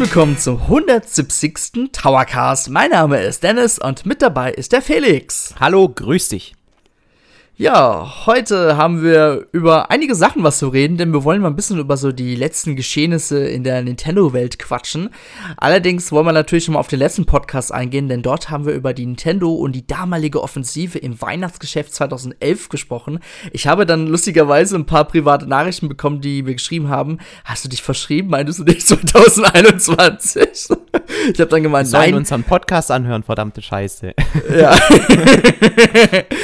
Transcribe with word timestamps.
willkommen 0.00 0.38
zum 0.38 0.62
170. 0.62 1.92
Towercast. 1.92 2.70
Mein 2.70 2.88
Name 2.88 3.20
ist 3.20 3.42
Dennis 3.42 3.78
und 3.78 4.06
mit 4.06 4.22
dabei 4.22 4.50
ist 4.50 4.72
der 4.72 4.80
Felix. 4.80 5.54
Hallo, 5.60 5.90
grüß 5.90 6.30
dich. 6.30 6.54
Ja, 7.60 8.10
heute 8.24 8.78
haben 8.78 9.02
wir 9.02 9.46
über 9.52 9.90
einige 9.90 10.14
Sachen 10.14 10.42
was 10.42 10.60
zu 10.60 10.68
reden, 10.68 10.96
denn 10.96 11.12
wir 11.12 11.24
wollen 11.24 11.42
mal 11.42 11.48
ein 11.48 11.56
bisschen 11.56 11.78
über 11.78 11.98
so 11.98 12.10
die 12.10 12.34
letzten 12.34 12.74
Geschehnisse 12.74 13.46
in 13.46 13.64
der 13.64 13.82
Nintendo-Welt 13.82 14.58
quatschen. 14.58 15.10
Allerdings 15.58 16.10
wollen 16.10 16.24
wir 16.24 16.32
natürlich 16.32 16.64
schon 16.64 16.72
mal 16.72 16.80
auf 16.80 16.88
den 16.88 17.00
letzten 17.00 17.26
Podcast 17.26 17.70
eingehen, 17.70 18.08
denn 18.08 18.22
dort 18.22 18.48
haben 18.48 18.64
wir 18.64 18.72
über 18.72 18.94
die 18.94 19.04
Nintendo 19.04 19.52
und 19.52 19.72
die 19.72 19.86
damalige 19.86 20.42
Offensive 20.42 20.98
im 20.98 21.20
Weihnachtsgeschäft 21.20 21.92
2011 21.92 22.70
gesprochen. 22.70 23.18
Ich 23.52 23.66
habe 23.66 23.84
dann 23.84 24.06
lustigerweise 24.06 24.76
ein 24.76 24.86
paar 24.86 25.04
private 25.04 25.46
Nachrichten 25.46 25.90
bekommen, 25.90 26.22
die 26.22 26.42
mir 26.42 26.54
geschrieben 26.54 26.88
haben, 26.88 27.18
hast 27.44 27.66
du 27.66 27.68
dich 27.68 27.82
verschrieben? 27.82 28.30
Meintest 28.30 28.60
du 28.60 28.64
nicht 28.64 28.86
2021? 28.86 30.70
ich 31.34 31.38
habe 31.38 31.50
dann 31.50 31.62
gemeint, 31.62 31.90
nein. 31.90 32.00
Wir 32.00 32.06
sollen 32.06 32.14
unseren 32.14 32.42
Podcast 32.42 32.90
anhören, 32.90 33.22
verdammte 33.22 33.60
Scheiße. 33.60 34.14
Ja. 34.56 34.78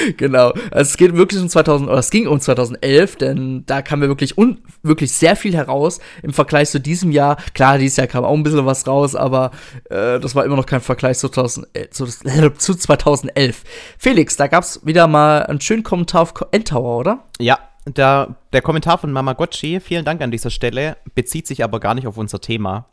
genau. 0.18 0.50
Also 0.70 0.90
es 0.90 0.96
geht 0.96 1.05
geht 1.06 1.16
wirklich 1.16 1.40
um 1.40 1.48
2000, 1.48 1.88
oder 1.88 1.98
es 1.98 2.10
ging 2.10 2.26
um 2.26 2.40
2011, 2.40 3.16
denn 3.16 3.64
da 3.66 3.82
kam 3.82 4.00
mir 4.00 4.08
wirklich, 4.08 4.36
un, 4.36 4.58
wirklich 4.82 5.12
sehr 5.12 5.36
viel 5.36 5.54
heraus 5.54 6.00
im 6.22 6.32
Vergleich 6.32 6.70
zu 6.70 6.80
diesem 6.80 7.12
Jahr. 7.12 7.36
Klar, 7.54 7.78
dieses 7.78 7.96
Jahr 7.96 8.06
kam 8.06 8.24
auch 8.24 8.34
ein 8.34 8.42
bisschen 8.42 8.66
was 8.66 8.86
raus, 8.86 9.14
aber 9.14 9.52
äh, 9.90 10.18
das 10.18 10.34
war 10.34 10.44
immer 10.44 10.56
noch 10.56 10.66
kein 10.66 10.80
Vergleich 10.80 11.18
zu, 11.18 11.28
2000, 11.28 11.68
äh, 11.74 11.90
zu, 11.90 12.06
zu 12.58 12.74
2011. 12.74 13.62
Felix, 13.98 14.36
da 14.36 14.48
gab 14.48 14.64
es 14.64 14.84
wieder 14.84 15.06
mal 15.06 15.44
einen 15.44 15.60
schönen 15.60 15.82
Kommentar 15.82 16.22
auf 16.22 16.34
Endtower, 16.50 16.98
oder? 16.98 17.24
Ja, 17.38 17.58
der, 17.86 18.36
der 18.52 18.62
Kommentar 18.62 18.98
von 18.98 19.12
Mamagotchi, 19.12 19.80
vielen 19.80 20.04
Dank 20.04 20.20
an 20.22 20.30
dieser 20.30 20.50
Stelle, 20.50 20.96
bezieht 21.14 21.46
sich 21.46 21.62
aber 21.62 21.78
gar 21.78 21.94
nicht 21.94 22.06
auf 22.06 22.16
unser 22.16 22.40
Thema. 22.40 22.86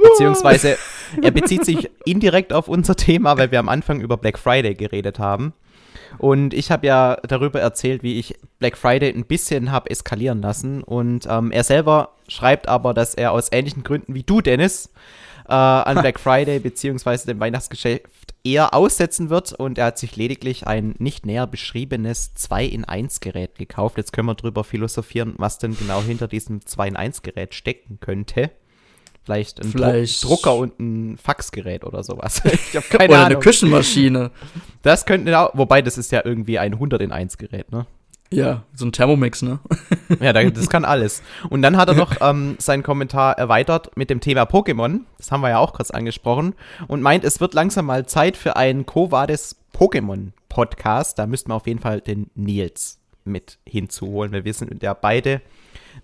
Beziehungsweise 0.00 0.78
er 1.20 1.30
bezieht 1.32 1.64
sich 1.66 1.90
indirekt 2.04 2.52
auf 2.52 2.68
unser 2.68 2.94
Thema, 2.94 3.38
weil 3.38 3.50
wir 3.50 3.58
am 3.58 3.68
Anfang 3.68 4.00
über 4.00 4.16
Black 4.16 4.38
Friday 4.38 4.74
geredet 4.74 5.18
haben. 5.18 5.52
Und 6.18 6.54
ich 6.54 6.70
habe 6.70 6.86
ja 6.86 7.16
darüber 7.26 7.60
erzählt, 7.60 8.02
wie 8.02 8.18
ich 8.18 8.34
Black 8.58 8.76
Friday 8.76 9.12
ein 9.12 9.24
bisschen 9.24 9.70
habe 9.70 9.90
eskalieren 9.90 10.42
lassen. 10.42 10.82
Und 10.82 11.26
ähm, 11.28 11.50
er 11.50 11.64
selber 11.64 12.10
schreibt 12.28 12.68
aber, 12.68 12.94
dass 12.94 13.14
er 13.14 13.32
aus 13.32 13.50
ähnlichen 13.52 13.82
Gründen 13.82 14.14
wie 14.14 14.22
du, 14.22 14.40
Dennis, 14.40 14.90
äh, 15.48 15.52
an 15.52 15.96
Black 16.00 16.18
Friday 16.20 16.58
bzw. 16.58 17.26
dem 17.26 17.40
Weihnachtsgeschäft 17.40 18.34
eher 18.44 18.74
aussetzen 18.74 19.30
wird. 19.30 19.52
Und 19.52 19.78
er 19.78 19.86
hat 19.86 19.98
sich 19.98 20.16
lediglich 20.16 20.66
ein 20.66 20.94
nicht 20.98 21.26
näher 21.26 21.46
beschriebenes 21.46 22.32
2-in-1-Gerät 22.36 23.56
gekauft. 23.56 23.96
Jetzt 23.96 24.12
können 24.12 24.28
wir 24.28 24.34
drüber 24.34 24.64
philosophieren, 24.64 25.34
was 25.38 25.58
denn 25.58 25.76
genau 25.76 26.02
hinter 26.02 26.28
diesem 26.28 26.60
2-in-1-Gerät 26.60 27.54
stecken 27.54 27.98
könnte. 28.00 28.50
Vielleicht 29.24 29.60
ein 29.60 29.68
Vielleicht. 29.68 30.24
Drucker 30.24 30.56
und 30.56 30.80
ein 30.80 31.18
Faxgerät 31.18 31.84
oder 31.84 32.02
sowas. 32.02 32.42
Ich 32.52 32.76
habe 32.76 32.86
keine 32.88 33.04
oder 33.04 33.18
Ahnung. 33.18 33.26
eine 33.26 33.38
Küchenmaschine. 33.38 34.30
Das 34.82 35.06
könnte 35.06 35.38
auch, 35.38 35.50
wobei 35.54 35.82
das 35.82 35.98
ist 35.98 36.10
ja 36.12 36.22
irgendwie 36.24 36.58
ein 36.58 36.74
100 36.74 37.02
in 37.02 37.12
1 37.12 37.38
Gerät, 37.38 37.70
ne? 37.70 37.86
Ja, 38.32 38.62
so 38.74 38.86
ein 38.86 38.92
Thermomix, 38.92 39.42
ne? 39.42 39.58
ja, 40.20 40.32
das 40.32 40.70
kann 40.70 40.84
alles. 40.84 41.20
Und 41.48 41.62
dann 41.62 41.76
hat 41.76 41.88
er 41.88 41.94
noch 41.94 42.16
ähm, 42.20 42.54
seinen 42.58 42.84
Kommentar 42.84 43.36
erweitert 43.36 43.96
mit 43.96 44.08
dem 44.08 44.20
Thema 44.20 44.44
Pokémon. 44.44 45.00
Das 45.18 45.32
haben 45.32 45.40
wir 45.40 45.50
ja 45.50 45.58
auch 45.58 45.72
kurz 45.72 45.90
angesprochen. 45.90 46.54
Und 46.86 47.02
meint, 47.02 47.24
es 47.24 47.40
wird 47.40 47.54
langsam 47.54 47.86
mal 47.86 48.06
Zeit 48.06 48.36
für 48.36 48.54
einen 48.56 48.86
Covades 48.86 49.56
Pokémon-Podcast. 49.74 51.18
Da 51.18 51.26
müssten 51.26 51.50
wir 51.50 51.56
auf 51.56 51.66
jeden 51.66 51.80
Fall 51.80 52.00
den 52.00 52.30
Nils 52.36 53.00
mit 53.24 53.58
hinzuholen. 53.66 54.32
Wir 54.32 54.44
wissen 54.44 54.78
ja 54.80 54.94
beide, 54.94 55.40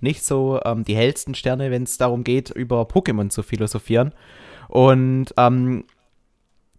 nicht 0.01 0.25
so 0.25 0.61
ähm, 0.65 0.85
die 0.85 0.97
hellsten 0.97 1.35
Sterne, 1.35 1.71
wenn 1.71 1.85
es 1.85 1.99
darum 1.99 2.25
geht, 2.25 2.51
über 2.51 2.83
Pokémon 2.83 3.31
zu 3.31 3.43
philosophieren. 3.43 4.13
Und 4.69 5.27
ähm, 5.37 5.85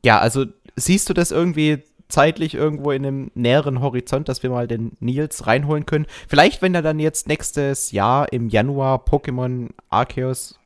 ja, 0.03 0.19
also 0.19 0.45
siehst 0.75 1.09
du 1.09 1.13
das 1.13 1.31
irgendwie 1.31 1.84
zeitlich 2.09 2.53
irgendwo 2.53 2.91
in 2.91 3.06
einem 3.06 3.31
näheren 3.35 3.81
Horizont, 3.81 4.29
dass 4.29 4.44
wir 4.44 4.50
mal 4.50 4.67
den 4.67 4.94
Nils 5.00 5.47
reinholen 5.47 5.85
können? 5.85 6.06
Vielleicht, 6.28 6.62
wenn 6.62 6.75
er 6.75 6.81
dann 6.81 7.00
jetzt 7.00 7.28
nächstes 7.28 7.91
Jahr 7.91 8.31
im 8.31 8.50
Januar 8.50 9.03
Pokémon 9.06 9.69
Arceus, 9.90 10.59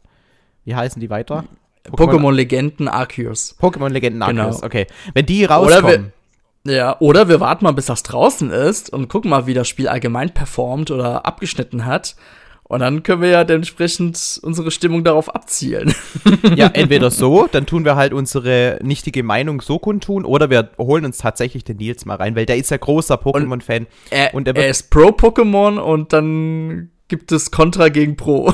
wie 0.66 0.75
heißen 0.75 1.00
die 1.00 1.09
weiter? 1.09 1.46
Pokémon 1.90 2.31
Legenden 2.31 2.88
Arceus. 2.88 3.57
Pokémon 3.59 3.90
Legenden 3.90 4.22
Arceus, 4.22 4.57
genau. 4.57 4.66
okay. 4.66 4.88
Wenn 5.13 5.25
die 5.25 5.46
rauskommen. 5.46 6.13
Ja, 6.66 6.98
oder 7.00 7.28
wir 7.28 7.40
warten 7.40 7.66
mal, 7.66 7.72
bis 7.72 7.88
das 7.88 8.04
draußen 8.04 8.52
ist 8.52 8.92
und 8.92 9.08
gucken 9.08 9.32
mal, 9.32 9.48
wie 9.48 9.54
das 9.54 9.68
Spiel 9.68 9.88
allgemein 9.88 10.34
performt 10.34 10.92
oder 10.92 11.26
abgeschnitten 11.26 11.86
hat. 11.86 12.16
Und 12.64 12.80
dann 12.80 13.04
können 13.04 13.22
wir 13.22 13.30
ja 13.30 13.44
dementsprechend 13.44 14.40
unsere 14.44 14.72
Stimmung 14.72 15.04
darauf 15.04 15.34
abzielen. 15.36 15.94
Ja, 16.56 16.68
entweder 16.68 17.12
so, 17.12 17.48
dann 17.52 17.66
tun 17.66 17.84
wir 17.86 17.96
halt 17.96 18.14
unsere 18.14 18.80
nichtige 18.82 19.24
Meinung 19.24 19.62
so 19.62 19.80
kundtun, 19.80 20.26
oder 20.26 20.50
wir 20.50 20.72
holen 20.78 21.06
uns 21.06 21.18
tatsächlich 21.18 21.64
den 21.64 21.78
Nils 21.78 22.06
mal 22.06 22.16
rein, 22.16 22.36
weil 22.36 22.46
der 22.46 22.58
ist 22.58 22.72
ja 22.72 22.78
großer 22.78 23.16
Pokémon-Fan. 23.16 23.88
Er, 24.10 24.34
und 24.34 24.48
er, 24.48 24.56
er 24.56 24.70
ist 24.70 24.90
Pro-Pokémon 24.90 25.78
und 25.80 26.14
dann 26.14 26.92
gibt 27.08 27.32
es 27.32 27.52
Contra 27.52 27.90
gegen 27.90 28.16
Pro. 28.16 28.54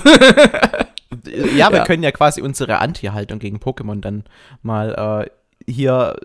ja, 1.56 1.69
wir 1.72 1.78
ja. 1.78 1.84
können 1.85 2.03
ja 2.03 2.12
quasi 2.12 2.41
unsere 2.41 2.79
Anti-Haltung 2.79 3.39
gegen 3.39 3.57
Pokémon 3.57 4.01
dann 4.01 4.24
mal 4.63 5.25
äh, 5.68 5.72
hier 5.72 6.16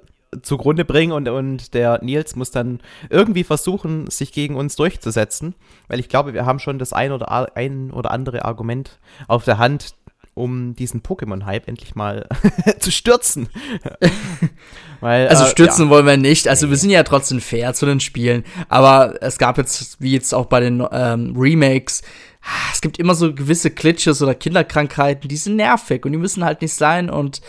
zugrunde 0.41 0.85
bringen 0.85 1.13
und, 1.13 1.29
und 1.29 1.75
der 1.75 2.03
Nils 2.03 2.37
muss 2.37 2.51
dann 2.51 2.81
irgendwie 3.11 3.45
versuchen, 3.45 4.09
sich 4.11 4.33
gegen 4.33 4.57
uns 4.57 4.77
durchzusetzen, 4.77 5.55
weil 5.89 6.01
ich 6.01 6.09
glaube, 6.09 6.33
wir 6.33 6.47
haben 6.47 6.59
schon 6.59 6.79
das 6.79 6.93
ein 6.93 7.13
oder, 7.13 7.57
ein 7.57 7.91
oder 7.91 8.11
andere 8.11 8.45
Argument 8.45 8.99
auf 9.29 9.45
der 9.45 9.59
Hand, 9.59 9.95
um 10.35 10.75
diesen 10.75 11.03
Pokémon-Hype 11.03 11.69
endlich 11.69 11.95
mal 11.95 12.27
zu 12.79 12.91
stürzen. 12.91 13.49
Weil, 15.01 15.29
also 15.29 15.45
äh, 15.45 15.49
stürzen 15.49 15.87
ja. 15.87 15.91
wollen 15.91 16.07
wir 16.07 16.17
nicht. 16.17 16.49
Also 16.49 16.67
nee. 16.67 16.71
wir 16.71 16.79
sind 16.79 16.91
ja 16.91 17.03
trotzdem 17.03 17.41
fair 17.41 17.75
zu 17.75 17.85
den 17.85 18.01
Spielen. 18.01 18.45
Aber 18.69 19.17
es 19.21 19.37
gab 19.37 19.59
jetzt, 19.59 20.01
wie 20.01 20.13
jetzt 20.13 20.33
auch 20.33 20.47
bei 20.47 20.61
den 20.61 20.87
ähm, 20.91 21.35
Remakes, 21.37 22.03
es 22.73 22.81
gibt 22.81 22.99
immer 22.99 23.15
so 23.15 23.35
gewisse 23.35 23.71
Glitches 23.71 24.23
oder 24.23 24.35
Kinderkrankheiten, 24.35 25.29
die 25.29 25.37
sind 25.37 25.57
nervig 25.57 26.05
und 26.07 26.13
die 26.13 26.19
müssen 26.19 26.45
halt 26.45 26.63
nicht 26.63 26.75
sein 26.75 27.11
und 27.11 27.41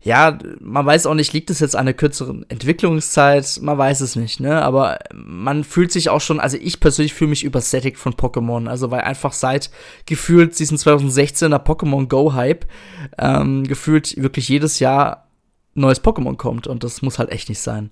ja, 0.00 0.38
man 0.60 0.86
weiß 0.86 1.06
auch 1.06 1.14
nicht, 1.14 1.32
liegt 1.32 1.50
es 1.50 1.58
jetzt 1.58 1.74
an 1.74 1.80
einer 1.80 1.92
kürzeren 1.92 2.48
Entwicklungszeit? 2.48 3.58
Man 3.60 3.76
weiß 3.76 4.00
es 4.00 4.14
nicht, 4.14 4.38
ne? 4.38 4.62
Aber 4.62 4.98
man 5.12 5.64
fühlt 5.64 5.90
sich 5.90 6.08
auch 6.08 6.20
schon, 6.20 6.38
also 6.38 6.56
ich 6.56 6.78
persönlich 6.78 7.14
fühle 7.14 7.30
mich 7.30 7.42
übersättigt 7.42 7.98
von 7.98 8.14
Pokémon. 8.14 8.68
Also, 8.68 8.92
weil 8.92 9.00
einfach 9.00 9.32
seit 9.32 9.70
gefühlt 10.06 10.56
diesen 10.58 10.78
2016er 10.78 11.58
Pokémon 11.64 12.06
Go-Hype 12.06 12.66
ähm, 13.18 13.64
gefühlt 13.64 14.16
wirklich 14.22 14.48
jedes 14.48 14.78
Jahr 14.78 15.28
neues 15.74 16.02
Pokémon 16.02 16.36
kommt. 16.36 16.68
Und 16.68 16.84
das 16.84 17.02
muss 17.02 17.18
halt 17.18 17.32
echt 17.32 17.48
nicht 17.48 17.60
sein. 17.60 17.90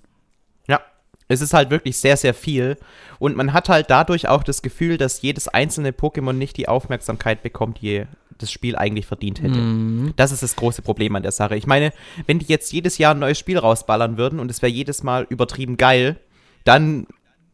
Ja, 0.68 0.80
es 1.26 1.40
ist 1.40 1.54
halt 1.54 1.70
wirklich 1.70 1.98
sehr, 1.98 2.16
sehr 2.16 2.34
viel. 2.34 2.76
Und 3.18 3.36
man 3.36 3.52
hat 3.52 3.68
halt 3.68 3.90
dadurch 3.90 4.28
auch 4.28 4.44
das 4.44 4.62
Gefühl, 4.62 4.96
dass 4.96 5.22
jedes 5.22 5.48
einzelne 5.48 5.90
Pokémon 5.90 6.34
nicht 6.34 6.56
die 6.56 6.68
Aufmerksamkeit 6.68 7.42
bekommt, 7.42 7.80
die 7.82 8.06
das 8.38 8.50
Spiel 8.50 8.76
eigentlich 8.76 9.06
verdient 9.06 9.42
hätte. 9.42 9.58
Mhm. 9.58 10.12
Das 10.16 10.32
ist 10.32 10.42
das 10.42 10.56
große 10.56 10.82
Problem 10.82 11.16
an 11.16 11.22
der 11.22 11.32
Sache. 11.32 11.56
Ich 11.56 11.66
meine, 11.66 11.92
wenn 12.26 12.38
die 12.38 12.46
jetzt 12.46 12.72
jedes 12.72 12.98
Jahr 12.98 13.14
ein 13.14 13.18
neues 13.18 13.38
Spiel 13.38 13.58
rausballern 13.58 14.16
würden 14.16 14.40
und 14.40 14.50
es 14.50 14.62
wäre 14.62 14.72
jedes 14.72 15.02
Mal 15.02 15.26
übertrieben 15.28 15.76
geil, 15.76 16.18
dann 16.64 17.06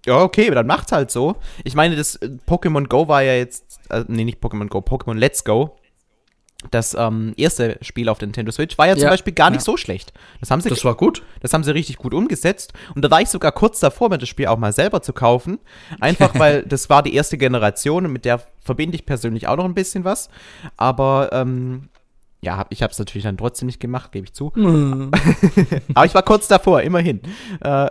ja, 0.05 0.21
okay, 0.21 0.51
dann 0.51 0.67
macht's 0.67 0.91
halt 0.91 1.11
so. 1.11 1.37
Ich 1.63 1.75
meine, 1.75 1.95
das 1.95 2.17
äh, 2.17 2.31
Pokémon 2.47 2.89
Go 2.89 3.07
war 3.07 3.23
ja 3.23 3.35
jetzt, 3.35 3.79
äh, 3.89 4.05
nee, 4.09 4.25
nicht 4.25 4.43
Pokémon 4.43 4.67
Go, 4.69 4.79
Pokémon 4.79 5.15
Let's 5.15 5.45
Go 5.45 5.77
das 6.71 6.95
ähm, 6.95 7.35
erste 7.37 7.79
Spiel 7.83 8.09
auf 8.09 8.19
der 8.19 8.29
Nintendo 8.29 8.53
Switch 8.53 8.79
war 8.79 8.87
ja, 8.87 8.95
ja 8.95 9.01
zum 9.01 9.09
Beispiel 9.09 9.33
gar 9.33 9.51
nicht 9.51 9.61
ja. 9.61 9.65
so 9.65 9.77
schlecht. 9.77 10.13
Das 10.41 10.51
haben 10.51 10.61
sie, 10.61 10.69
das 10.69 10.85
war 10.85 10.95
gut. 10.95 11.23
Das 11.41 11.53
haben 11.53 11.65
sie 11.65 11.73
richtig 11.73 11.97
gut 11.99 12.15
umgesetzt. 12.15 12.73
Und 12.95 13.05
da 13.05 13.11
war 13.11 13.21
ich 13.21 13.29
sogar 13.29 13.53
kurz 13.53 13.81
davor, 13.81 14.09
mir 14.09 14.19
das 14.19 14.29
Spiel 14.29 14.47
auch 14.47 14.59
mal 14.59 14.73
selber 14.73 15.03
zu 15.03 15.13
kaufen. 15.13 15.59
Einfach 16.01 16.35
weil 16.39 16.63
das 16.63 16.89
war 16.91 17.03
die 17.03 17.15
erste 17.15 17.39
Generation 17.39 18.07
und 18.07 18.13
mit 18.13 18.25
der 18.25 18.43
verbinde 18.61 18.95
ich 18.95 19.07
persönlich 19.07 19.49
auch 19.49 19.57
noch 19.57 19.65
ein 19.65 19.75
bisschen 19.75 20.05
was. 20.05 20.31
Aber 20.77 21.31
ähm, 21.33 21.89
ja, 22.45 22.67
ich 22.71 22.83
habe 22.83 22.91
es 22.93 22.99
natürlich 22.99 23.23
dann 23.23 23.37
trotzdem 23.37 23.67
nicht 23.67 23.81
gemacht, 23.81 24.13
gebe 24.13 24.27
ich 24.27 24.33
zu. 24.33 24.53
Mhm. 24.63 25.11
aber 25.95 26.07
ich 26.07 26.15
war 26.15 26.23
kurz 26.23 26.49
davor, 26.49 26.83
immerhin. 26.83 27.21
Äh, 27.61 27.91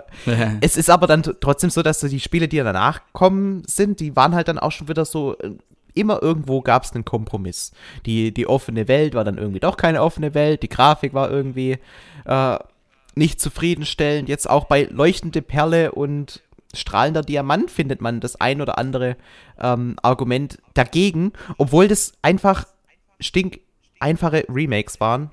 es 0.61 0.77
ist 0.77 0.89
aber 0.89 1.07
dann 1.07 1.23
trotzdem 1.23 1.69
so, 1.69 1.81
dass 1.81 1.99
die 1.99 2.19
Spiele, 2.19 2.47
die 2.47 2.57
danach 2.57 3.01
kommen 3.13 3.63
sind, 3.65 3.99
die 3.99 4.15
waren 4.15 4.35
halt 4.35 4.47
dann 4.47 4.59
auch 4.59 4.71
schon 4.71 4.87
wieder 4.87 5.05
so 5.05 5.37
äh, 5.39 5.51
immer 5.93 6.21
irgendwo 6.21 6.61
gab 6.61 6.83
es 6.83 6.93
einen 6.93 7.05
Kompromiss. 7.05 7.71
Die, 8.05 8.33
die 8.33 8.47
offene 8.47 8.87
Welt 8.87 9.13
war 9.13 9.23
dann 9.23 9.37
irgendwie 9.37 9.59
doch 9.59 9.77
keine 9.77 10.01
offene 10.01 10.33
Welt, 10.33 10.63
die 10.63 10.69
Grafik 10.69 11.13
war 11.13 11.29
irgendwie 11.29 11.77
äh, 12.25 12.57
nicht 13.15 13.41
zufriedenstellend. 13.41 14.29
Jetzt 14.29 14.49
auch 14.49 14.65
bei 14.65 14.83
leuchtende 14.83 15.41
Perle 15.41 15.91
und 15.91 16.41
strahlender 16.73 17.21
Diamant 17.21 17.69
findet 17.69 18.01
man 18.01 18.19
das 18.19 18.39
ein 18.39 18.61
oder 18.61 18.77
andere 18.77 19.17
ähm, 19.59 19.95
Argument 20.01 20.59
dagegen, 20.73 21.33
obwohl 21.57 21.87
das 21.87 22.13
einfach 22.21 22.65
stink 23.19 23.59
einfache 23.99 24.45
Remakes 24.49 24.99
waren. 24.99 25.31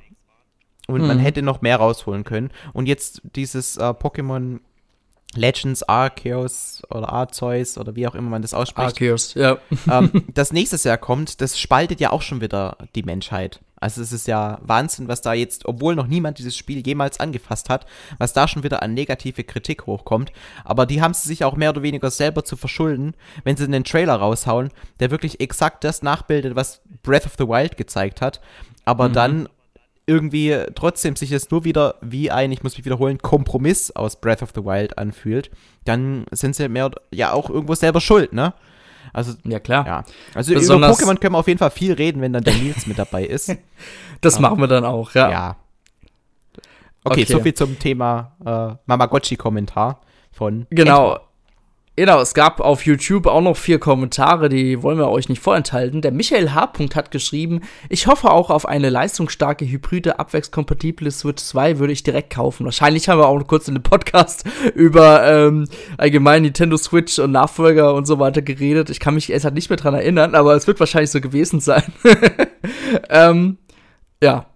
Und 0.87 1.03
mhm. 1.03 1.07
man 1.07 1.19
hätte 1.19 1.43
noch 1.43 1.61
mehr 1.61 1.77
rausholen 1.77 2.25
können. 2.25 2.51
Und 2.73 2.87
jetzt 2.87 3.21
dieses 3.37 3.77
äh, 3.77 3.83
Pokémon 3.83 4.61
Legends 5.35 5.83
Arceus 5.83 6.83
oder 6.91 7.13
Arceus 7.13 7.77
oder 7.79 7.95
wie 7.95 8.07
auch 8.07 8.15
immer 8.15 8.31
man 8.31 8.43
das 8.43 8.55
ausspricht. 8.55 8.89
Arceus, 8.89 9.35
ja. 9.35 9.59
Ähm, 9.91 10.25
das 10.35 10.53
nächstes 10.53 10.85
Jahr 10.85 10.99
kommt, 10.99 11.41
das 11.41 11.59
spaltet 11.59 12.01
ja 12.01 12.11
auch 12.11 12.23
schon 12.23 12.41
wieder 12.41 12.79
die 12.95 13.03
Menschheit. 13.03 13.61
Also 13.81 14.03
es 14.03 14.13
ist 14.13 14.27
ja 14.27 14.59
Wahnsinn, 14.63 15.07
was 15.07 15.21
da 15.21 15.35
jetzt, 15.35 15.67
obwohl 15.67 15.95
noch 15.95 16.07
niemand 16.07 16.39
dieses 16.39 16.57
Spiel 16.57 16.85
jemals 16.85 17.21
angefasst 17.21 17.69
hat, 17.69 17.87
was 18.19 18.33
da 18.33 18.49
schon 18.49 18.65
wieder 18.65 18.83
an 18.83 18.95
negative 18.95 19.45
Kritik 19.45 19.87
hochkommt. 19.87 20.33
Aber 20.65 20.85
die 20.85 21.01
haben 21.01 21.15
sie 21.15 21.29
sich 21.29 21.45
auch 21.45 21.57
mehr 21.57 21.71
oder 21.71 21.83
weniger 21.83 22.11
selber 22.11 22.45
zu 22.45 22.57
verschulden, 22.57 23.15
wenn 23.45 23.57
sie 23.57 23.65
einen 23.65 23.85
Trailer 23.85 24.17
raushauen, 24.17 24.71
der 24.99 25.11
wirklich 25.11 25.41
exakt 25.41 25.85
das 25.85 26.03
nachbildet, 26.03 26.57
was 26.57 26.81
Breath 27.03 27.27
of 27.27 27.35
the 27.39 27.47
Wild 27.47 27.77
gezeigt 27.77 28.21
hat. 28.21 28.41
Aber 28.85 29.09
mhm. 29.09 29.13
dann 29.13 29.49
irgendwie 30.09 30.57
trotzdem 30.75 31.15
sich 31.17 31.33
es 31.33 31.51
nur 31.51 31.65
wieder 31.65 31.97
wie 32.01 32.31
ein, 32.31 32.51
ich 32.51 32.63
muss 32.63 32.77
mich 32.77 32.85
wiederholen, 32.85 33.19
Kompromiss 33.19 33.91
aus 33.91 34.17
Breath 34.21 34.43
of 34.43 34.51
the 34.55 34.65
Wild 34.65 34.97
anfühlt, 34.97 35.51
dann 35.85 36.25
sind 36.31 36.57
sie 36.57 36.69
mehr 36.69 36.91
ja 37.13 37.33
auch 37.33 37.51
irgendwo 37.51 37.75
selber 37.75 38.01
schuld, 38.01 38.33
ne? 38.33 38.55
Also, 39.13 39.35
ja, 39.45 39.59
klar. 39.59 39.87
Ja. 39.87 40.05
Also 40.35 40.53
Besonders 40.55 41.01
über 41.01 41.11
Pokémon 41.11 41.19
können 41.19 41.35
wir 41.35 41.39
auf 41.39 41.49
jeden 41.49 41.59
Fall 41.59 41.71
viel 41.71 41.93
reden, 41.93 42.21
wenn 42.21 42.33
dann 42.33 42.45
der 42.45 42.55
Nils 42.55 42.87
mit 42.87 42.99
dabei 42.99 43.25
ist. 43.25 43.55
das 44.21 44.37
um, 44.37 44.43
machen 44.43 44.61
wir 44.61 44.67
dann 44.67 44.85
auch, 44.85 45.15
ja. 45.15 45.31
Ja. 45.31 45.57
Okay, 47.05 47.23
okay. 47.23 47.33
soviel 47.33 47.55
zum 47.55 47.79
Thema 47.79 48.33
äh, 48.45 48.75
Mamagotchi-Kommentar 48.87 50.01
von. 50.33 50.67
Genau. 50.71 51.13
Edward. 51.13 51.28
Genau, 51.99 52.21
es 52.21 52.33
gab 52.33 52.61
auf 52.61 52.87
YouTube 52.87 53.27
auch 53.27 53.41
noch 53.41 53.57
vier 53.57 53.81
Kommentare, 53.81 54.49
die 54.49 54.85
wollen 54.85 54.99
wir 54.99 55.09
euch 55.09 55.29
nicht 55.29 55.43
vorenthalten. 55.43 56.01
Der 56.01 56.13
Michael 56.13 56.53
H. 56.55 56.75
hat 56.95 57.11
geschrieben, 57.11 57.63
ich 57.89 58.07
hoffe 58.07 58.31
auch 58.31 58.51
auf 58.51 58.69
eine 58.69 58.89
leistungsstarke, 58.89 59.69
hybride, 59.69 60.21
abwärtskompatible 60.21 61.11
Switch 61.11 61.43
2 61.43 61.81
würde 61.81 61.93
ich 61.93 62.05
direkt 62.05 62.31
kaufen. 62.33 62.67
Wahrscheinlich 62.67 63.09
haben 63.09 63.19
wir 63.19 63.27
auch 63.27 63.45
kurz 63.49 63.67
in 63.67 63.75
dem 63.75 63.83
Podcast 63.83 64.45
über 64.77 65.27
ähm, 65.27 65.67
allgemein 65.97 66.43
Nintendo 66.43 66.77
Switch 66.77 67.19
und 67.19 67.33
Nachfolger 67.33 67.93
und 67.95 68.07
so 68.07 68.21
weiter 68.21 68.43
geredet. 68.43 68.91
Ich 68.91 69.01
kann 69.01 69.15
mich 69.15 69.33
erst 69.33 69.45
halt 69.45 69.55
nicht 69.55 69.69
mehr 69.69 69.77
dran 69.77 69.95
erinnern, 69.95 70.37
aber 70.37 70.55
es 70.55 70.69
wird 70.69 70.79
wahrscheinlich 70.79 71.11
so 71.11 71.21
gewesen 71.21 71.59
sein. 71.59 71.93
ähm, 73.11 73.59
ja, 74.23 74.47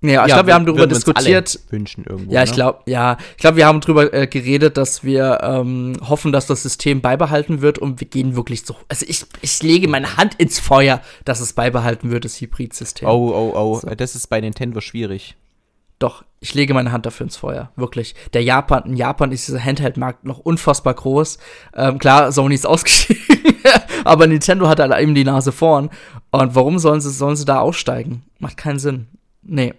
ja, 0.00 0.22
ich 0.22 0.28
ja, 0.28 0.36
glaube, 0.36 0.46
wir 0.46 0.54
haben 0.54 0.66
darüber 0.66 0.86
diskutiert. 0.86 1.58
wünschen 1.70 2.04
irgendwo. 2.08 2.32
Ja, 2.32 2.44
ich 2.44 2.52
glaube, 2.52 2.78
ne? 2.86 2.92
ja, 2.92 3.16
ich 3.32 3.38
glaube, 3.38 3.56
wir 3.56 3.66
haben 3.66 3.80
darüber 3.80 4.12
äh, 4.14 4.28
geredet, 4.28 4.76
dass 4.76 5.02
wir 5.02 5.40
ähm, 5.42 5.96
hoffen, 6.08 6.30
dass 6.30 6.46
das 6.46 6.62
System 6.62 7.00
beibehalten 7.00 7.62
wird 7.62 7.80
und 7.80 7.98
wir 8.00 8.06
gehen 8.06 8.36
wirklich 8.36 8.64
so. 8.64 8.76
Also 8.88 9.04
ich, 9.08 9.26
ich 9.40 9.60
lege 9.62 9.88
meine 9.88 10.16
Hand 10.16 10.36
ins 10.36 10.60
Feuer, 10.60 11.00
dass 11.24 11.40
es 11.40 11.52
beibehalten 11.52 12.12
wird, 12.12 12.24
das 12.24 12.40
Hybrid-System. 12.40 13.08
Oh, 13.08 13.32
oh, 13.34 13.52
oh, 13.56 13.80
so. 13.80 13.88
das 13.88 14.14
ist 14.14 14.28
bei 14.28 14.40
Nintendo 14.40 14.80
schwierig. 14.80 15.36
Doch, 15.98 16.24
ich 16.38 16.54
lege 16.54 16.74
meine 16.74 16.92
Hand 16.92 17.06
dafür 17.06 17.24
ins 17.24 17.36
Feuer, 17.36 17.72
wirklich. 17.74 18.14
Der 18.32 18.44
Japan, 18.44 18.84
in 18.84 18.96
Japan 18.96 19.32
ist 19.32 19.48
dieser 19.48 19.64
Handheld-Markt 19.64 20.24
noch 20.24 20.38
unfassbar 20.38 20.94
groß. 20.94 21.38
Ähm, 21.74 21.98
klar, 21.98 22.30
Sony 22.30 22.54
ist 22.54 22.66
ausgestiegen, 22.68 23.56
aber 24.04 24.28
Nintendo 24.28 24.68
hat 24.68 24.78
halt 24.78 24.96
eben 24.96 25.16
die 25.16 25.24
Nase 25.24 25.50
vorn. 25.50 25.90
Und 26.30 26.54
warum 26.54 26.78
sollen 26.78 27.00
sie, 27.00 27.10
sollen 27.10 27.34
sie 27.34 27.44
da 27.44 27.58
aussteigen? 27.58 28.22
Macht 28.38 28.56
keinen 28.56 28.78
Sinn. 28.78 29.08
Nee. 29.42 29.74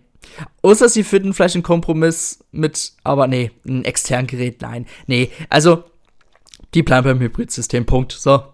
Außer 0.62 0.90
sie 0.90 1.04
finden 1.04 1.34
vielleicht 1.34 1.56
einen 1.56 1.64
Kompromiss 1.64 2.44
mit, 2.52 2.94
aber 3.04 3.28
nee, 3.28 3.52
ein 3.68 3.86
externen 3.86 4.28
Gerät, 4.28 4.62
nein. 4.62 4.86
Nee, 5.08 5.32
also, 5.50 5.84
die 6.74 6.84
bleiben 6.84 7.06
beim 7.06 7.20
Hybrid-System, 7.20 7.86
Punkt. 7.86 8.12
So. 8.12 8.44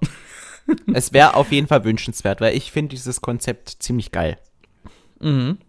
Es 0.96 1.14
wäre 1.14 1.36
auf 1.36 1.52
jeden 1.52 1.68
Fall 1.68 1.84
wünschenswert, 1.84 2.42
weil 2.42 2.58
ich 2.58 2.72
finde 2.72 2.96
dieses 2.96 3.22
Konzept 3.22 3.84
ziemlich 3.84 4.12
geil. 4.12 4.40
Mhm. 5.20 5.60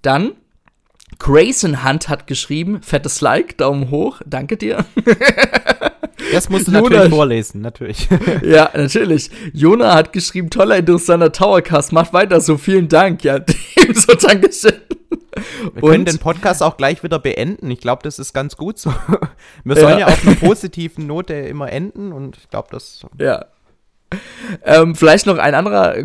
Dann, 0.00 0.32
Grayson 1.18 1.84
Hunt 1.84 2.08
hat 2.08 2.26
geschrieben, 2.26 2.82
fettes 2.82 3.20
Like, 3.20 3.58
Daumen 3.58 3.90
hoch, 3.90 4.22
danke 4.24 4.56
dir. 4.56 4.86
Das 6.32 6.48
musst 6.48 6.68
du 6.68 6.72
Jona, 6.72 6.82
natürlich 6.82 7.14
vorlesen, 7.14 7.60
natürlich. 7.60 8.08
Ja, 8.42 8.70
natürlich. 8.74 9.30
Jona 9.52 9.94
hat 9.94 10.12
geschrieben, 10.12 10.50
toller, 10.50 10.78
interessanter 10.78 11.32
Towercast, 11.32 11.92
macht 11.92 12.12
weiter 12.12 12.40
so, 12.40 12.56
vielen 12.56 12.88
Dank. 12.88 13.24
Ja, 13.24 13.40
ebenso 13.76 14.14
Dankeschön. 14.14 14.74
Wir 15.72 15.82
und 15.82 15.90
können 15.90 16.04
den 16.04 16.18
Podcast 16.18 16.62
auch 16.62 16.76
gleich 16.76 17.02
wieder 17.02 17.18
beenden. 17.18 17.70
Ich 17.70 17.80
glaube, 17.80 18.02
das 18.02 18.18
ist 18.18 18.32
ganz 18.32 18.56
gut 18.56 18.78
so. 18.78 18.92
Wir 19.64 19.76
sollen 19.76 19.98
ja. 19.98 20.06
ja 20.06 20.06
auf 20.06 20.26
einer 20.26 20.36
positiven 20.36 21.06
Note 21.06 21.34
immer 21.34 21.70
enden 21.70 22.12
und 22.12 22.36
ich 22.36 22.48
glaube, 22.48 22.68
das. 22.70 23.06
Ja. 23.18 23.46
Ähm, 24.62 24.94
vielleicht 24.94 25.26
noch 25.26 25.38
ein 25.38 25.54
anderer, 25.54 25.96
äh, 25.96 26.04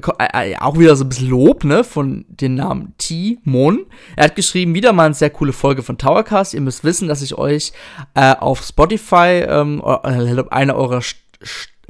äh, 0.52 0.58
auch 0.58 0.80
wieder 0.80 0.96
so 0.96 1.06
ein 1.06 1.10
bisschen 1.10 1.30
Lob, 1.30 1.64
ne, 1.64 1.84
von 1.84 2.26
dem 2.28 2.56
Namen 2.56 2.94
T-Mon. 2.98 3.86
Er 4.16 4.26
hat 4.26 4.36
geschrieben, 4.36 4.74
wieder 4.74 4.94
mal 4.94 5.06
eine 5.06 5.14
sehr 5.14 5.30
coole 5.30 5.54
Folge 5.54 5.84
von 5.84 5.98
Towercast. 5.98 6.54
Ihr 6.54 6.62
müsst 6.62 6.84
wissen, 6.84 7.08
dass 7.08 7.22
ich 7.22 7.38
euch 7.38 7.72
äh, 8.16 8.36
auf 8.36 8.64
Spotify 8.64 9.46
ähm, 9.48 9.84
äh, 9.86 10.44
einer 10.50 10.76
eurer 10.76 11.02
St 11.02 11.18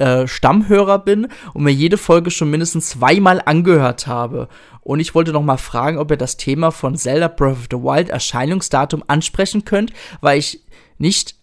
äh, 0.00 0.26
Stammhörer 0.26 0.98
bin 0.98 1.28
und 1.54 1.62
mir 1.62 1.72
jede 1.72 1.98
Folge 1.98 2.30
schon 2.30 2.50
mindestens 2.50 2.90
zweimal 2.90 3.42
angehört 3.44 4.06
habe. 4.06 4.48
Und 4.80 5.00
ich 5.00 5.14
wollte 5.14 5.32
noch 5.32 5.42
mal 5.42 5.58
fragen, 5.58 5.98
ob 5.98 6.10
ihr 6.10 6.16
das 6.16 6.36
Thema 6.36 6.70
von 6.70 6.96
Zelda 6.96 7.28
Breath 7.28 7.52
of 7.52 7.68
the 7.70 7.76
Wild 7.76 8.08
Erscheinungsdatum 8.08 9.04
ansprechen 9.06 9.64
könnt, 9.64 9.92
weil 10.20 10.38
ich 10.38 10.60
nicht 10.98 11.36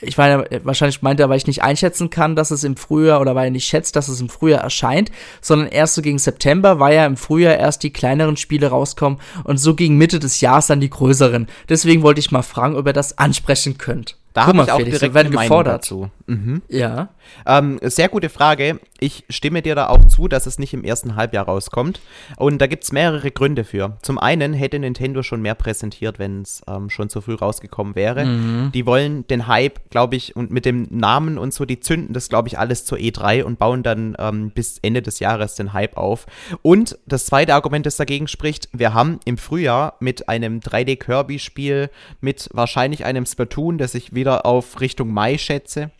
ich 0.00 0.16
meine, 0.16 0.44
wahrscheinlich 0.64 1.02
meint 1.02 1.20
er, 1.20 1.28
weil 1.28 1.36
ich 1.36 1.46
nicht 1.46 1.62
einschätzen 1.62 2.10
kann, 2.10 2.36
dass 2.36 2.50
es 2.50 2.64
im 2.64 2.76
Frühjahr 2.76 3.20
oder 3.20 3.34
weil 3.34 3.46
er 3.46 3.50
nicht 3.50 3.66
schätzt, 3.66 3.96
dass 3.96 4.08
es 4.08 4.20
im 4.20 4.28
Frühjahr 4.28 4.60
erscheint, 4.60 5.10
sondern 5.40 5.68
erst 5.68 5.94
so 5.94 6.02
gegen 6.02 6.18
September, 6.18 6.80
weil 6.80 6.96
ja 6.96 7.06
im 7.06 7.16
Frühjahr 7.16 7.56
erst 7.56 7.82
die 7.84 7.92
kleineren 7.92 8.36
Spiele 8.36 8.68
rauskommen 8.68 9.20
und 9.44 9.58
so 9.58 9.74
gegen 9.74 9.96
Mitte 9.96 10.18
des 10.18 10.40
Jahres 10.40 10.66
dann 10.66 10.80
die 10.80 10.90
größeren. 10.90 11.46
Deswegen 11.68 12.02
wollte 12.02 12.20
ich 12.20 12.32
mal 12.32 12.42
fragen, 12.42 12.76
ob 12.76 12.86
ihr 12.86 12.92
das 12.92 13.18
ansprechen 13.18 13.78
könnt. 13.78 14.16
Da 14.34 14.46
habe 14.46 14.62
ich 14.62 14.70
auch 14.70 14.78
Felix, 14.78 14.98
direkt 14.98 15.16
eine 15.16 15.30
gefordert. 15.30 15.74
dazu. 15.74 16.10
Mhm. 16.26 16.60
Ja. 16.68 17.10
Ähm, 17.46 17.78
sehr 17.82 18.08
gute 18.08 18.28
Frage. 18.28 18.80
Ich 19.04 19.24
stimme 19.28 19.62
dir 19.62 19.74
da 19.74 19.88
auch 19.88 20.04
zu, 20.06 20.28
dass 20.28 20.46
es 20.46 20.58
nicht 20.58 20.74
im 20.74 20.82
ersten 20.82 21.14
Halbjahr 21.16 21.44
rauskommt. 21.44 22.00
Und 22.36 22.58
da 22.58 22.66
gibt 22.66 22.84
es 22.84 22.92
mehrere 22.92 23.30
Gründe 23.30 23.64
für. 23.64 23.98
Zum 24.02 24.18
einen 24.18 24.52
hätte 24.52 24.78
Nintendo 24.78 25.22
schon 25.22 25.42
mehr 25.42 25.54
präsentiert, 25.54 26.18
wenn 26.18 26.42
es 26.42 26.62
ähm, 26.66 26.90
schon 26.90 27.08
zu 27.08 27.20
früh 27.20 27.34
rausgekommen 27.34 27.94
wäre. 27.94 28.24
Mhm. 28.24 28.72
Die 28.72 28.86
wollen 28.86 29.26
den 29.28 29.46
Hype, 29.46 29.90
glaube 29.90 30.16
ich, 30.16 30.34
und 30.34 30.50
mit 30.50 30.64
dem 30.64 30.88
Namen 30.90 31.38
und 31.38 31.54
so, 31.54 31.64
die 31.64 31.80
zünden 31.80 32.12
das, 32.12 32.28
glaube 32.28 32.48
ich, 32.48 32.58
alles 32.58 32.84
zur 32.84 32.98
E3 32.98 33.44
und 33.44 33.58
bauen 33.58 33.82
dann 33.82 34.16
ähm, 34.18 34.50
bis 34.50 34.78
Ende 34.78 35.02
des 35.02 35.20
Jahres 35.20 35.54
den 35.54 35.72
Hype 35.72 35.96
auf. 35.96 36.26
Und 36.62 36.98
das 37.06 37.26
zweite 37.26 37.54
Argument, 37.54 37.86
das 37.86 37.96
dagegen 37.96 38.26
spricht, 38.26 38.68
wir 38.72 38.94
haben 38.94 39.20
im 39.24 39.36
Frühjahr 39.38 39.96
mit 40.00 40.28
einem 40.28 40.60
3D-Kirby-Spiel, 40.60 41.90
mit 42.20 42.48
wahrscheinlich 42.52 43.04
einem 43.04 43.26
Splatoon, 43.26 43.78
das 43.78 43.94
ich 43.94 44.14
wieder 44.14 44.24
wieder 44.24 44.46
auf 44.46 44.80
Richtung 44.80 45.12
Mai 45.12 45.36
schätze. 45.36 45.90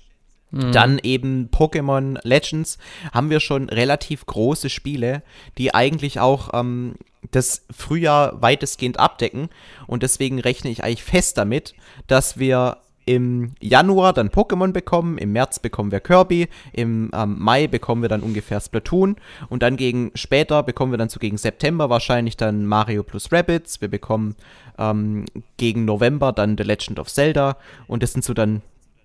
Mhm. 0.54 0.72
Dann 0.72 0.98
eben 1.02 1.48
Pokémon 1.50 2.18
Legends 2.22 2.78
haben 3.12 3.28
wir 3.28 3.40
schon 3.40 3.68
relativ 3.68 4.24
große 4.26 4.70
Spiele, 4.70 5.22
die 5.58 5.74
eigentlich 5.74 6.20
auch 6.20 6.50
ähm, 6.52 6.94
das 7.30 7.66
Frühjahr 7.70 8.40
weitestgehend 8.40 8.98
abdecken. 8.98 9.48
Und 9.86 10.02
deswegen 10.02 10.38
rechne 10.38 10.70
ich 10.70 10.84
eigentlich 10.84 11.02
fest 11.02 11.38
damit, 11.38 11.74
dass 12.06 12.38
wir 12.38 12.78
im 13.06 13.52
Januar 13.60 14.12
dann 14.12 14.30
Pokémon 14.30 14.72
bekommen, 14.72 15.18
im 15.18 15.32
März 15.32 15.58
bekommen 15.58 15.92
wir 15.92 16.00
Kirby, 16.00 16.48
im 16.72 17.10
ähm, 17.12 17.36
Mai 17.38 17.66
bekommen 17.66 18.00
wir 18.00 18.08
dann 18.08 18.22
ungefähr 18.22 18.60
Splatoon 18.60 19.16
und 19.50 19.62
dann 19.62 19.76
gegen 19.76 20.10
später 20.14 20.62
bekommen 20.62 20.92
wir 20.92 20.96
dann 20.96 21.10
so 21.10 21.20
gegen 21.20 21.36
September 21.36 21.90
wahrscheinlich 21.90 22.38
dann 22.38 22.64
Mario 22.64 23.02
plus 23.02 23.30
Rabbits, 23.30 23.82
wir 23.82 23.88
bekommen 23.88 24.36
ähm, 24.78 25.26
gegen 25.58 25.84
November 25.84 26.32
dann 26.32 26.56
The 26.56 26.64
Legend 26.64 26.98
of 26.98 27.12
Zelda 27.12 27.58
und 27.86 28.02
das 28.02 28.12
sind 28.12 28.24
so 28.24 28.32
dann 28.32 28.62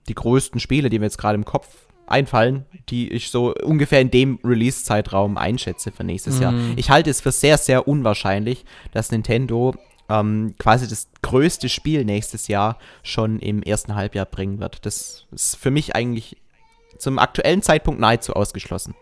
die 0.10 0.16
größten 0.16 0.60
Spiele, 0.60 0.90
die 0.90 1.00
mir 1.00 1.06
jetzt 1.06 1.18
gerade 1.18 1.36
im 1.36 1.46
Kopf 1.46 1.68
einfallen, 2.08 2.66
die 2.90 3.12
ich 3.12 3.30
so 3.30 3.54
ungefähr 3.54 4.02
in 4.02 4.12
dem 4.12 4.40
Release-Zeitraum 4.44 5.38
einschätze 5.38 5.92
für 5.92 6.04
nächstes 6.04 6.38
mhm. 6.38 6.42
Jahr. 6.42 6.54
Ich 6.76 6.90
halte 6.90 7.10
es 7.10 7.22
für 7.22 7.32
sehr, 7.32 7.58
sehr 7.58 7.88
unwahrscheinlich, 7.88 8.66
dass 8.92 9.12
Nintendo 9.12 9.76
ähm, 10.10 10.56
quasi 10.58 10.88
das 10.88 11.08
größte 11.22 11.70
Spiel 11.70 12.04
nächstes 12.04 12.48
Jahr 12.48 12.78
schon 13.04 13.40
im 13.40 13.62
ersten 13.62 13.96
Halbjahr 13.96 14.26
bringen 14.26 14.60
wird. 14.60 14.86
Das 14.86 15.28
ist 15.32 15.56
für 15.56 15.72
mich 15.72 15.96
eigentlich 15.96 16.38
zum 16.98 17.20
aktuellen 17.20 17.62
Zeitpunkt 17.62 18.02
nahezu 18.02 18.34
ausgeschlossen. 18.34 18.96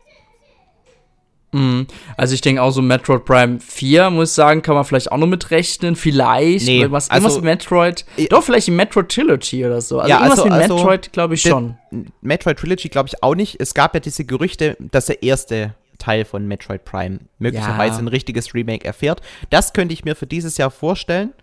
Mhm. 1.51 1.87
Also 2.17 2.33
ich 2.33 2.41
denke 2.41 2.61
auch 2.61 2.71
so 2.71 2.81
Metroid 2.81 3.25
Prime 3.25 3.59
4, 3.59 4.09
muss 4.09 4.29
ich 4.29 4.35
sagen, 4.35 4.61
kann 4.61 4.75
man 4.75 4.83
vielleicht 4.83 5.11
auch 5.11 5.17
noch 5.17 5.27
mitrechnen. 5.27 5.95
Vielleicht. 5.95 6.65
Nee, 6.65 6.81
irgendwas, 6.81 7.09
also, 7.09 7.27
irgendwas 7.27 7.43
Metroid. 7.43 8.05
Doch, 8.29 8.43
vielleicht 8.43 8.67
ein 8.67 8.75
Metroid 8.75 9.09
Trilogy 9.09 9.65
oder 9.65 9.81
so. 9.81 9.99
Also 9.99 10.09
ja, 10.09 10.17
irgendwas 10.17 10.39
also, 10.39 10.51
mit 10.51 10.67
Metroid, 10.67 10.99
also, 10.99 11.11
glaube 11.11 11.33
ich 11.35 11.41
schon. 11.41 11.77
Metroid 12.21 12.57
Trilogy 12.59 12.89
glaube 12.89 13.07
ich 13.07 13.23
auch 13.23 13.35
nicht. 13.35 13.59
Es 13.59 13.73
gab 13.73 13.93
ja 13.93 13.99
diese 13.99 14.25
Gerüchte, 14.25 14.75
dass 14.79 15.05
der 15.05 15.23
erste 15.23 15.73
Teil 15.97 16.25
von 16.25 16.47
Metroid 16.47 16.85
Prime 16.85 17.19
möglicherweise 17.39 17.95
ja. 17.95 17.99
ein 17.99 18.07
richtiges 18.07 18.53
Remake 18.53 18.85
erfährt. 18.85 19.21
Das 19.49 19.73
könnte 19.73 19.93
ich 19.93 20.03
mir 20.03 20.15
für 20.15 20.27
dieses 20.27 20.57
Jahr 20.57 20.69
vorstellen. 20.69 21.33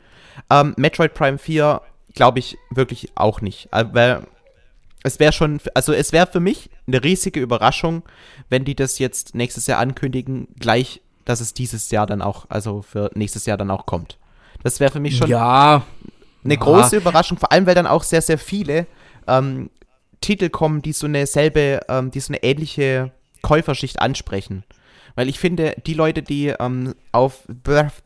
Ähm, 0.50 0.75
Metroid 0.76 1.14
Prime 1.14 1.38
4 1.38 1.80
glaube 2.14 2.38
ich 2.38 2.56
wirklich 2.70 3.11
auch 3.14 3.40
nicht. 3.40 3.68
Weil 3.73 4.23
es 5.04 5.20
wäre 5.20 5.32
schon, 5.32 5.61
also 5.75 5.92
es 5.92 6.12
wäre 6.12 6.26
für 6.26 6.40
mich 6.40 6.70
eine 6.88 7.04
riesige 7.04 7.38
Überraschung, 7.38 8.02
wenn 8.49 8.64
die 8.64 8.75
das 8.75 8.99
jetzt 8.99 9.34
nächstes 9.34 9.66
Jahr 9.66 9.78
ankündigen, 9.78 10.49
gleich, 10.58 11.02
dass 11.26 11.40
es 11.40 11.54
dieses 11.54 11.90
Jahr 11.90 12.06
dann 12.06 12.23
auch, 12.23 12.46
also 12.49 12.82
für 12.82 13.11
nächstes 13.14 13.46
Jahr 13.46 13.58
dann 13.58 13.70
auch 13.70 13.87
kommt. 13.87 14.18
Das 14.62 14.80
wäre 14.80 14.90
für 14.90 15.00
mich 15.00 15.18
schon 15.18 15.28
ja. 15.28 15.84
eine 16.42 16.54
ja. 16.54 16.61
große 16.61 16.96
Überraschung, 16.96 17.37
vor 17.37 17.52
allem 17.52 17.66
weil 17.66 17.75
dann 17.75 17.87
auch 17.87 18.02
sehr, 18.02 18.23
sehr 18.23 18.38
viele 18.38 18.87
ähm, 19.28 19.68
Titel 20.23 20.49
kommen, 20.49 20.80
die 20.80 20.92
so 20.92 21.06
eine 21.06 21.26
selbe, 21.26 21.80
ähm, 21.88 22.11
die 22.11 22.20
so 22.20 22.32
eine 22.32 22.42
ähnliche 22.42 23.12
Käuferschicht 23.42 24.00
ansprechen. 24.00 24.64
Weil 25.16 25.28
ich 25.28 25.38
finde, 25.38 25.76
die 25.87 25.94
Leute, 25.94 26.23
die 26.23 26.49
ähm, 26.49 26.94
auf 27.12 27.44
Breath, 27.46 28.02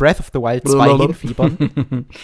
Breath 0.00 0.18
of 0.18 0.30
the 0.32 0.40
Wild 0.40 0.66
2 0.66 0.96
hinfiebern. 0.96 2.06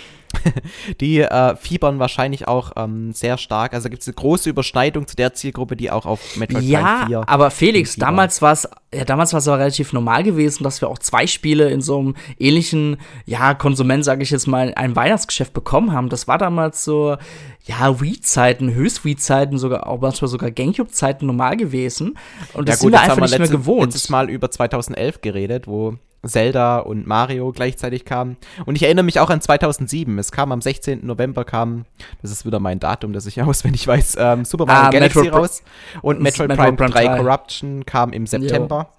die 1.00 1.21
äh, 1.21 1.56
fiebern 1.56 1.99
wahrscheinlich 1.99 2.49
auch 2.49 2.73
ähm, 2.76 3.12
sehr 3.12 3.38
stark. 3.38 3.75
Also 3.75 3.88
gibt 3.88 4.02
es 4.02 4.09
eine 4.09 4.14
große 4.14 4.49
Überschneidung 4.49 5.06
zu 5.06 5.16
der 5.16 5.35
Zielgruppe, 5.35 5.76
die 5.76 5.90
auch 5.90 6.06
auf 6.06 6.37
Metroid 6.37 6.64
ja, 6.64 6.80
Prime 6.80 7.06
4 7.06 7.12
Ja, 7.12 7.25
aber 7.26 7.50
Felix, 7.50 7.97
damals 7.97 8.42
war 8.42 8.52
es 8.52 8.68
ja, 8.95 9.04
damals 9.04 9.33
war 9.33 9.38
es 9.38 9.49
aber 9.49 9.59
relativ 9.59 9.92
normal 9.92 10.23
gewesen, 10.23 10.64
dass 10.64 10.80
wir 10.80 10.88
auch 10.88 10.99
zwei 10.99 11.26
Spiele 11.26 11.68
in 11.68 11.83
so 11.83 11.99
einem 11.99 12.14
ähnlichen, 12.38 12.97
ja, 13.26 13.52
Konsument, 13.52 14.04
sage 14.04 14.23
ich 14.23 14.30
jetzt 14.30 14.47
mal, 14.47 14.73
ein 14.75 14.97
Weihnachtsgeschäft 14.97 15.52
bekommen 15.52 15.92
haben. 15.92 16.09
Das 16.09 16.28
war 16.28 16.38
damals 16.38 16.83
so, 16.83 17.16
ja, 17.64 18.00
Wii-Zeiten, 18.00 18.73
Höchst-Wii-Zeiten, 18.73 19.59
sogar 19.59 19.87
auch 19.87 20.00
manchmal 20.00 20.28
sogar 20.28 20.50
Gamecube-Zeiten 20.50 21.26
normal 21.26 21.56
gewesen. 21.59 22.16
Und 22.54 22.68
das 22.68 22.80
ja, 22.80 22.88
gut, 22.88 22.92
sind 22.92 22.92
wir 22.92 23.00
einfach 23.00 23.16
nicht 23.16 23.30
letzte, 23.33 23.38
mehr 23.40 23.61
gewohnt. 23.61 23.92
letztes 23.92 24.09
Mal 24.09 24.30
über 24.30 24.50
2011 24.50 25.21
geredet, 25.21 25.66
wo 25.66 25.99
Zelda 26.28 26.78
und 26.78 27.06
Mario 27.06 27.52
gleichzeitig 27.52 28.04
kamen. 28.04 28.37
Und 28.64 28.76
ich 28.76 28.83
erinnere 28.83 29.04
mich 29.04 29.21
auch 29.21 29.30
an 29.30 29.40
2007. 29.40 30.18
Es 30.18 30.33
kam 30.33 30.52
am 30.52 30.61
16. 30.61 31.06
November, 31.06 31.45
kam, 31.45 31.85
das 32.23 32.30
ist 32.30 32.47
wieder 32.47 32.61
mein 32.61 32.80
Datum, 32.80 33.12
das 33.12 33.26
ich 33.26 33.40
auswendig 33.42 33.87
weiß, 33.87 34.16
ähm, 34.18 34.45
Super 34.45 34.66
Mario 34.66 34.88
ah, 34.88 34.90
Galaxy 34.90 35.21
Metro 35.21 35.38
raus. 35.38 35.62
Und 36.02 36.21
Metroid, 36.21 36.49
Metroid 36.49 36.76
Prime 36.76 36.90
3 36.90 37.16
Corruption 37.18 37.87
kam 37.87 38.12
im 38.12 38.26
September. 38.26 38.90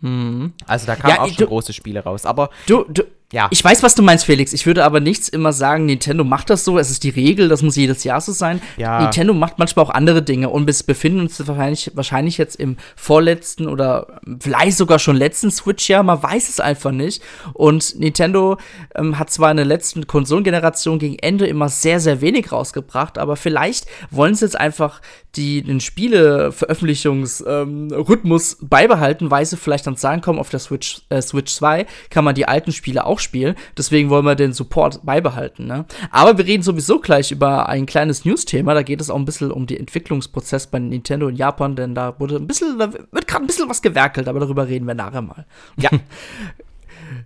Mhm. 0.00 0.52
Also 0.66 0.86
da 0.86 0.96
kamen 0.96 1.14
ja, 1.14 1.22
auch 1.22 1.28
schon 1.28 1.46
große 1.46 1.72
Spiele 1.72 2.00
raus. 2.00 2.26
Aber 2.26 2.50
du, 2.66 2.84
du, 2.88 3.04
ja. 3.32 3.48
Ich 3.50 3.64
weiß, 3.64 3.82
was 3.82 3.94
du 3.94 4.02
meinst, 4.02 4.26
Felix. 4.26 4.52
Ich 4.52 4.66
würde 4.66 4.84
aber 4.84 5.00
nichts 5.00 5.28
immer 5.28 5.54
sagen, 5.54 5.86
Nintendo 5.86 6.22
macht 6.22 6.50
das 6.50 6.64
so, 6.64 6.78
es 6.78 6.90
ist 6.90 7.02
die 7.02 7.10
Regel, 7.10 7.48
das 7.48 7.62
muss 7.62 7.76
jedes 7.76 8.04
Jahr 8.04 8.20
so 8.20 8.32
sein. 8.32 8.60
Ja. 8.76 9.00
Nintendo 9.00 9.32
macht 9.32 9.58
manchmal 9.58 9.86
auch 9.86 9.90
andere 9.90 10.22
Dinge 10.22 10.50
und 10.50 10.66
wir 10.66 10.74
befinden 10.86 11.20
uns 11.20 11.44
wahrscheinlich, 11.46 11.90
wahrscheinlich 11.94 12.36
jetzt 12.36 12.56
im 12.56 12.76
vorletzten 12.94 13.68
oder 13.68 14.20
vielleicht 14.38 14.76
sogar 14.76 14.98
schon 14.98 15.16
letzten 15.16 15.50
Switch-Jahr, 15.50 16.02
man 16.02 16.22
weiß 16.22 16.50
es 16.50 16.60
einfach 16.60 16.92
nicht. 16.92 17.22
Und 17.54 17.98
Nintendo 17.98 18.58
ähm, 18.94 19.18
hat 19.18 19.30
zwar 19.30 19.50
in 19.50 19.56
der 19.56 19.66
letzten 19.66 20.06
Konsolengeneration 20.06 20.98
gegen 20.98 21.18
Ende 21.18 21.46
immer 21.46 21.70
sehr, 21.70 22.00
sehr 22.00 22.20
wenig 22.20 22.52
rausgebracht, 22.52 23.16
aber 23.16 23.36
vielleicht 23.36 23.86
wollen 24.10 24.34
sie 24.34 24.44
jetzt 24.44 24.60
einfach 24.60 25.00
die, 25.36 25.62
den 25.62 25.80
Spieleveröffentlichungsrhythmus 25.80 28.56
ähm, 28.60 28.68
beibehalten, 28.68 29.30
weil 29.30 29.46
sie 29.46 29.56
vielleicht 29.56 29.86
dann 29.86 29.96
sagen, 29.96 30.20
komm, 30.20 30.38
auf 30.38 30.50
der 30.50 30.60
Switch, 30.60 31.00
äh, 31.08 31.22
Switch 31.22 31.54
2 31.54 31.86
kann 32.10 32.24
man 32.24 32.34
die 32.34 32.46
alten 32.46 32.72
Spiele 32.72 33.06
auch 33.06 33.21
spielen. 33.22 33.54
Deswegen 33.76 34.10
wollen 34.10 34.24
wir 34.24 34.34
den 34.34 34.52
Support 34.52 35.04
beibehalten. 35.04 35.66
Ne? 35.66 35.84
Aber 36.10 36.38
wir 36.38 36.46
reden 36.46 36.62
sowieso 36.62 37.00
gleich 37.00 37.32
über 37.32 37.68
ein 37.68 37.86
kleines 37.86 38.24
News-Thema. 38.24 38.74
Da 38.74 38.82
geht 38.82 39.00
es 39.00 39.10
auch 39.10 39.16
ein 39.16 39.24
bisschen 39.24 39.50
um 39.50 39.66
den 39.66 39.78
Entwicklungsprozess 39.78 40.66
bei 40.66 40.78
Nintendo 40.78 41.28
in 41.28 41.36
Japan, 41.36 41.76
denn 41.76 41.94
da 41.94 42.18
wurde 42.18 42.36
ein 42.36 42.46
bisschen, 42.46 42.78
da 42.78 42.92
wird 42.92 43.26
gerade 43.26 43.44
ein 43.44 43.46
bisschen 43.46 43.68
was 43.68 43.82
gewerkelt, 43.82 44.28
aber 44.28 44.40
darüber 44.40 44.68
reden 44.68 44.86
wir 44.86 44.94
nachher 44.94 45.22
mal. 45.22 45.46
Ja. 45.76 45.90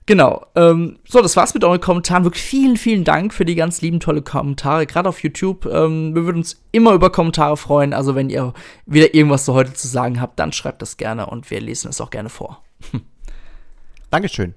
Genau. 0.06 0.46
Ähm, 0.54 0.98
so, 1.06 1.20
das 1.20 1.36
war's 1.36 1.54
mit 1.54 1.64
euren 1.64 1.80
Kommentaren. 1.80 2.24
Wirklich 2.24 2.42
vielen, 2.42 2.76
vielen 2.76 3.04
Dank 3.04 3.34
für 3.34 3.44
die 3.44 3.54
ganz 3.54 3.80
lieben, 3.82 4.00
tolle 4.00 4.22
Kommentare, 4.22 4.86
gerade 4.86 5.08
auf 5.08 5.22
YouTube. 5.22 5.66
Ähm, 5.66 6.14
wir 6.14 6.24
würden 6.24 6.38
uns 6.38 6.62
immer 6.72 6.92
über 6.92 7.10
Kommentare 7.10 7.56
freuen. 7.56 7.92
Also, 7.92 8.14
wenn 8.14 8.30
ihr 8.30 8.54
wieder 8.86 9.14
irgendwas 9.14 9.44
so 9.44 9.54
heute 9.54 9.74
zu 9.74 9.88
sagen 9.88 10.20
habt, 10.20 10.38
dann 10.38 10.52
schreibt 10.52 10.82
das 10.82 10.96
gerne 10.96 11.26
und 11.26 11.50
wir 11.50 11.60
lesen 11.60 11.88
es 11.88 12.00
auch 12.00 12.10
gerne 12.10 12.28
vor. 12.28 12.62
Dankeschön. 14.10 14.54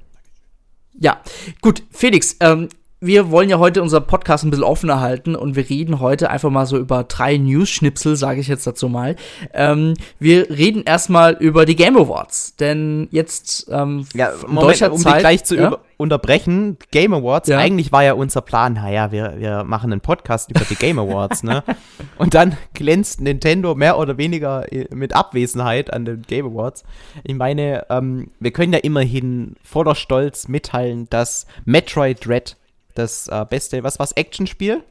Ja, 1.00 1.22
gut, 1.62 1.84
Felix, 1.92 2.36
ähm, 2.42 2.70
wir 3.02 3.32
wollen 3.32 3.50
ja 3.50 3.60
heute 3.60 3.82
unser 3.82 4.02
Podcast 4.02 4.44
ein 4.44 4.50
bisschen 4.50 4.66
offener 4.66 5.00
halten 5.00 5.36
und 5.36 5.56
wir 5.56 5.70
reden 5.70 6.00
heute 6.00 6.30
einfach 6.30 6.50
mal 6.50 6.66
so 6.66 6.78
über 6.78 7.06
drei 7.06 7.38
News-Schnipsel, 7.38 8.18
sage 8.18 8.42
ich 8.42 8.48
jetzt 8.48 8.68
dazu 8.68 8.90
mal. 8.90 9.16
Ähm, 9.54 9.94
wir 10.20 10.50
reden 10.50 10.84
erstmal 10.84 11.34
über 11.34 11.66
die 11.66 11.78
Game 11.78 11.96
Awards, 11.96 12.56
denn 12.58 13.08
jetzt 13.12 13.70
ähm, 13.72 14.06
ja, 14.14 14.32
Moment, 14.46 14.82
um 14.90 14.98
Zeit, 14.98 15.20
gleich 15.20 15.46
zu 15.46 15.56
ja? 15.56 15.78
unterbrechen, 15.96 16.78
Game 16.92 17.14
Awards, 17.14 17.48
ja. 17.48 17.58
eigentlich 17.58 17.94
war 17.94 18.04
ja 18.04 18.14
unser 18.14 18.42
Plan, 18.42 18.74
naja, 18.74 19.14
wir, 19.14 19.36
wir 19.38 19.64
machen 19.64 19.94
einen 19.94 20.02
Podcast 20.02 20.52
über 20.52 20.66
die 20.70 20.76
Game 20.76 21.00
Awards, 21.00 21.44
ne? 21.44 21.64
Und 22.18 22.34
dann 22.34 22.58
glänzt 22.74 23.22
Nintendo 23.22 23.76
mehr 23.76 23.98
oder 23.98 24.18
weniger 24.18 24.72
äh, 24.74 24.94
mit 24.94 25.16
Abwesenheit 25.16 25.94
an 25.94 26.04
den 26.04 26.24
Game 26.24 26.48
Awards. 26.48 26.84
Ich 27.24 27.36
meine, 27.36 27.86
ähm, 27.90 28.32
wir 28.42 28.52
können 28.52 28.74
ja 28.74 28.80
immerhin 28.80 29.56
voller 29.64 29.96
Stolz 29.96 30.50
mitteilen, 30.50 31.08
dass 31.10 31.48
Metroid 31.64 32.26
Dread 32.26 32.58
das 33.00 33.28
äh, 33.28 33.46
beste, 33.50 33.84
was 33.84 34.00
war's, 34.00 34.12
Actionspiel? 34.12 34.84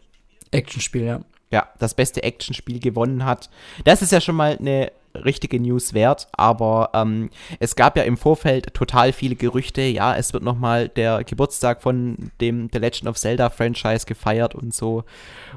Actionspiel, 0.51 1.05
ja. 1.05 1.21
Ja, 1.51 1.69
das 1.79 1.95
beste 1.95 2.23
Actionspiel 2.23 2.79
gewonnen 2.79 3.25
hat. 3.25 3.49
Das 3.85 4.03
ist 4.03 4.13
ja 4.13 4.21
schon 4.21 4.35
mal 4.37 4.59
eine 4.59 4.93
richtige 5.15 5.59
News 5.59 5.95
wert, 5.95 6.29
aber 6.33 6.91
ähm, 6.93 7.31
es 7.59 7.77
gab 7.77 7.97
ja 7.97 8.03
im 8.03 8.17
Vorfeld 8.17 8.75
total 8.75 9.13
viele 9.13 9.35
Gerüchte, 9.35 9.83
ja, 9.83 10.15
es 10.15 10.33
wird 10.33 10.43
nochmal 10.43 10.89
der 10.89 11.25
Geburtstag 11.25 11.83
von 11.83 12.31
dem 12.41 12.69
The 12.73 12.79
Legend 12.79 13.09
of 13.09 13.17
Zelda 13.17 13.51
Franchise 13.51 14.07
gefeiert 14.07 14.55
und 14.55 14.75
so. 14.75 15.05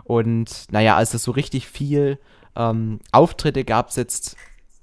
Und 0.05 0.65
naja, 0.71 0.95
also 0.95 1.17
so 1.17 1.31
richtig 1.31 1.67
viel 1.67 2.17
ähm, 2.55 2.99
Auftritte 3.11 3.63
gab 3.63 3.89
es 3.89 3.95
jetzt 3.95 4.35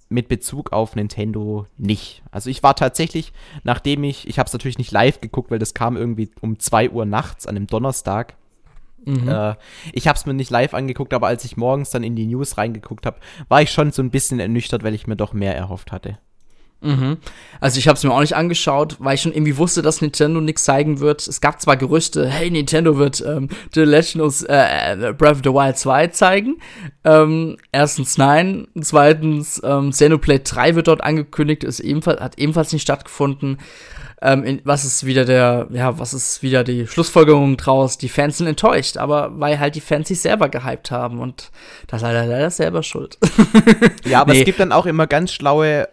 mit 0.08 0.28
Bezug 0.28 0.72
auf 0.72 0.96
Nintendo 0.96 1.66
nicht. 1.76 2.22
Also 2.30 2.50
ich 2.50 2.62
war 2.62 2.74
tatsächlich, 2.74 3.32
nachdem 3.62 4.04
ich, 4.04 4.26
ich 4.26 4.38
habe 4.38 4.46
es 4.46 4.52
natürlich 4.52 4.78
nicht 4.78 4.92
live 4.92 5.20
geguckt, 5.20 5.50
weil 5.50 5.58
das 5.58 5.74
kam 5.74 5.96
irgendwie 5.96 6.30
um 6.40 6.58
2 6.58 6.90
Uhr 6.90 7.04
nachts 7.04 7.46
an 7.46 7.56
einem 7.56 7.66
Donnerstag. 7.66 8.34
Mhm. 9.04 9.28
Äh, 9.28 9.54
ich 9.92 10.08
habe 10.08 10.16
es 10.16 10.26
mir 10.26 10.34
nicht 10.34 10.50
live 10.50 10.74
angeguckt, 10.74 11.12
aber 11.14 11.26
als 11.26 11.44
ich 11.44 11.56
morgens 11.56 11.90
dann 11.90 12.02
in 12.02 12.16
die 12.16 12.26
News 12.26 12.58
reingeguckt 12.58 13.06
habe, 13.06 13.18
war 13.48 13.62
ich 13.62 13.70
schon 13.70 13.92
so 13.92 14.02
ein 14.02 14.10
bisschen 14.10 14.40
ernüchtert, 14.40 14.82
weil 14.82 14.94
ich 14.94 15.06
mir 15.06 15.16
doch 15.16 15.32
mehr 15.32 15.56
erhofft 15.56 15.92
hatte. 15.92 16.18
Mhm. 16.80 17.16
Also 17.60 17.78
ich 17.78 17.88
habe 17.88 17.96
es 17.96 18.04
mir 18.04 18.12
auch 18.12 18.20
nicht 18.20 18.36
angeschaut, 18.36 18.96
weil 19.00 19.16
ich 19.16 19.22
schon 19.22 19.32
irgendwie 19.32 19.56
wusste, 19.56 19.82
dass 19.82 20.00
Nintendo 20.00 20.40
nichts 20.40 20.62
zeigen 20.62 21.00
wird. 21.00 21.26
Es 21.26 21.40
gab 21.40 21.60
zwar 21.60 21.76
Gerüchte, 21.76 22.28
hey, 22.28 22.50
Nintendo 22.50 22.98
wird 22.98 23.20
ähm, 23.26 23.48
The 23.74 23.80
Legend 23.80 24.22
of 24.22 24.44
äh, 24.48 24.92
äh 24.92 25.12
Breath 25.12 25.36
of 25.36 25.40
the 25.42 25.50
Wild 25.50 25.76
2 25.76 26.08
zeigen. 26.08 26.58
Ähm, 27.04 27.56
erstens 27.72 28.16
nein, 28.16 28.68
zweitens 28.80 29.60
ähm, 29.64 29.90
Xenoblade 29.90 30.44
3 30.44 30.76
wird 30.76 30.86
dort 30.86 31.02
angekündigt, 31.02 31.64
ist 31.64 31.80
ebenfalls, 31.80 32.20
hat 32.20 32.38
ebenfalls 32.38 32.72
nicht 32.72 32.82
stattgefunden. 32.82 33.58
Ähm, 34.20 34.44
in, 34.44 34.60
was 34.64 34.84
ist 34.84 35.06
wieder 35.06 35.24
der, 35.24 35.68
ja, 35.70 35.98
was 35.98 36.12
ist 36.12 36.42
wieder 36.42 36.64
die 36.64 36.86
Schlussfolgerung 36.86 37.56
draus? 37.56 37.98
Die 37.98 38.08
Fans 38.08 38.38
sind 38.38 38.46
enttäuscht, 38.48 38.96
aber 38.96 39.30
weil 39.38 39.60
halt 39.60 39.74
die 39.74 39.80
Fans 39.80 40.08
sich 40.08 40.20
selber 40.20 40.48
gehypt 40.48 40.90
haben 40.90 41.20
und 41.20 41.50
das 41.86 42.02
ist 42.02 42.02
leider, 42.02 42.26
leider 42.26 42.50
selber 42.50 42.82
schuld. 42.82 43.18
ja, 44.04 44.20
aber 44.20 44.32
nee. 44.32 44.40
es 44.40 44.44
gibt 44.44 44.58
dann 44.58 44.72
auch 44.72 44.86
immer 44.86 45.06
ganz 45.06 45.32
schlaue 45.32 45.88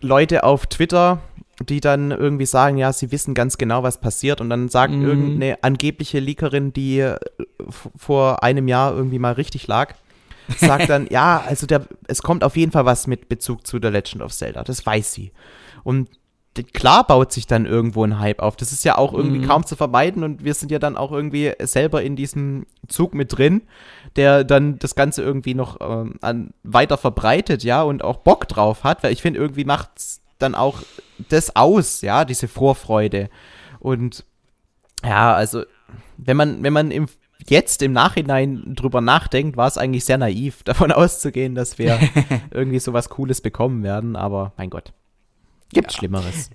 Leute 0.00 0.44
auf 0.44 0.66
Twitter, 0.66 1.20
die 1.68 1.80
dann 1.80 2.10
irgendwie 2.10 2.46
sagen, 2.46 2.76
ja, 2.76 2.92
sie 2.92 3.12
wissen 3.12 3.34
ganz 3.34 3.56
genau, 3.58 3.82
was 3.82 3.98
passiert 3.98 4.40
und 4.40 4.50
dann 4.50 4.68
sagt 4.68 4.92
mhm. 4.92 5.06
irgendeine 5.06 5.62
angebliche 5.62 6.20
Leakerin, 6.20 6.72
die 6.72 7.00
äh, 7.00 7.16
vor 7.96 8.42
einem 8.42 8.68
Jahr 8.68 8.94
irgendwie 8.94 9.18
mal 9.18 9.32
richtig 9.32 9.66
lag, 9.66 9.94
sagt 10.58 10.88
dann, 10.88 11.06
ja, 11.10 11.42
also 11.46 11.66
der, 11.66 11.86
es 12.08 12.22
kommt 12.22 12.44
auf 12.44 12.56
jeden 12.56 12.72
Fall 12.72 12.84
was 12.84 13.06
mit 13.06 13.28
Bezug 13.28 13.66
zu 13.66 13.78
The 13.80 13.88
Legend 13.88 14.22
of 14.22 14.32
Zelda, 14.32 14.64
das 14.64 14.84
weiß 14.84 15.12
sie. 15.12 15.32
Und 15.82 16.10
klar 16.62 17.06
baut 17.06 17.32
sich 17.32 17.46
dann 17.46 17.66
irgendwo 17.66 18.04
ein 18.04 18.18
Hype 18.18 18.40
auf. 18.40 18.56
Das 18.56 18.72
ist 18.72 18.84
ja 18.84 18.98
auch 18.98 19.12
irgendwie 19.12 19.38
mhm. 19.38 19.46
kaum 19.46 19.66
zu 19.66 19.76
vermeiden 19.76 20.22
und 20.22 20.44
wir 20.44 20.54
sind 20.54 20.70
ja 20.70 20.78
dann 20.78 20.96
auch 20.96 21.12
irgendwie 21.12 21.52
selber 21.60 22.02
in 22.02 22.16
diesem 22.16 22.66
Zug 22.88 23.14
mit 23.14 23.36
drin, 23.36 23.62
der 24.16 24.44
dann 24.44 24.78
das 24.78 24.94
Ganze 24.94 25.22
irgendwie 25.22 25.54
noch 25.54 25.78
ähm, 25.80 26.14
an, 26.20 26.50
weiter 26.62 26.96
verbreitet, 26.98 27.64
ja, 27.64 27.82
und 27.82 28.02
auch 28.02 28.18
Bock 28.18 28.48
drauf 28.48 28.84
hat, 28.84 29.02
weil 29.02 29.12
ich 29.12 29.22
finde, 29.22 29.40
irgendwie 29.40 29.64
macht 29.64 29.90
es 29.96 30.20
dann 30.38 30.54
auch 30.54 30.82
das 31.28 31.56
aus, 31.56 32.02
ja, 32.02 32.24
diese 32.24 32.48
Vorfreude. 32.48 33.28
Und 33.80 34.24
ja, 35.04 35.34
also, 35.34 35.64
wenn 36.16 36.36
man, 36.36 36.62
wenn 36.62 36.72
man 36.72 36.90
im, 36.90 37.06
jetzt 37.46 37.82
im 37.82 37.92
Nachhinein 37.92 38.74
drüber 38.74 39.00
nachdenkt, 39.00 39.56
war 39.56 39.68
es 39.68 39.78
eigentlich 39.78 40.04
sehr 40.04 40.18
naiv, 40.18 40.62
davon 40.64 40.92
auszugehen, 40.92 41.54
dass 41.54 41.78
wir 41.78 41.98
irgendwie 42.50 42.78
sowas 42.78 43.08
Cooles 43.08 43.40
bekommen 43.40 43.82
werden, 43.82 44.16
aber 44.16 44.52
mein 44.56 44.70
Gott. 44.70 44.92
Gibt's 45.72 45.94
ja. 45.94 45.98
Schlimmeres. 45.98 46.50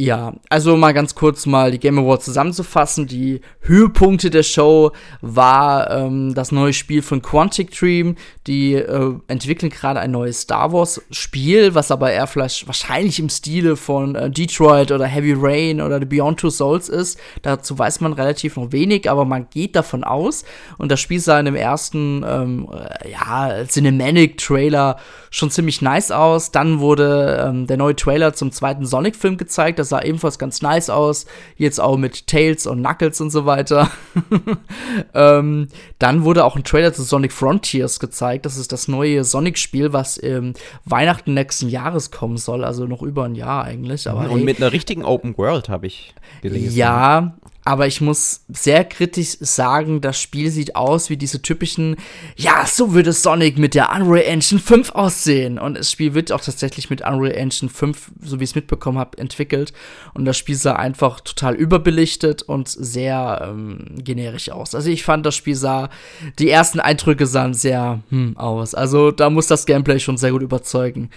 Ja, 0.00 0.32
also 0.48 0.78
mal 0.78 0.94
ganz 0.94 1.14
kurz 1.14 1.44
mal 1.44 1.70
die 1.70 1.78
Game 1.78 1.98
Awards 1.98 2.24
zusammenzufassen. 2.24 3.06
Die 3.06 3.42
Höhepunkte 3.60 4.30
der 4.30 4.42
Show 4.42 4.92
war 5.20 5.90
ähm, 5.90 6.32
das 6.32 6.52
neue 6.52 6.72
Spiel 6.72 7.02
von 7.02 7.20
Quantic 7.20 7.70
Dream. 7.78 8.16
Die 8.46 8.76
äh, 8.76 9.14
entwickeln 9.28 9.68
gerade 9.68 10.00
ein 10.00 10.12
neues 10.12 10.40
Star 10.40 10.72
Wars 10.72 11.02
Spiel, 11.10 11.74
was 11.74 11.90
aber 11.90 12.10
eher 12.10 12.26
vielleicht 12.26 12.66
wahrscheinlich 12.66 13.18
im 13.18 13.28
Stile 13.28 13.76
von 13.76 14.14
äh, 14.14 14.30
Detroit 14.30 14.90
oder 14.90 15.04
Heavy 15.04 15.34
Rain 15.36 15.82
oder 15.82 15.98
The 15.98 16.06
Beyond 16.06 16.40
Two 16.40 16.48
Souls 16.48 16.88
ist. 16.88 17.20
Dazu 17.42 17.78
weiß 17.78 18.00
man 18.00 18.14
relativ 18.14 18.56
noch 18.56 18.72
wenig, 18.72 19.10
aber 19.10 19.26
man 19.26 19.48
geht 19.50 19.76
davon 19.76 20.02
aus. 20.02 20.46
Und 20.78 20.90
das 20.90 21.00
Spiel 21.00 21.20
sah 21.20 21.38
in 21.38 21.44
dem 21.44 21.56
ersten 21.56 22.24
ähm, 22.26 22.70
äh, 22.72 23.10
ja, 23.10 23.66
Cinematic 23.66 24.38
Trailer 24.38 24.96
schon 25.28 25.50
ziemlich 25.50 25.82
nice 25.82 26.10
aus. 26.10 26.52
Dann 26.52 26.80
wurde 26.80 27.44
ähm, 27.46 27.66
der 27.66 27.76
neue 27.76 27.96
Trailer 27.96 28.32
zum 28.32 28.50
zweiten 28.50 28.86
Sonic-Film 28.86 29.36
gezeigt. 29.36 29.78
Das 29.78 29.89
sah 29.90 30.02
ebenfalls 30.02 30.38
ganz 30.38 30.62
nice 30.62 30.88
aus. 30.90 31.26
Jetzt 31.56 31.80
auch 31.80 31.96
mit 31.96 32.26
Tails 32.26 32.66
und 32.66 32.82
Knuckles 32.82 33.20
und 33.20 33.30
so 33.30 33.44
weiter. 33.44 33.90
ähm, 35.14 35.68
dann 35.98 36.24
wurde 36.24 36.44
auch 36.44 36.56
ein 36.56 36.64
Trailer 36.64 36.92
zu 36.92 37.02
Sonic 37.02 37.32
Frontiers 37.32 38.00
gezeigt. 38.00 38.46
Das 38.46 38.56
ist 38.56 38.72
das 38.72 38.88
neue 38.88 39.24
Sonic-Spiel, 39.24 39.92
was 39.92 40.16
im 40.16 40.54
Weihnachten 40.84 41.34
nächsten 41.34 41.68
Jahres 41.68 42.10
kommen 42.10 42.38
soll. 42.38 42.64
Also 42.64 42.86
noch 42.86 43.02
über 43.02 43.24
ein 43.24 43.34
Jahr 43.34 43.64
eigentlich. 43.64 44.08
Aber 44.08 44.30
und 44.30 44.38
hey, 44.38 44.44
mit 44.44 44.56
einer 44.56 44.72
richtigen 44.72 45.04
Open 45.04 45.36
World 45.36 45.68
habe 45.68 45.86
ich 45.86 46.14
gelesen. 46.40 46.76
Ja, 46.76 47.34
aber 47.64 47.86
ich 47.86 48.00
muss 48.00 48.44
sehr 48.48 48.84
kritisch 48.84 49.36
sagen, 49.40 50.00
das 50.00 50.20
Spiel 50.20 50.50
sieht 50.50 50.76
aus 50.76 51.10
wie 51.10 51.16
diese 51.16 51.42
typischen, 51.42 51.96
ja, 52.36 52.64
so 52.66 52.94
würde 52.94 53.12
Sonic 53.12 53.58
mit 53.58 53.74
der 53.74 53.92
Unreal 53.94 54.24
Engine 54.24 54.60
5 54.60 54.92
aussehen. 54.92 55.58
Und 55.58 55.76
das 55.76 55.90
Spiel 55.90 56.14
wird 56.14 56.32
auch 56.32 56.40
tatsächlich 56.40 56.88
mit 56.88 57.02
Unreal 57.02 57.34
Engine 57.34 57.70
5, 57.70 58.12
so 58.22 58.40
wie 58.40 58.44
ich 58.44 58.50
es 58.50 58.54
mitbekommen 58.54 58.98
habe, 58.98 59.18
entwickelt. 59.18 59.72
Und 60.14 60.24
das 60.24 60.38
Spiel 60.38 60.54
sah 60.54 60.76
einfach 60.76 61.20
total 61.20 61.54
überbelichtet 61.54 62.42
und 62.42 62.68
sehr 62.68 63.48
ähm, 63.50 63.84
generisch 63.98 64.50
aus. 64.50 64.74
Also 64.74 64.88
ich 64.88 65.04
fand, 65.04 65.26
das 65.26 65.36
Spiel 65.36 65.54
sah, 65.54 65.90
die 66.38 66.48
ersten 66.48 66.80
Eindrücke 66.80 67.26
sahen 67.26 67.52
sehr 67.52 68.00
hm, 68.08 68.38
aus. 68.38 68.74
Also 68.74 69.10
da 69.10 69.28
muss 69.28 69.48
das 69.48 69.66
Gameplay 69.66 70.00
schon 70.00 70.16
sehr 70.16 70.32
gut 70.32 70.42
überzeugen 70.42 71.10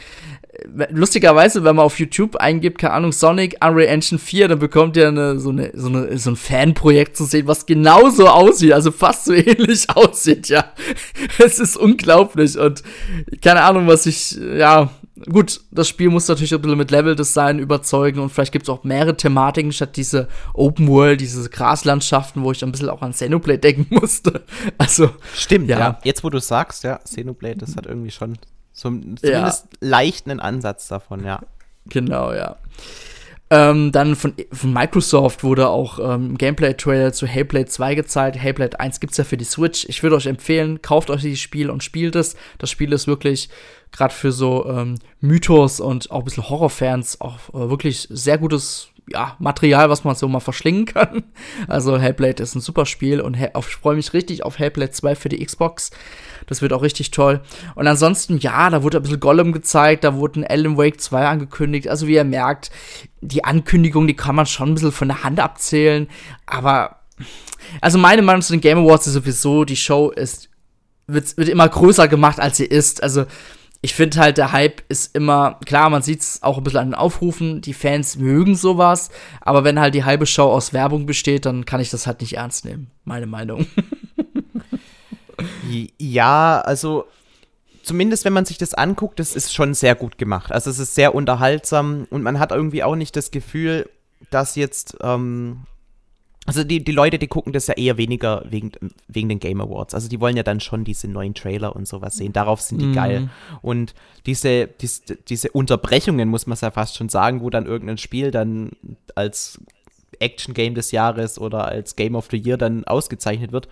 lustigerweise, 0.90 1.64
wenn 1.64 1.76
man 1.76 1.86
auf 1.86 2.00
YouTube 2.00 2.36
eingibt, 2.38 2.80
keine 2.80 2.94
Ahnung, 2.94 3.12
Sonic 3.12 3.58
Unreal 3.64 3.88
Engine 3.88 4.20
4, 4.20 4.48
dann 4.48 4.60
bekommt 4.60 4.98
ihr 4.98 5.08
eine, 5.08 5.40
so, 5.40 5.50
eine, 5.50 5.72
so, 5.74 5.88
eine, 5.88 6.18
so 6.18 6.32
ein 6.32 6.36
Fanprojekt 6.36 7.18
zu 7.18 7.26
sehen, 7.26 7.48
was 7.48 7.66
genauso 7.66 8.28
aussieht, 8.28 8.74
also 8.74 8.92
fast 8.92 9.26
so 9.26 9.34
ähnlich 9.34 9.88
aussieht, 9.90 10.50
ja. 10.50 10.74
Es 11.38 11.60
ist 11.60 11.78
unglaublich 11.78 12.58
und 12.58 12.84
keine 13.42 13.62
Ahnung, 13.62 13.88
was 13.88 14.06
ich, 14.06 14.32
ja, 14.32 14.90
gut, 15.32 15.62
das 15.72 15.88
Spiel 15.88 16.10
muss 16.10 16.28
natürlich 16.28 16.54
ein 16.54 16.62
bisschen 16.62 16.78
mit 16.78 16.92
Level-Design 16.92 17.60
überzeugen 17.60 18.20
und 18.20 18.30
vielleicht 18.30 18.52
gibt 18.52 18.64
es 18.64 18.70
auch 18.70 18.84
mehrere 18.84 19.16
Thematiken 19.16 19.72
statt 19.72 19.96
diese 19.96 20.28
Open 20.54 20.88
World, 20.88 21.22
diese 21.22 21.50
Graslandschaften, 21.50 22.44
wo 22.44 22.52
ich 22.52 22.64
ein 22.64 22.72
bisschen 22.72 22.90
auch 22.90 23.02
an 23.02 23.12
Xenoblade 23.12 23.60
denken 23.60 23.88
musste. 23.90 24.44
Also. 24.78 25.10
Stimmt, 25.36 25.70
ja. 25.70 25.80
ja. 25.80 26.00
Jetzt, 26.04 26.24
wo 26.24 26.30
du 26.30 26.40
sagst, 26.40 26.84
ja, 26.84 26.98
Xenoblade, 26.98 27.58
das 27.58 27.76
hat 27.76 27.86
irgendwie 27.86 28.12
schon 28.12 28.38
so, 28.74 28.90
zumindest 28.90 29.24
ja. 29.24 29.52
leicht 29.80 30.28
einen 30.28 30.40
Ansatz 30.40 30.88
davon, 30.88 31.24
ja. 31.24 31.42
Genau, 31.86 32.34
ja. 32.34 32.58
Ähm, 33.50 33.92
dann 33.92 34.16
von, 34.16 34.34
von, 34.52 34.74
Microsoft 34.74 35.44
wurde 35.44 35.68
auch 35.68 36.00
ähm, 36.00 36.38
Gameplay-Trailer 36.40 37.14
zu 37.14 37.28
Hellblade 37.28 37.68
2 37.68 37.94
gezeigt. 37.94 38.38
Hellblade 38.38 38.80
1 38.80 39.00
gibt 39.00 39.12
es 39.12 39.18
ja 39.18 39.24
für 39.24 39.38
die 39.38 39.46
Switch. 39.46 39.86
Ich 39.88 40.02
würde 40.02 40.16
euch 40.16 40.26
empfehlen, 40.26 40.82
kauft 40.82 41.12
euch 41.12 41.22
dieses 41.22 41.40
Spiel 41.40 41.70
und 41.70 41.84
spielt 41.84 42.16
es. 42.16 42.36
Das 42.58 42.72
Spiel 42.72 42.92
ist 42.94 43.06
wirklich 43.06 43.50
gerade 43.92 44.14
für 44.14 44.32
so 44.32 44.66
ähm, 44.68 44.98
Mythos 45.20 45.80
und 45.80 46.10
auch 46.10 46.20
ein 46.20 46.26
bisschen 46.26 46.50
Horrorfans 46.50 47.22
auch 47.22 47.38
äh, 47.50 47.70
wirklich 47.70 48.08
sehr 48.10 48.40
gutes 48.40 48.90
ja, 49.10 49.36
Material, 49.40 49.90
was 49.90 50.04
man 50.04 50.16
so 50.16 50.28
mal 50.28 50.40
verschlingen 50.40 50.86
kann. 50.86 51.24
Also 51.68 51.98
Hellblade 51.98 52.42
ist 52.42 52.56
ein 52.56 52.62
super 52.62 52.86
Spiel 52.86 53.20
und 53.22 53.38
ich 53.38 53.66
freue 53.66 53.96
mich 53.96 54.14
richtig 54.14 54.44
auf 54.44 54.60
Hellblade 54.60 54.92
2 54.92 55.16
für 55.16 55.30
die 55.30 55.44
Xbox. 55.44 55.92
Das 56.48 56.62
wird 56.62 56.74
auch 56.74 56.82
richtig 56.82 57.12
toll. 57.12 57.42
Und 57.76 57.88
ansonsten, 57.88 58.38
ja, 58.38 58.70
da 58.70 58.84
wurde 58.84 58.98
ein 58.98 59.04
bisschen 59.04 59.20
Gollum 59.20 59.52
gezeigt, 59.52 60.04
da 60.04 60.16
wurde 60.16 60.42
ein 60.42 60.48
Alan 60.48 60.78
Wake 60.78 61.00
2 61.00 61.28
angekündigt. 61.28 61.88
Also 61.88 62.08
wie 62.08 62.16
ihr 62.16 62.24
merkt, 62.24 62.72
die 63.22 63.44
Ankündigung, 63.44 64.08
die 64.08 64.16
kann 64.16 64.36
man 64.36 64.46
schon 64.46 64.70
ein 64.70 64.74
bisschen 64.76 64.92
von 64.92 65.08
der 65.10 65.24
Hand 65.24 65.40
abzählen. 65.40 66.08
Aber, 66.46 66.98
also 67.82 67.98
meine 67.98 68.22
Meinung 68.22 68.42
zu 68.42 68.54
den 68.54 68.62
Game 68.62 68.78
Awards 68.78 69.08
ist 69.08 69.14
sowieso, 69.14 69.66
die 69.66 69.76
Show 69.76 70.12
ist, 70.12 70.50
wird, 71.08 71.38
wird 71.38 71.50
immer 71.50 71.68
größer 71.68 72.08
gemacht, 72.08 72.40
als 72.40 72.58
sie 72.58 72.66
ist. 72.66 73.04
Also, 73.04 73.26
ich 73.84 73.94
finde 73.94 74.18
halt, 74.18 74.38
der 74.38 74.54
Hype 74.54 74.82
ist 74.88 75.14
immer, 75.14 75.60
klar, 75.66 75.90
man 75.90 76.02
sieht 76.02 76.22
es 76.22 76.42
auch 76.42 76.58
ein 76.58 76.64
bisschen 76.64 76.80
an 76.80 76.88
den 76.92 76.96
Aufrufen, 76.96 77.60
die 77.60 77.74
Fans 77.74 78.16
mögen 78.16 78.56
sowas, 78.56 79.10
aber 79.42 79.66
wenn 79.66 79.78
halt 79.78 79.94
die 79.94 80.06
halbe 80.06 80.26
Show 80.26 80.46
aus 80.46 80.72
Werbung 80.72 81.06
besteht, 81.06 81.46
dann 81.46 81.66
kann 81.66 81.82
ich 81.82 81.90
das 81.90 82.08
halt 82.08 82.22
nicht 82.22 82.38
ernst 82.38 82.64
nehmen, 82.64 82.90
meine 83.04 83.28
Meinung. 83.28 83.68
Ja, 86.00 86.62
also 86.62 87.06
zumindest 87.82 88.24
wenn 88.24 88.34
man 88.34 88.46
sich 88.46 88.58
das 88.58 88.74
anguckt, 88.74 89.20
das 89.20 89.36
ist 89.36 89.54
schon 89.54 89.74
sehr 89.74 89.96
gut 89.96 90.18
gemacht. 90.18 90.52
Also 90.52 90.70
es 90.70 90.80
ist 90.80 90.96
sehr 90.96 91.14
unterhaltsam 91.16 92.08
und 92.10 92.22
man 92.22 92.40
hat 92.40 92.52
irgendwie 92.52 92.84
auch 92.84 92.96
nicht 92.96 93.16
das 93.16 93.32
Gefühl, 93.32 93.90
dass 94.30 94.56
jetzt, 94.56 94.96
ähm, 95.02 95.64
also 96.46 96.64
die, 96.64 96.84
die 96.84 96.92
Leute, 96.92 97.20
die 97.20 97.28
gucken 97.28 97.54
das 97.54 97.68
ja 97.68 97.76
eher 97.76 97.98
weniger 97.98 98.44
wegen, 98.50 98.72
wegen 99.08 99.30
den 99.30 99.40
Game 99.40 99.62
Awards. 99.62 99.94
Also 99.94 100.10
die 100.10 100.20
wollen 100.20 100.36
ja 100.36 100.44
dann 100.44 100.60
schon 100.60 100.84
diese 100.84 101.08
neuen 101.08 101.34
Trailer 101.34 101.76
und 101.76 101.88
sowas 101.88 102.18
sehen. 102.18 102.34
Darauf 102.34 102.60
sind 102.60 102.82
die 102.82 102.88
mhm. 102.88 102.94
geil. 102.94 103.30
Und 103.62 103.94
diese, 104.26 104.68
diese, 104.68 105.16
diese 105.16 105.52
Unterbrechungen, 105.52 106.28
muss 106.28 106.46
man 106.46 106.58
ja 106.60 106.72
fast 106.72 106.98
schon 106.98 107.08
sagen, 107.08 107.42
wo 107.42 107.50
dann 107.50 107.66
irgendein 107.66 107.98
Spiel 107.98 108.32
dann 108.32 108.72
als 109.16 109.60
Action 110.20 110.54
Game 110.54 110.76
des 110.76 110.92
Jahres 110.92 111.40
oder 111.40 111.66
als 111.66 111.96
Game 111.96 112.16
of 112.16 112.28
the 112.30 112.38
Year 112.38 112.58
dann 112.58 112.84
ausgezeichnet 112.84 113.52
wird, 113.52 113.70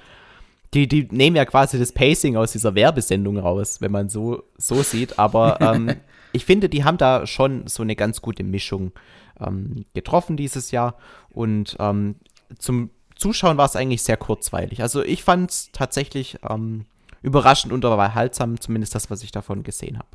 die, 0.73 0.87
die 0.87 1.07
nehmen 1.11 1.35
ja 1.35 1.43
quasi 1.43 1.77
das 1.77 1.91
Pacing 1.91 2.37
aus 2.37 2.53
dieser 2.53 2.75
Werbesendung 2.75 3.37
raus, 3.37 3.81
wenn 3.81 3.91
man 3.91 4.07
so, 4.07 4.43
so 4.57 4.81
sieht. 4.81 5.19
Aber 5.19 5.59
ähm, 5.61 5.95
ich 6.31 6.45
finde, 6.45 6.69
die 6.69 6.85
haben 6.85 6.97
da 6.97 7.27
schon 7.27 7.67
so 7.67 7.83
eine 7.83 7.97
ganz 7.97 8.21
gute 8.21 8.43
Mischung 8.43 8.93
ähm, 9.39 9.85
getroffen 9.93 10.37
dieses 10.37 10.71
Jahr. 10.71 10.95
Und 11.29 11.75
ähm, 11.79 12.15
zum 12.57 12.89
Zuschauen 13.15 13.57
war 13.57 13.65
es 13.65 13.75
eigentlich 13.75 14.03
sehr 14.03 14.17
kurzweilig. 14.17 14.81
Also 14.81 15.03
ich 15.03 15.23
fand 15.23 15.51
es 15.51 15.69
tatsächlich 15.71 16.37
ähm, 16.47 16.85
überraschend 17.21 17.71
und 17.71 17.85
unterhaltsam, 17.85 18.59
zumindest 18.59 18.95
das, 18.95 19.09
was 19.09 19.23
ich 19.23 19.31
davon 19.31 19.63
gesehen 19.63 19.99
habe. 19.99 20.09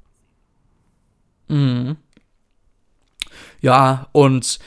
Mhm. 1.48 1.96
Ja, 3.60 4.08
und 4.12 4.58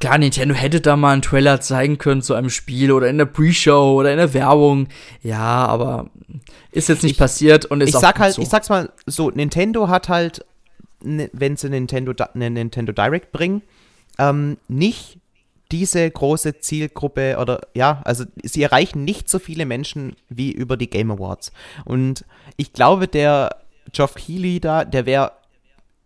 Klar, 0.00 0.18
Nintendo 0.18 0.54
hätte 0.54 0.80
da 0.80 0.96
mal 0.96 1.12
einen 1.12 1.22
Trailer 1.22 1.60
zeigen 1.60 1.98
können 1.98 2.22
zu 2.22 2.34
einem 2.34 2.50
Spiel 2.50 2.92
oder 2.92 3.08
in 3.08 3.18
der 3.18 3.24
Pre-Show 3.24 3.94
oder 3.94 4.10
in 4.10 4.18
der 4.18 4.34
Werbung. 4.34 4.88
Ja, 5.22 5.66
aber 5.66 6.10
ist 6.72 6.88
jetzt 6.88 7.02
nicht 7.02 7.12
ich, 7.12 7.18
passiert 7.18 7.66
und 7.66 7.80
ist 7.80 7.90
ich 7.90 7.96
sag 7.96 8.18
halt, 8.18 8.34
so. 8.34 8.42
ich 8.42 8.48
sag's 8.48 8.68
mal 8.68 8.90
so, 9.06 9.30
Nintendo 9.30 9.88
hat 9.88 10.08
halt, 10.08 10.44
ne, 11.02 11.30
wenn 11.32 11.56
sie 11.56 11.70
Nintendo, 11.70 12.12
eine 12.34 12.50
Nintendo 12.50 12.92
Direct 12.92 13.32
bringen, 13.32 13.62
ähm, 14.18 14.58
nicht 14.68 15.18
diese 15.72 16.08
große 16.10 16.58
Zielgruppe 16.60 17.38
oder 17.40 17.62
ja, 17.74 18.02
also 18.04 18.24
sie 18.42 18.62
erreichen 18.62 19.04
nicht 19.04 19.28
so 19.28 19.38
viele 19.38 19.66
Menschen 19.66 20.14
wie 20.28 20.52
über 20.52 20.76
die 20.76 20.90
Game 20.90 21.10
Awards. 21.10 21.50
Und 21.84 22.24
ich 22.56 22.72
glaube, 22.72 23.08
der 23.08 23.56
Geoff 23.90 24.14
Keighley 24.14 24.60
da, 24.60 24.84
der 24.84 25.06
wäre 25.06 25.32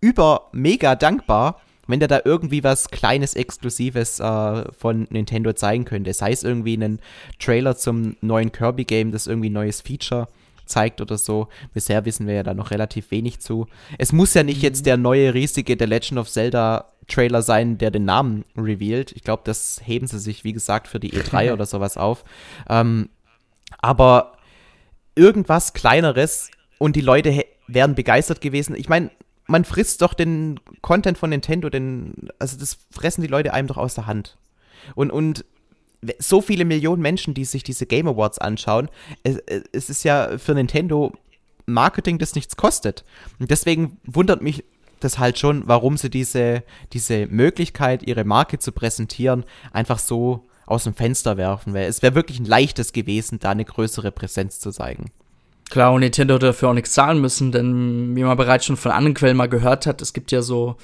über 0.00 0.48
mega 0.52 0.94
dankbar, 0.94 1.60
wenn 1.88 2.00
der 2.00 2.08
da 2.08 2.20
irgendwie 2.24 2.64
was 2.64 2.90
Kleines, 2.90 3.34
Exklusives 3.34 4.20
äh, 4.20 4.72
von 4.72 5.06
Nintendo 5.10 5.52
zeigen 5.52 5.84
könnte. 5.84 6.12
Sei 6.14 6.32
es 6.32 6.42
irgendwie 6.42 6.74
einen 6.74 7.00
Trailer 7.38 7.76
zum 7.76 8.16
neuen 8.20 8.52
Kirby-Game, 8.52 9.12
das 9.12 9.26
irgendwie 9.26 9.50
ein 9.50 9.54
neues 9.54 9.80
Feature 9.80 10.28
zeigt 10.64 11.00
oder 11.00 11.16
so. 11.16 11.48
Bisher 11.74 12.04
wissen 12.04 12.26
wir 12.26 12.34
ja 12.34 12.42
da 12.42 12.54
noch 12.54 12.70
relativ 12.70 13.10
wenig 13.10 13.40
zu. 13.40 13.66
Es 13.98 14.12
muss 14.12 14.34
ja 14.34 14.42
nicht 14.42 14.58
mhm. 14.58 14.64
jetzt 14.64 14.86
der 14.86 14.96
neue 14.96 15.32
riesige 15.32 15.76
The 15.78 15.86
Legend 15.86 16.18
of 16.18 16.28
Zelda 16.28 16.92
Trailer 17.08 17.42
sein, 17.42 17.78
der 17.78 17.90
den 17.90 18.04
Namen 18.04 18.44
revealed. 18.56 19.12
Ich 19.12 19.22
glaube, 19.22 19.42
das 19.44 19.80
heben 19.84 20.06
sie 20.06 20.18
sich, 20.18 20.44
wie 20.44 20.52
gesagt, 20.52 20.88
für 20.88 21.00
die 21.00 21.12
E3 21.12 21.52
oder 21.52 21.66
sowas 21.66 21.96
auf. 21.96 22.24
Ähm, 22.68 23.10
aber 23.78 24.38
irgendwas 25.14 25.72
Kleineres 25.72 26.50
und 26.78 26.96
die 26.96 27.00
Leute 27.00 27.44
wären 27.66 27.94
begeistert 27.94 28.40
gewesen. 28.40 28.76
Ich 28.76 28.88
meine, 28.88 29.10
man 29.46 29.64
frisst 29.64 30.02
doch 30.02 30.14
den 30.14 30.60
Content 30.82 31.18
von 31.18 31.30
Nintendo, 31.30 31.70
den, 31.70 32.28
also 32.38 32.58
das 32.58 32.78
fressen 32.90 33.22
die 33.22 33.28
Leute 33.28 33.52
einem 33.52 33.68
doch 33.68 33.76
aus 33.76 33.94
der 33.94 34.06
Hand. 34.06 34.36
Und, 34.94 35.10
und 35.10 35.44
so 36.18 36.40
viele 36.40 36.64
Millionen 36.64 37.02
Menschen, 37.02 37.34
die 37.34 37.44
sich 37.44 37.62
diese 37.62 37.86
Game 37.86 38.06
Awards 38.06 38.38
anschauen, 38.38 38.88
es, 39.22 39.38
es 39.72 39.90
ist 39.90 40.04
ja 40.04 40.38
für 40.38 40.54
Nintendo 40.54 41.12
Marketing, 41.66 42.18
das 42.18 42.34
nichts 42.34 42.56
kostet. 42.56 43.04
Und 43.38 43.50
deswegen 43.50 43.98
wundert 44.04 44.42
mich 44.42 44.64
das 45.00 45.18
halt 45.18 45.38
schon, 45.38 45.62
warum 45.66 45.96
sie 45.96 46.10
diese, 46.10 46.62
diese 46.92 47.26
Möglichkeit, 47.26 48.02
ihre 48.02 48.24
Marke 48.24 48.58
zu 48.58 48.72
präsentieren, 48.72 49.44
einfach 49.72 49.98
so 49.98 50.46
aus 50.66 50.84
dem 50.84 50.94
Fenster 50.94 51.36
werfen. 51.36 51.74
Weil 51.74 51.84
es 51.84 52.02
wäre 52.02 52.14
wirklich 52.14 52.40
ein 52.40 52.46
leichtes 52.46 52.92
gewesen, 52.92 53.38
da 53.38 53.50
eine 53.50 53.64
größere 53.64 54.12
Präsenz 54.12 54.60
zu 54.60 54.70
zeigen. 54.70 55.10
Klar, 55.70 55.92
und 55.92 56.00
Nintendo 56.00 56.34
hat 56.34 56.42
dafür 56.42 56.70
auch 56.70 56.74
nichts 56.74 56.92
zahlen 56.92 57.20
müssen, 57.20 57.50
denn 57.50 58.14
wie 58.14 58.22
man 58.22 58.36
bereits 58.36 58.66
schon 58.66 58.76
von 58.76 58.92
anderen 58.92 59.14
Quellen 59.14 59.36
mal 59.36 59.48
gehört 59.48 59.86
hat, 59.86 60.00
es 60.00 60.12
gibt 60.12 60.30
ja 60.30 60.40
so, 60.40 60.76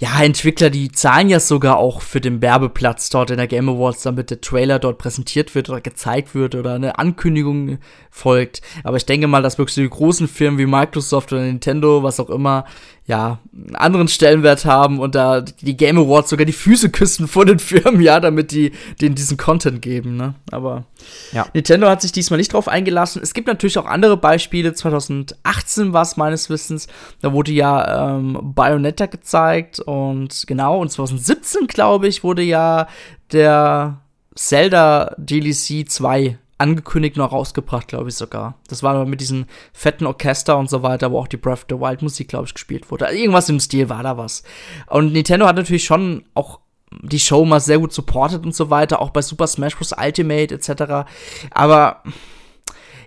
ja, 0.00 0.22
Entwickler, 0.22 0.70
die 0.70 0.92
zahlen 0.92 1.28
ja 1.28 1.40
sogar 1.40 1.76
auch 1.76 2.02
für 2.02 2.20
den 2.20 2.40
Werbeplatz 2.40 3.10
dort 3.10 3.32
in 3.32 3.36
der 3.36 3.48
Game 3.48 3.68
Awards, 3.68 4.02
damit 4.02 4.30
der 4.30 4.40
Trailer 4.40 4.78
dort 4.78 4.98
präsentiert 4.98 5.56
wird 5.56 5.68
oder 5.68 5.80
gezeigt 5.80 6.36
wird 6.36 6.54
oder 6.54 6.74
eine 6.74 7.00
Ankündigung 7.00 7.78
folgt. 8.08 8.62
Aber 8.84 8.96
ich 8.96 9.06
denke 9.06 9.26
mal, 9.26 9.42
dass 9.42 9.58
wirklich 9.58 9.74
so 9.74 9.80
die 9.80 9.90
großen 9.90 10.28
Firmen 10.28 10.58
wie 10.58 10.66
Microsoft 10.66 11.32
oder 11.32 11.42
Nintendo, 11.42 12.04
was 12.04 12.20
auch 12.20 12.30
immer, 12.30 12.64
ja, 13.08 13.38
einen 13.54 13.74
anderen 13.74 14.06
Stellenwert 14.06 14.66
haben 14.66 15.00
und 15.00 15.14
da 15.14 15.40
die 15.40 15.78
Game 15.78 15.98
Awards 15.98 16.28
sogar 16.28 16.44
die 16.44 16.52
Füße 16.52 16.90
küssen 16.90 17.26
vor 17.26 17.46
den 17.46 17.58
Firmen, 17.58 18.02
ja, 18.02 18.20
damit 18.20 18.52
die 18.52 18.72
denen 19.00 19.14
diesen 19.14 19.38
Content 19.38 19.80
geben, 19.80 20.16
ne? 20.16 20.34
Aber 20.52 20.84
ja. 21.32 21.46
Nintendo 21.54 21.88
hat 21.88 22.02
sich 22.02 22.12
diesmal 22.12 22.36
nicht 22.36 22.52
drauf 22.52 22.68
eingelassen. 22.68 23.22
Es 23.22 23.32
gibt 23.32 23.48
natürlich 23.48 23.78
auch 23.78 23.86
andere 23.86 24.18
Beispiele. 24.18 24.74
2018 24.74 25.94
war 25.94 26.02
es 26.02 26.18
meines 26.18 26.50
Wissens, 26.50 26.86
da 27.22 27.32
wurde 27.32 27.50
ja 27.52 28.18
ähm, 28.18 28.38
Bayonetta 28.42 29.06
gezeigt 29.06 29.80
und 29.80 30.44
genau, 30.46 30.78
und 30.78 30.92
2017, 30.92 31.66
glaube 31.66 32.08
ich, 32.08 32.22
wurde 32.22 32.42
ja 32.42 32.88
der 33.32 34.02
Zelda 34.34 35.14
DLC 35.16 35.88
2 35.88 36.38
angekündigt 36.58 37.16
noch 37.16 37.32
rausgebracht, 37.32 37.88
glaube 37.88 38.08
ich 38.08 38.16
sogar. 38.16 38.54
Das 38.68 38.82
war 38.82 39.04
mit 39.06 39.20
diesem 39.20 39.46
fetten 39.72 40.06
Orchester 40.06 40.58
und 40.58 40.68
so 40.68 40.82
weiter, 40.82 41.12
wo 41.12 41.18
auch 41.18 41.28
die 41.28 41.36
Breath 41.36 41.60
of 41.60 41.66
the 41.70 41.76
Wild 41.76 42.02
Musik, 42.02 42.28
glaube 42.28 42.46
ich, 42.46 42.54
gespielt 42.54 42.90
wurde. 42.90 43.06
Also 43.06 43.18
irgendwas 43.18 43.48
im 43.48 43.60
Stil 43.60 43.88
war 43.88 44.02
da 44.02 44.16
was. 44.16 44.42
Und 44.88 45.12
Nintendo 45.12 45.46
hat 45.46 45.56
natürlich 45.56 45.84
schon 45.84 46.24
auch 46.34 46.60
die 47.02 47.20
Show 47.20 47.44
mal 47.44 47.60
sehr 47.60 47.78
gut 47.78 47.92
supportet 47.92 48.44
und 48.44 48.54
so 48.54 48.70
weiter, 48.70 49.00
auch 49.00 49.10
bei 49.10 49.22
Super 49.22 49.46
Smash 49.46 49.76
Bros. 49.76 49.92
Ultimate 49.92 50.54
etc. 50.54 51.08
Aber 51.50 52.02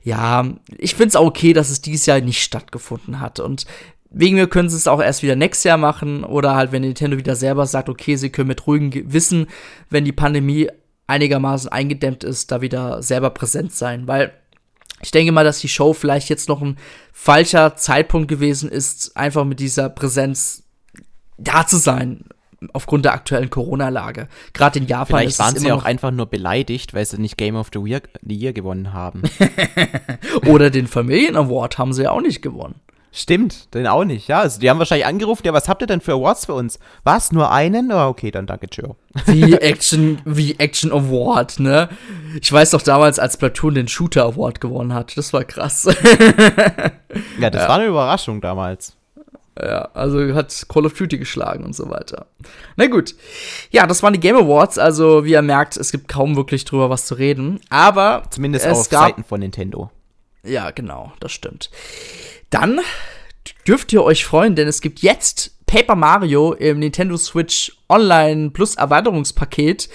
ja, 0.03 0.45
ich 0.77 0.95
finde 0.95 1.09
es 1.09 1.15
auch 1.15 1.25
okay, 1.25 1.53
dass 1.53 1.69
es 1.69 1.81
dieses 1.81 2.05
Jahr 2.05 2.21
nicht 2.21 2.41
stattgefunden 2.41 3.19
hat. 3.19 3.39
Und 3.39 3.65
wegen 4.09 4.35
mir 4.35 4.47
können 4.47 4.69
sie 4.69 4.77
es 4.77 4.87
auch 4.87 5.01
erst 5.01 5.23
wieder 5.23 5.35
nächstes 5.35 5.63
Jahr 5.63 5.77
machen 5.77 6.23
oder 6.23 6.55
halt, 6.55 6.71
wenn 6.71 6.81
Nintendo 6.81 7.17
wieder 7.17 7.35
selber 7.35 7.65
sagt, 7.65 7.89
okay, 7.89 8.15
sie 8.15 8.29
können 8.29 8.49
mit 8.49 8.65
ruhigem 8.67 8.91
Gewissen, 8.91 9.47
wenn 9.89 10.05
die 10.05 10.11
Pandemie 10.11 10.69
einigermaßen 11.11 11.69
eingedämmt 11.71 12.23
ist, 12.23 12.51
da 12.51 12.61
wieder 12.61 13.03
selber 13.03 13.29
präsent 13.29 13.73
sein, 13.73 14.07
weil 14.07 14.33
ich 15.03 15.11
denke 15.11 15.31
mal, 15.31 15.43
dass 15.43 15.59
die 15.59 15.69
Show 15.69 15.93
vielleicht 15.93 16.29
jetzt 16.29 16.47
noch 16.47 16.61
ein 16.61 16.77
falscher 17.11 17.75
Zeitpunkt 17.75 18.27
gewesen 18.27 18.69
ist, 18.69 19.17
einfach 19.17 19.45
mit 19.45 19.59
dieser 19.59 19.89
Präsenz 19.89 20.63
da 21.37 21.65
zu 21.65 21.77
sein, 21.77 22.25
aufgrund 22.73 23.05
der 23.05 23.13
aktuellen 23.13 23.49
Corona-Lage. 23.49 24.27
Gerade 24.53 24.79
in 24.79 24.87
Japan 24.87 25.07
Vielleicht 25.07 25.29
ist 25.29 25.39
waren 25.39 25.57
sie 25.57 25.71
auch 25.71 25.83
einfach 25.83 26.11
nur 26.11 26.27
beleidigt, 26.27 26.93
weil 26.93 27.05
sie 27.05 27.19
nicht 27.19 27.37
Game 27.37 27.55
of 27.55 27.69
the 27.73 27.79
Year, 27.79 28.01
the 28.21 28.35
Year 28.35 28.53
gewonnen 28.53 28.93
haben. 28.93 29.23
Oder 30.45 30.69
den 30.69 30.87
Familien-Award 30.87 31.77
haben 31.77 31.93
sie 31.93 32.03
ja 32.03 32.11
auch 32.11 32.21
nicht 32.21 32.41
gewonnen. 32.41 32.75
Stimmt, 33.13 33.73
den 33.73 33.87
auch 33.87 34.05
nicht, 34.05 34.29
ja. 34.29 34.39
Also 34.39 34.61
die 34.61 34.69
haben 34.69 34.79
wahrscheinlich 34.79 35.05
angerufen, 35.05 35.45
ja, 35.45 35.51
was 35.51 35.67
habt 35.67 35.81
ihr 35.83 35.87
denn 35.87 35.99
für 35.99 36.13
Awards 36.13 36.45
für 36.45 36.53
uns? 36.53 36.79
Was, 37.03 37.33
nur 37.33 37.51
einen? 37.51 37.91
Oh, 37.91 38.07
okay, 38.07 38.31
dann 38.31 38.47
danke, 38.47 38.67
Joe. 38.71 38.95
Wie 39.25 39.53
Action, 39.55 40.21
wie 40.23 40.57
Action 40.57 40.93
Award, 40.93 41.59
ne? 41.59 41.89
Ich 42.41 42.51
weiß 42.51 42.69
doch 42.69 42.81
damals, 42.81 43.19
als 43.19 43.35
Platoon 43.35 43.75
den 43.75 43.89
Shooter 43.89 44.23
Award 44.23 44.61
gewonnen 44.61 44.93
hat. 44.93 45.17
Das 45.17 45.33
war 45.33 45.43
krass. 45.43 45.89
ja, 47.37 47.49
das 47.49 47.63
ja. 47.63 47.67
war 47.67 47.75
eine 47.75 47.87
Überraschung 47.87 48.39
damals. 48.39 48.95
Ja, 49.59 49.89
also 49.93 50.33
hat 50.33 50.65
Call 50.69 50.85
of 50.85 50.93
Duty 50.93 51.17
geschlagen 51.17 51.65
und 51.65 51.75
so 51.75 51.89
weiter. 51.89 52.27
Na 52.77 52.87
gut. 52.87 53.15
Ja, 53.69 53.85
das 53.85 54.01
waren 54.01 54.13
die 54.13 54.19
Game 54.21 54.37
Awards. 54.37 54.77
Also, 54.77 55.25
wie 55.25 55.31
ihr 55.31 55.41
merkt, 55.41 55.75
es 55.75 55.91
gibt 55.91 56.07
kaum 56.07 56.37
wirklich 56.37 56.63
drüber 56.63 56.89
was 56.89 57.05
zu 57.05 57.15
reden. 57.15 57.59
Aber. 57.69 58.23
Zumindest 58.29 58.65
auf 58.67 58.85
Seiten 58.85 59.25
von 59.25 59.41
Nintendo. 59.41 59.91
Ja, 60.43 60.71
genau, 60.71 61.11
das 61.19 61.33
stimmt. 61.33 61.69
Dann 62.51 62.81
dürft 63.67 63.91
ihr 63.93 64.03
euch 64.03 64.23
freuen, 64.25 64.55
denn 64.55 64.67
es 64.67 64.81
gibt 64.81 64.99
jetzt 64.99 65.57
Paper 65.65 65.95
Mario 65.95 66.53
im 66.53 66.79
Nintendo 66.79 67.17
Switch 67.17 67.71
Online 67.89 68.51
Plus 68.51 68.75
Erweiterungspaket. 68.75 69.89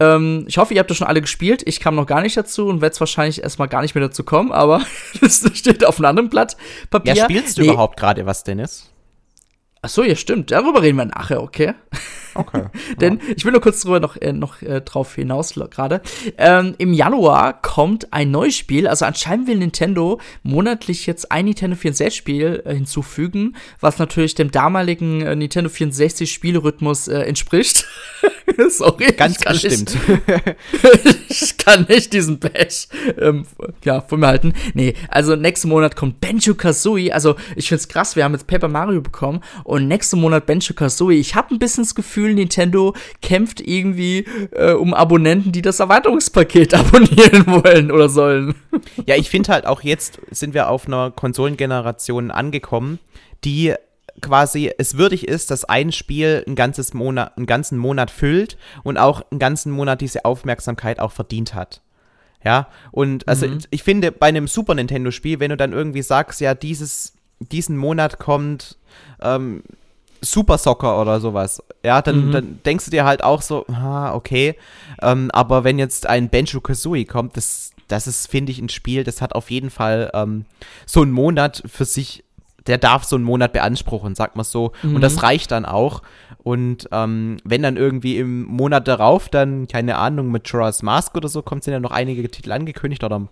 Ähm, 0.00 0.44
ich 0.48 0.56
hoffe, 0.56 0.72
ihr 0.72 0.80
habt 0.80 0.88
das 0.88 0.96
schon 0.96 1.06
alle 1.06 1.20
gespielt. 1.20 1.62
Ich 1.66 1.80
kam 1.80 1.96
noch 1.96 2.06
gar 2.06 2.22
nicht 2.22 2.36
dazu 2.36 2.66
und 2.66 2.80
werde 2.80 2.94
es 2.94 3.00
wahrscheinlich 3.00 3.42
erstmal 3.42 3.68
gar 3.68 3.82
nicht 3.82 3.94
mehr 3.94 4.04
dazu 4.04 4.22
kommen, 4.22 4.52
aber 4.52 4.82
das 5.20 5.44
steht 5.54 5.84
auf 5.84 5.98
einem 5.98 6.06
anderen 6.06 6.30
Blatt 6.30 6.56
Papier. 6.90 7.14
Ja, 7.14 7.24
spielst 7.24 7.58
du 7.58 7.62
nee. 7.62 7.68
überhaupt 7.68 7.98
gerade 7.98 8.24
was, 8.24 8.44
Dennis? 8.44 8.90
Ach 9.84 9.88
so, 9.90 10.02
ja, 10.02 10.16
stimmt. 10.16 10.50
Darüber 10.50 10.80
reden 10.80 10.96
wir 10.96 11.04
nachher, 11.04 11.42
okay? 11.42 11.74
Okay. 12.34 12.64
Denn 13.00 13.18
ja. 13.18 13.34
ich 13.36 13.44
will 13.44 13.52
nur 13.52 13.60
kurz 13.60 13.82
drüber 13.82 14.00
noch, 14.00 14.16
äh, 14.16 14.32
noch 14.32 14.62
äh, 14.62 14.80
drauf 14.80 15.14
hinaus 15.14 15.54
gerade. 15.70 16.00
Ähm, 16.38 16.74
Im 16.78 16.94
Januar 16.94 17.60
kommt 17.60 18.10
ein 18.14 18.30
neues 18.30 18.56
Spiel. 18.56 18.88
Also 18.88 19.04
anscheinend 19.04 19.46
will 19.46 19.58
Nintendo 19.58 20.20
monatlich 20.42 21.06
jetzt 21.06 21.30
ein 21.30 21.44
Nintendo 21.44 21.76
64-Spiel 21.76 22.62
äh, 22.64 22.74
hinzufügen, 22.74 23.56
was 23.80 23.98
natürlich 23.98 24.34
dem 24.34 24.50
damaligen 24.50 25.20
äh, 25.20 25.36
Nintendo 25.36 25.70
64-Spielrhythmus 25.70 27.08
äh, 27.08 27.20
entspricht. 27.20 27.86
Sorry. 28.68 29.12
Ganz 29.12 29.38
bestimmt. 29.38 29.96
ich 31.28 31.58
kann 31.58 31.86
nicht 31.88 32.12
diesen 32.12 32.38
Bash 32.38 32.88
ähm, 33.18 33.44
ja, 33.84 34.00
von 34.00 34.20
mir 34.20 34.28
halten. 34.28 34.54
Nee, 34.72 34.94
also 35.08 35.36
nächsten 35.36 35.68
Monat 35.68 35.94
kommt 35.94 36.20
Benjo 36.20 36.54
Kazooie. 36.54 37.12
Also 37.12 37.36
ich 37.54 37.68
find's 37.68 37.88
krass, 37.88 38.16
wir 38.16 38.24
haben 38.24 38.32
jetzt 38.32 38.46
Paper 38.46 38.68
Mario 38.68 39.00
bekommen 39.02 39.40
und 39.64 39.73
nächsten 39.78 40.20
Monat 40.20 40.46
Benjo 40.46 40.74
Kazooie. 40.74 41.18
Ich 41.18 41.34
habe 41.34 41.54
ein 41.54 41.58
bisschen 41.58 41.84
das 41.84 41.94
Gefühl, 41.94 42.34
Nintendo 42.34 42.94
kämpft 43.22 43.60
irgendwie 43.60 44.26
äh, 44.52 44.72
um 44.72 44.94
Abonnenten, 44.94 45.52
die 45.52 45.62
das 45.62 45.80
Erweiterungspaket 45.80 46.74
abonnieren 46.74 47.46
wollen 47.46 47.90
oder 47.90 48.08
sollen. 48.08 48.54
Ja, 49.06 49.16
ich 49.16 49.30
finde 49.30 49.52
halt 49.52 49.66
auch 49.66 49.82
jetzt 49.82 50.20
sind 50.30 50.52
wir 50.52 50.68
auf 50.68 50.86
einer 50.86 51.10
Konsolengeneration 51.10 52.30
angekommen, 52.30 52.98
die 53.44 53.74
quasi 54.20 54.70
es 54.78 54.96
würdig 54.96 55.26
ist, 55.28 55.50
dass 55.50 55.64
ein 55.64 55.92
Spiel 55.92 56.44
ein 56.46 56.54
ganzes 56.54 56.94
Monat, 56.94 57.36
einen 57.36 57.46
ganzen 57.46 57.78
Monat 57.78 58.10
füllt 58.10 58.56
und 58.82 58.98
auch 58.98 59.22
einen 59.30 59.38
ganzen 59.38 59.72
Monat 59.72 60.00
diese 60.00 60.24
Aufmerksamkeit 60.24 61.00
auch 61.00 61.12
verdient 61.12 61.54
hat. 61.54 61.82
Ja, 62.44 62.68
und 62.92 63.26
also 63.26 63.46
mhm. 63.46 63.60
ich 63.70 63.82
finde 63.82 64.12
bei 64.12 64.26
einem 64.26 64.48
Super 64.48 64.74
Nintendo 64.74 65.10
Spiel, 65.10 65.40
wenn 65.40 65.50
du 65.50 65.56
dann 65.56 65.72
irgendwie 65.72 66.02
sagst, 66.02 66.40
ja, 66.40 66.54
dieses, 66.54 67.14
diesen 67.38 67.76
Monat 67.76 68.18
kommt 68.18 68.76
ähm, 69.24 69.62
Super 70.20 70.56
Soccer 70.58 71.00
oder 71.00 71.20
sowas, 71.20 71.62
ja, 71.84 72.00
dann, 72.00 72.28
mhm. 72.28 72.32
dann 72.32 72.58
denkst 72.64 72.86
du 72.86 72.90
dir 72.90 73.04
halt 73.04 73.22
auch 73.22 73.42
so, 73.42 73.66
ah, 73.66 74.14
okay, 74.14 74.54
ähm, 75.02 75.30
aber 75.32 75.64
wenn 75.64 75.78
jetzt 75.78 76.06
ein 76.06 76.30
Benjo 76.30 76.60
Kazooie 76.60 77.04
kommt, 77.04 77.36
das, 77.36 77.72
das 77.88 78.06
ist, 78.06 78.30
finde 78.30 78.52
ich, 78.52 78.58
ein 78.58 78.70
Spiel, 78.70 79.04
das 79.04 79.20
hat 79.20 79.34
auf 79.34 79.50
jeden 79.50 79.70
Fall 79.70 80.10
ähm, 80.14 80.46
so 80.86 81.02
einen 81.02 81.12
Monat 81.12 81.62
für 81.66 81.84
sich 81.84 82.24
der 82.66 82.78
darf 82.78 83.04
so 83.04 83.16
einen 83.16 83.24
Monat 83.24 83.52
beanspruchen, 83.52 84.14
sagt 84.14 84.36
man 84.36 84.44
so. 84.44 84.72
Mhm. 84.82 84.96
Und 84.96 85.00
das 85.02 85.16
mhm. 85.16 85.20
reicht 85.20 85.50
dann 85.50 85.64
auch. 85.64 86.02
Und 86.42 86.88
ähm, 86.92 87.38
wenn 87.44 87.62
dann 87.62 87.76
irgendwie 87.76 88.18
im 88.18 88.44
Monat 88.44 88.88
darauf 88.88 89.28
dann, 89.28 89.68
keine 89.68 89.96
Ahnung, 89.96 90.30
mit 90.30 90.48
Jorah's 90.48 90.82
Mask 90.82 91.14
oder 91.16 91.28
so 91.28 91.42
kommt, 91.42 91.64
sind 91.64 91.72
ja 91.72 91.80
noch 91.80 91.90
einige 91.90 92.28
Titel 92.30 92.52
angekündigt 92.52 93.04
oder 93.04 93.28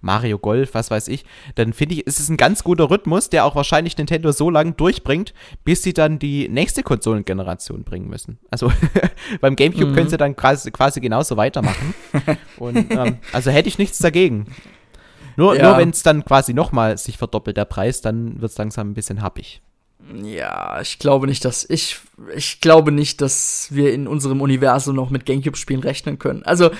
Mario 0.00 0.38
Golf, 0.38 0.74
was 0.74 0.90
weiß 0.90 1.08
ich, 1.08 1.24
dann 1.54 1.72
finde 1.72 1.96
ich, 1.96 2.06
ist 2.06 2.20
es 2.20 2.28
ein 2.28 2.36
ganz 2.36 2.64
guter 2.64 2.90
Rhythmus, 2.90 3.30
der 3.30 3.44
auch 3.44 3.54
wahrscheinlich 3.54 3.96
Nintendo 3.96 4.32
so 4.32 4.50
lange 4.50 4.72
durchbringt, 4.72 5.34
bis 5.64 5.82
sie 5.82 5.92
dann 5.92 6.18
die 6.18 6.48
nächste 6.48 6.82
Konsolengeneration 6.82 7.84
bringen 7.84 8.08
müssen. 8.08 8.38
Also 8.50 8.72
beim 9.40 9.56
GameCube 9.56 9.86
mhm. 9.86 9.94
können 9.94 10.08
sie 10.08 10.16
dann 10.16 10.36
quasi, 10.36 10.70
quasi 10.70 11.00
genauso 11.00 11.36
weitermachen. 11.36 11.94
Und 12.58 12.90
ähm, 12.90 13.18
also 13.32 13.50
hätte 13.50 13.68
ich 13.68 13.78
nichts 13.78 13.98
dagegen. 13.98 14.46
Nur, 15.36 15.56
ja. 15.56 15.68
nur 15.68 15.78
wenn 15.78 15.90
es 15.90 16.02
dann 16.02 16.24
quasi 16.24 16.54
nochmal 16.54 16.96
sich 16.98 17.18
verdoppelt, 17.18 17.56
der 17.56 17.64
Preis, 17.64 18.00
dann 18.00 18.40
wird 18.40 18.52
es 18.52 18.58
langsam 18.58 18.90
ein 18.90 18.94
bisschen 18.94 19.22
happig. 19.22 19.62
Ja, 20.22 20.80
ich 20.80 20.98
glaube 20.98 21.26
nicht, 21.26 21.44
dass 21.44 21.68
ich 21.68 22.00
ich 22.36 22.60
glaube 22.60 22.92
nicht, 22.92 23.20
dass 23.20 23.68
wir 23.70 23.92
in 23.92 24.06
unserem 24.06 24.40
Universum 24.40 24.94
noch 24.94 25.10
mit 25.10 25.26
Gamecube-Spielen 25.26 25.82
rechnen 25.82 26.18
können. 26.18 26.42
Also, 26.44 26.70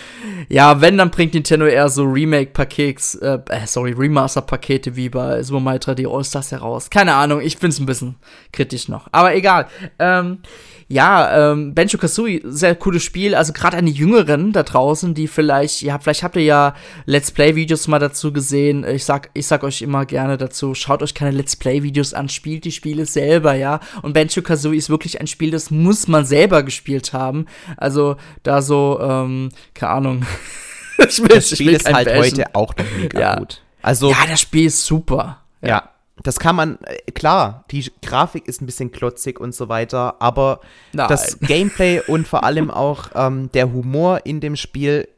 ja, 0.48 0.80
wenn, 0.80 0.98
dann 0.98 1.10
bringt 1.10 1.34
Nintendo 1.34 1.66
eher 1.66 1.88
so 1.88 2.04
Remake-Pakets, 2.04 3.16
äh, 3.16 3.38
äh, 3.48 3.66
sorry, 3.66 3.92
Remaster-Pakete 3.92 4.94
wie 4.94 5.08
bei 5.08 5.42
Super 5.42 5.60
Mario 5.60 5.80
3D 5.80 6.08
All-Stars 6.08 6.52
heraus. 6.52 6.90
Keine 6.90 7.14
Ahnung, 7.14 7.40
ich 7.40 7.56
find's 7.56 7.80
ein 7.80 7.86
bisschen 7.86 8.16
kritisch 8.52 8.88
noch. 8.88 9.08
Aber 9.10 9.34
egal. 9.34 9.66
Ähm, 9.98 10.38
ja, 10.88 11.52
ähm, 11.52 11.74
Benjo 11.74 11.98
Kazooie, 11.98 12.40
sehr 12.44 12.74
cooles 12.74 13.02
Spiel. 13.02 13.34
Also 13.34 13.52
gerade 13.52 13.76
an 13.76 13.86
die 13.86 13.92
Jüngeren 13.92 14.52
da 14.52 14.62
draußen, 14.62 15.14
die 15.14 15.28
vielleicht, 15.28 15.82
ja, 15.82 15.98
vielleicht 15.98 16.22
habt 16.22 16.36
ihr 16.36 16.42
ja 16.42 16.74
Let's 17.06 17.30
Play-Videos 17.30 17.88
mal 17.88 17.98
dazu 17.98 18.32
gesehen. 18.32 18.84
Ich 18.84 19.04
sag, 19.04 19.30
ich 19.34 19.46
sag 19.46 19.64
euch 19.64 19.82
immer 19.82 20.04
gerne 20.04 20.36
dazu, 20.36 20.74
schaut 20.74 21.02
euch 21.02 21.14
keine 21.14 21.30
Let's 21.30 21.56
Play-Videos 21.56 22.14
an, 22.14 22.28
spielt 22.28 22.64
die 22.64 22.72
Spiele 22.72 23.06
selber, 23.06 23.54
ja. 23.54 23.80
Und 24.02 24.12
Benjo 24.12 24.42
Kazooie 24.42 24.76
ist 24.76 24.90
wirklich 24.90 25.20
ein 25.20 25.26
Spiel, 25.26 25.50
das 25.50 25.70
muss 25.70 26.06
man 26.08 26.24
selber 26.24 26.62
gespielt 26.62 27.12
haben. 27.12 27.46
Also 27.76 28.16
da 28.42 28.62
so, 28.62 28.98
ähm, 29.00 29.50
keine 29.72 29.92
Ahnung. 29.92 30.26
ich 31.08 31.20
will, 31.20 31.28
das 31.28 31.50
Spiel 31.50 31.72
ist 31.72 31.92
halt 31.92 32.06
Bashen. 32.06 32.38
heute 32.38 32.54
auch 32.54 32.74
noch 32.76 32.86
mega 32.98 33.20
ja. 33.20 33.38
gut. 33.38 33.62
Also, 33.82 34.10
ja, 34.10 34.26
das 34.28 34.40
Spiel 34.40 34.66
ist 34.66 34.84
super. 34.84 35.42
ja. 35.60 35.68
ja 35.68 35.93
das 36.22 36.38
kann 36.38 36.56
man, 36.56 36.78
äh, 36.82 37.10
klar, 37.12 37.64
die 37.70 37.90
Grafik 38.02 38.46
ist 38.46 38.62
ein 38.62 38.66
bisschen 38.66 38.92
klotzig 38.92 39.40
und 39.40 39.54
so 39.54 39.68
weiter, 39.68 40.16
aber 40.20 40.60
Nein. 40.92 41.08
das 41.08 41.38
Gameplay 41.40 42.00
und 42.06 42.26
vor 42.26 42.44
allem 42.44 42.70
auch 42.70 43.10
ähm, 43.14 43.50
der 43.52 43.72
Humor 43.72 44.20
in 44.24 44.40
dem 44.40 44.56
Spiel, 44.56 45.08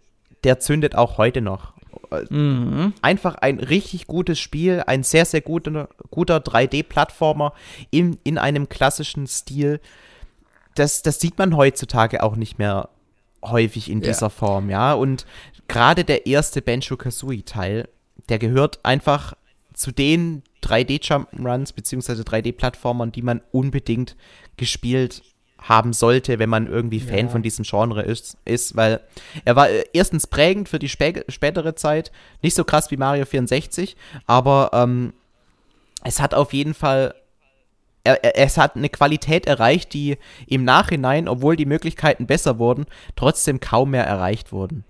der 0.44 0.58
zündet 0.58 0.94
auch 0.94 1.18
heute 1.18 1.40
noch. 1.40 1.74
Mhm. 2.30 2.94
Einfach 3.02 3.34
ein 3.36 3.58
richtig 3.58 4.06
gutes 4.06 4.38
Spiel, 4.38 4.82
ein 4.86 5.02
sehr, 5.02 5.24
sehr 5.24 5.40
guter, 5.40 5.88
guter 6.10 6.38
3D-Plattformer 6.38 7.52
in, 7.90 8.18
in 8.22 8.38
einem 8.38 8.68
klassischen 8.68 9.26
Stil. 9.26 9.80
Das, 10.74 11.02
das 11.02 11.20
sieht 11.20 11.38
man 11.38 11.56
heutzutage 11.56 12.22
auch 12.22 12.36
nicht 12.36 12.58
mehr 12.58 12.88
häufig 13.42 13.90
in 13.90 14.00
dieser 14.00 14.26
ja. 14.26 14.30
Form, 14.30 14.70
ja. 14.70 14.92
Und 14.94 15.26
gerade 15.68 16.04
der 16.04 16.26
erste 16.26 16.62
Banjo-Kazooie-Teil, 16.62 17.88
der 18.28 18.38
gehört 18.38 18.84
einfach 18.84 19.34
zu 19.74 19.92
den 19.92 20.42
3D-Jump'n'Runs 20.66 21.74
beziehungsweise 21.74 22.22
3D-Plattformern, 22.22 23.12
die 23.12 23.22
man 23.22 23.40
unbedingt 23.52 24.16
gespielt 24.56 25.22
haben 25.58 25.92
sollte, 25.92 26.38
wenn 26.38 26.48
man 26.48 26.66
irgendwie 26.66 27.00
Fan 27.00 27.26
ja. 27.26 27.28
von 27.28 27.42
diesem 27.42 27.64
Genre 27.64 28.02
ist, 28.02 28.36
ist, 28.44 28.76
weil 28.76 29.00
er 29.44 29.56
war 29.56 29.68
äh, 29.68 29.84
erstens 29.92 30.26
prägend 30.26 30.68
für 30.68 30.78
die 30.78 30.88
spä 30.88 31.24
spätere 31.28 31.74
Zeit, 31.74 32.12
nicht 32.42 32.54
so 32.54 32.64
krass 32.64 32.90
wie 32.90 32.96
Mario 32.96 33.24
64, 33.24 33.96
aber 34.26 34.70
ähm, 34.72 35.12
es 36.04 36.20
hat 36.20 36.34
auf 36.34 36.52
jeden 36.52 36.74
Fall 36.74 37.14
er, 38.04 38.22
er, 38.22 38.38
es 38.38 38.56
hat 38.56 38.76
eine 38.76 38.88
Qualität 38.88 39.46
erreicht, 39.46 39.92
die 39.92 40.18
im 40.46 40.64
Nachhinein, 40.64 41.26
obwohl 41.26 41.56
die 41.56 41.66
Möglichkeiten 41.66 42.26
besser 42.26 42.58
wurden, 42.58 42.86
trotzdem 43.16 43.58
kaum 43.58 43.90
mehr 43.90 44.06
erreicht 44.06 44.52
wurden. 44.52 44.84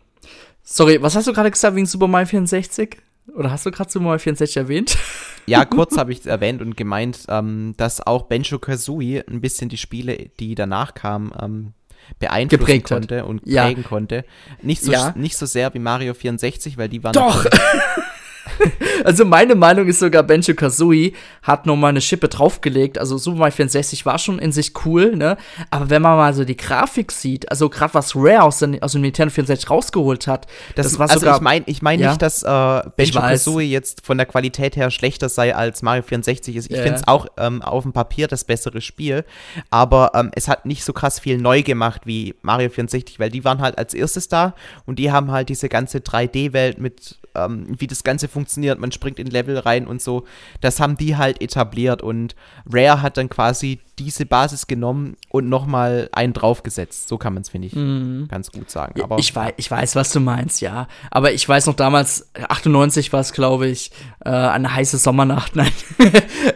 Sorry, 0.63 1.01
was 1.01 1.17
hast 1.17 1.27
du 1.27 1.33
gerade 1.33 1.51
gesagt 1.51 1.77
wegen 1.77 1.87
Super 1.87 2.09
Mario 2.09 2.27
64? 2.27 2.99
Oder 3.35 3.51
hast 3.51 3.67
du 3.67 3.71
gerade 3.71 3.91
Super 3.91 4.05
Mario 4.05 4.19
64 4.19 4.57
erwähnt? 4.57 4.97
Ja, 5.49 5.65
kurz 5.65 5.97
habe 5.97 6.11
ich 6.11 6.19
es 6.19 6.27
erwähnt 6.27 6.61
und 6.61 6.77
gemeint, 6.77 7.21
ähm, 7.29 7.75
dass 7.77 8.05
auch 8.05 8.23
Benjo 8.23 8.59
Kazooie 8.59 9.23
ein 9.29 9.41
bisschen 9.41 9.69
die 9.69 9.77
Spiele, 9.77 10.29
die 10.41 10.57
danach 10.57 10.95
kamen, 10.95 11.33
ähm, 11.41 11.73
beeinflussen 12.19 12.59
Geprägt 12.59 12.89
konnte 12.89 13.19
hat. 13.21 13.27
und 13.27 13.45
prägen 13.45 13.83
ja. 13.83 13.89
konnte. 13.89 14.25
Nicht 14.61 14.83
so, 14.83 14.91
ja. 14.91 15.13
nicht 15.17 15.37
so 15.37 15.47
sehr 15.47 15.73
wie 15.75 15.79
Mario 15.79 16.15
64, 16.15 16.77
weil 16.77 16.89
die 16.89 17.05
waren. 17.05 17.13
Doch! 17.13 17.47
also 19.05 19.25
meine 19.25 19.55
Meinung 19.55 19.87
ist 19.87 19.99
sogar, 19.99 20.23
Benjo 20.23 20.55
Kazooie 20.55 21.13
hat 21.43 21.67
nochmal 21.67 21.91
eine 21.91 22.01
Schippe 22.01 22.29
draufgelegt. 22.29 22.99
Also 22.99 23.19
Super 23.19 23.39
Mario 23.39 23.55
64 23.55 24.07
war 24.07 24.19
schon 24.19 24.39
in 24.39 24.53
sich 24.53 24.73
cool, 24.85 25.17
ne? 25.17 25.37
Aber 25.71 25.91
wenn 25.91 26.03
man 26.03 26.17
mal 26.17 26.35
so 26.35 26.45
die 26.45 26.57
Grafik 26.57 27.13
sieht, 27.13 27.51
also 27.51 27.69
gerade 27.69 27.95
was 27.95 28.15
Rare 28.15 28.43
aus, 28.43 28.59
den, 28.59 28.83
aus 28.83 28.93
dem 28.93 29.03
Nintendo 29.03 29.33
64 29.33 29.71
rausgeholt 29.71 30.27
hat, 30.27 30.47
das, 30.75 30.89
das 30.89 30.99
war 30.99 31.09
also 31.09 31.21
sogar. 31.21 31.37
Ich 31.37 31.43
meine 31.43 31.65
ich 31.67 31.83
mein 31.83 32.01
ja? 32.01 32.11
nicht, 32.11 32.23
dass 32.23 32.43
äh, 32.43 32.83
Benjo 32.97 33.21
Kazooie 33.21 33.67
jetzt 33.67 34.05
von 34.05 34.17
der 34.17 34.27
Qualität 34.27 34.77
her 34.77 34.91
schlechter 34.91 35.29
sei 35.29 35.55
als 35.55 35.83
Mario 35.83 36.03
64 36.03 36.57
ist. 36.57 36.71
Ich 36.71 36.77
ja. 36.77 36.83
finde 36.83 36.99
es 36.99 37.09
auch 37.09 37.27
ähm, 37.37 37.63
auf 37.63 37.83
dem 37.83 37.93
Papier 37.93 38.29
das 38.29 38.45
bessere 38.45 38.81
Spiel, 38.81 39.25
aber 39.71 40.13
ähm, 40.15 40.31
es 40.35 40.49
hat 40.49 40.67
nicht 40.67 40.85
so 40.85 40.93
krass 40.93 41.21
viel 41.21 41.39
neu 41.39 41.63
gemacht 41.63 42.03
wie 42.05 42.35
Mario 42.43 42.71
64, 42.71 43.19
weil 43.19 43.31
die 43.31 43.45
waren 43.45 43.61
halt 43.61 43.79
als 43.79 43.95
erstes 43.95 44.29
da 44.29 44.55
und 44.85 44.99
die 44.99 45.13
haben 45.13 45.31
halt 45.31 45.49
diese 45.49 45.69
ganze 45.69 45.99
3D-Welt 45.99 46.79
mit 46.79 47.17
ähm, 47.37 47.67
wie 47.79 47.87
das 47.87 48.05
Ganze 48.05 48.29
funktioniert. 48.29 48.79
Man 48.79 48.93
springt 48.93 49.19
in 49.19 49.27
Level 49.27 49.59
rein 49.59 49.87
und 49.87 50.01
so. 50.01 50.25
Das 50.61 50.81
haben 50.81 50.97
die 50.97 51.17
halt 51.17 51.41
etabliert 51.41 52.03
und 52.03 52.35
Rare 52.71 53.03
hat 53.03 53.17
dann 53.17 53.29
quasi 53.29 53.81
diese 53.99 54.27
Basis 54.27 54.67
genommen 54.67 55.17
und 55.31 55.49
nochmal 55.49 56.11
einen 56.13 56.35
draufgesetzt. 56.35 57.09
So 57.09 57.17
kann 57.17 57.33
man 57.33 57.43
es, 57.43 57.49
finde 57.49 57.69
ich, 57.69 57.75
mhm. 57.75 58.29
ganz 58.29 58.53
gut 58.53 58.71
sagen. 58.71 59.01
Aber, 59.01 59.19
ich, 59.19 59.35
weiß, 59.35 59.55
ich 59.57 59.71
weiß, 59.71 59.97
was 59.97 60.13
du 60.13 60.21
meinst, 60.21 60.61
ja. 60.61 60.87
Aber 61.11 61.33
ich 61.33 61.49
weiß 61.49 61.67
noch 61.67 61.75
damals, 61.75 62.29
98 62.49 63.13
war 63.13 63.21
es, 63.21 63.33
glaube 63.33 63.69
ich, 63.69 63.91
äh, 64.25 64.29
eine 64.31 64.75
heiße 64.75 64.99
Sommernacht. 64.99 65.57
Nein. 65.57 65.73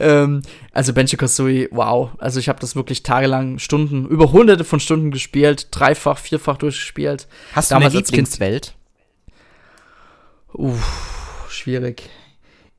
ähm, 0.01 0.43
also 0.73 0.93
Benji 0.93 1.17
Kazooie, 1.17 1.69
wow. 1.71 2.11
Also 2.19 2.41
ich 2.41 2.49
habe 2.49 2.61
das 2.61 2.77
wirklich 2.77 3.03
tagelang, 3.03 3.59
Stunden, 3.59 4.07
über 4.07 4.33
hunderte 4.33 4.65
von 4.65 4.81
Stunden 4.81 5.11
gespielt, 5.11 5.69
dreifach, 5.71 6.19
vierfach 6.19 6.59
durchgespielt. 6.59 7.27
Hast 7.55 7.71
damals 7.71 7.93
du 7.93 7.99
eine 7.99 8.07
Lieblingswelt? 8.07 8.75
Uff, 10.53 11.47
schwierig. 11.49 12.09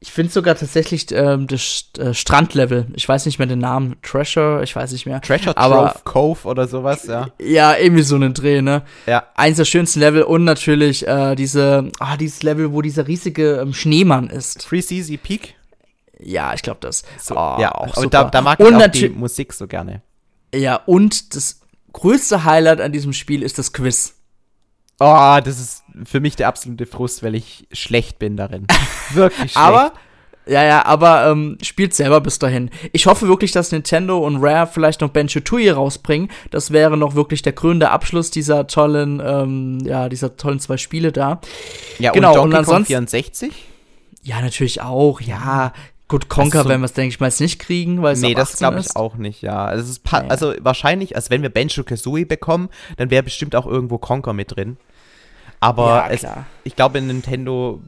Ich 0.03 0.11
finde 0.11 0.31
sogar 0.31 0.55
tatsächlich 0.55 1.11
ähm, 1.11 1.45
das 1.45 1.85
äh, 1.99 2.15
Strandlevel. 2.15 2.87
Ich 2.95 3.07
weiß 3.07 3.27
nicht 3.27 3.37
mehr 3.37 3.47
den 3.47 3.59
Namen. 3.59 3.97
Treasure, 4.01 4.63
ich 4.63 4.75
weiß 4.75 4.91
nicht 4.93 5.05
mehr. 5.05 5.21
Treasure 5.21 5.55
aber, 5.55 5.91
Trove 5.91 6.03
Cove 6.03 6.47
oder 6.47 6.67
sowas, 6.67 7.05
ja. 7.05 7.27
Ja, 7.39 7.77
irgendwie 7.77 8.01
so 8.01 8.15
einen 8.15 8.33
Dreh, 8.33 8.63
ne? 8.63 8.81
Ja. 9.05 9.27
Eins 9.35 9.57
der 9.57 9.65
schönsten 9.65 9.99
Level 9.99 10.23
und 10.23 10.43
natürlich 10.43 11.07
äh, 11.07 11.35
diese, 11.35 11.91
ah, 11.99 12.17
dieses 12.17 12.41
Level, 12.41 12.73
wo 12.73 12.81
dieser 12.81 13.07
riesige 13.07 13.57
ähm, 13.57 13.75
Schneemann 13.75 14.31
ist. 14.31 14.63
Free 14.63 14.81
CZ 14.81 15.21
Peak? 15.21 15.53
Ja, 16.19 16.55
ich 16.55 16.63
glaube 16.63 16.79
das. 16.81 17.03
So, 17.19 17.35
oh, 17.35 17.57
ja, 17.59 17.71
auch 17.75 17.95
aber 17.95 18.07
da, 18.07 18.23
da, 18.23 18.41
mag 18.41 18.59
ich 18.59 18.65
und 18.65 18.75
auch 18.75 18.87
die 18.87 19.09
Musik 19.09 19.53
so 19.53 19.67
gerne. 19.67 20.01
Ja, 20.53 20.77
und 20.87 21.35
das 21.35 21.61
größte 21.93 22.43
Highlight 22.43 22.81
an 22.81 22.91
diesem 22.91 23.13
Spiel 23.13 23.43
ist 23.43 23.59
das 23.59 23.71
Quiz. 23.71 24.15
Oh, 25.03 25.39
das 25.43 25.59
ist 25.59 25.83
für 26.05 26.19
mich 26.19 26.35
der 26.35 26.47
absolute 26.47 26.85
Frust, 26.85 27.23
weil 27.23 27.33
ich 27.33 27.67
schlecht 27.71 28.19
bin 28.19 28.37
darin. 28.37 28.67
Wirklich 29.13 29.53
schlecht. 29.53 29.57
aber, 29.57 29.93
ja, 30.45 30.63
ja, 30.63 30.85
aber 30.85 31.25
ähm, 31.25 31.57
spielt 31.63 31.95
selber 31.95 32.21
bis 32.21 32.37
dahin. 32.37 32.69
Ich 32.91 33.07
hoffe 33.07 33.27
wirklich, 33.27 33.51
dass 33.51 33.71
Nintendo 33.71 34.19
und 34.19 34.37
Rare 34.37 34.67
vielleicht 34.67 35.01
noch 35.01 35.09
Banjo 35.09 35.39
Tooie 35.39 35.71
rausbringen. 35.71 36.29
Das 36.51 36.69
wäre 36.69 36.97
noch 36.97 37.15
wirklich 37.15 37.41
der 37.41 37.53
krönende 37.53 37.89
Abschluss 37.89 38.29
dieser 38.29 38.67
tollen, 38.67 39.19
ähm, 39.25 39.79
ja, 39.83 40.07
dieser 40.07 40.37
tollen 40.37 40.59
zwei 40.59 40.77
Spiele 40.77 41.11
da. 41.11 41.41
Ja, 41.97 42.11
genau, 42.11 42.29
und 42.29 42.35
Donkey 42.35 42.49
und 42.49 42.55
ansonsten, 42.59 42.93
Kong 42.93 43.07
64? 43.07 43.65
Ja, 44.21 44.39
natürlich 44.41 44.81
auch, 44.81 45.19
ja. 45.19 45.73
Gut, 46.11 46.29
Conker 46.29 46.63
so, 46.63 46.69
werden 46.69 46.81
wir 46.81 46.85
es, 46.85 46.93
denke 46.93 47.09
ich 47.13 47.19
mal, 47.19 47.27
jetzt 47.27 47.39
nicht 47.39 47.57
kriegen, 47.57 48.03
weil 48.03 48.13
es 48.13 48.21
Nee, 48.21 48.35
das 48.35 48.57
glaube 48.57 48.81
ich 48.81 48.95
auch 48.95 49.15
nicht, 49.15 49.41
ja. 49.41 49.65
Also, 49.65 49.83
es 49.83 49.89
ist 49.89 50.01
ja, 50.11 50.23
ja. 50.23 50.27
also 50.27 50.53
wahrscheinlich, 50.59 51.15
also 51.15 51.29
wenn 51.29 51.41
wir 51.41 51.49
Banjo 51.49 51.83
Kazooie 51.83 52.25
bekommen, 52.25 52.69
dann 52.97 53.09
wäre 53.09 53.23
bestimmt 53.23 53.55
auch 53.55 53.65
irgendwo 53.65 53.97
Conker 53.97 54.33
mit 54.33 54.55
drin. 54.55 54.77
Aber 55.61 55.87
ja, 55.87 56.09
es, 56.09 56.27
ich 56.65 56.75
glaube, 56.75 56.99
Nintendo, 56.99 57.79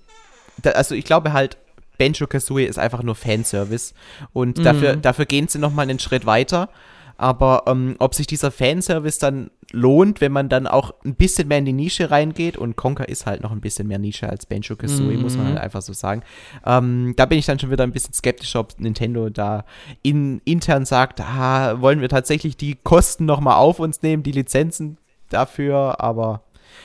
da, 0.61 0.71
also 0.71 0.95
ich 0.95 1.03
glaube 1.03 1.33
halt, 1.33 1.57
Banjo 1.97 2.27
Kazooie 2.27 2.65
ist 2.65 2.79
einfach 2.79 3.03
nur 3.03 3.15
Fanservice. 3.15 3.93
Und 4.31 4.59
mhm. 4.59 4.63
dafür, 4.63 4.95
dafür 4.95 5.25
gehen 5.25 5.47
sie 5.47 5.59
nochmal 5.59 5.83
einen 5.83 5.99
Schritt 5.99 6.25
weiter. 6.25 6.69
Aber 7.17 7.63
ähm, 7.67 7.95
ob 7.99 8.15
sich 8.15 8.27
dieser 8.27 8.51
Fanservice 8.51 9.19
dann 9.19 9.51
lohnt, 9.71 10.19
wenn 10.19 10.31
man 10.31 10.49
dann 10.49 10.67
auch 10.67 10.93
ein 11.05 11.15
bisschen 11.15 11.47
mehr 11.47 11.59
in 11.59 11.65
die 11.65 11.73
Nische 11.73 12.11
reingeht, 12.11 12.57
und 12.57 12.75
Conker 12.75 13.07
ist 13.07 13.25
halt 13.25 13.41
noch 13.41 13.51
ein 13.51 13.61
bisschen 13.61 13.87
mehr 13.87 13.99
Nische 13.99 14.27
als 14.27 14.45
Banjo 14.45 14.75
Kazooie, 14.75 15.15
mhm. 15.15 15.21
muss 15.21 15.37
man 15.37 15.47
halt 15.47 15.57
einfach 15.57 15.81
so 15.81 15.93
sagen. 15.93 16.23
Ähm, 16.65 17.13
da 17.15 17.25
bin 17.25 17.37
ich 17.37 17.45
dann 17.45 17.59
schon 17.59 17.71
wieder 17.71 17.83
ein 17.83 17.91
bisschen 17.91 18.13
skeptisch, 18.13 18.55
ob 18.55 18.79
Nintendo 18.79 19.29
da 19.29 19.63
in, 20.01 20.41
intern 20.43 20.85
sagt, 20.85 21.21
ah, 21.21 21.79
wollen 21.81 22.01
wir 22.01 22.09
tatsächlich 22.09 22.57
die 22.57 22.75
Kosten 22.83 23.25
nochmal 23.25 23.55
auf 23.55 23.79
uns 23.79 24.01
nehmen, 24.01 24.23
die 24.23 24.31
Lizenzen 24.31 24.97
dafür, 25.29 26.01
aber 26.01 26.41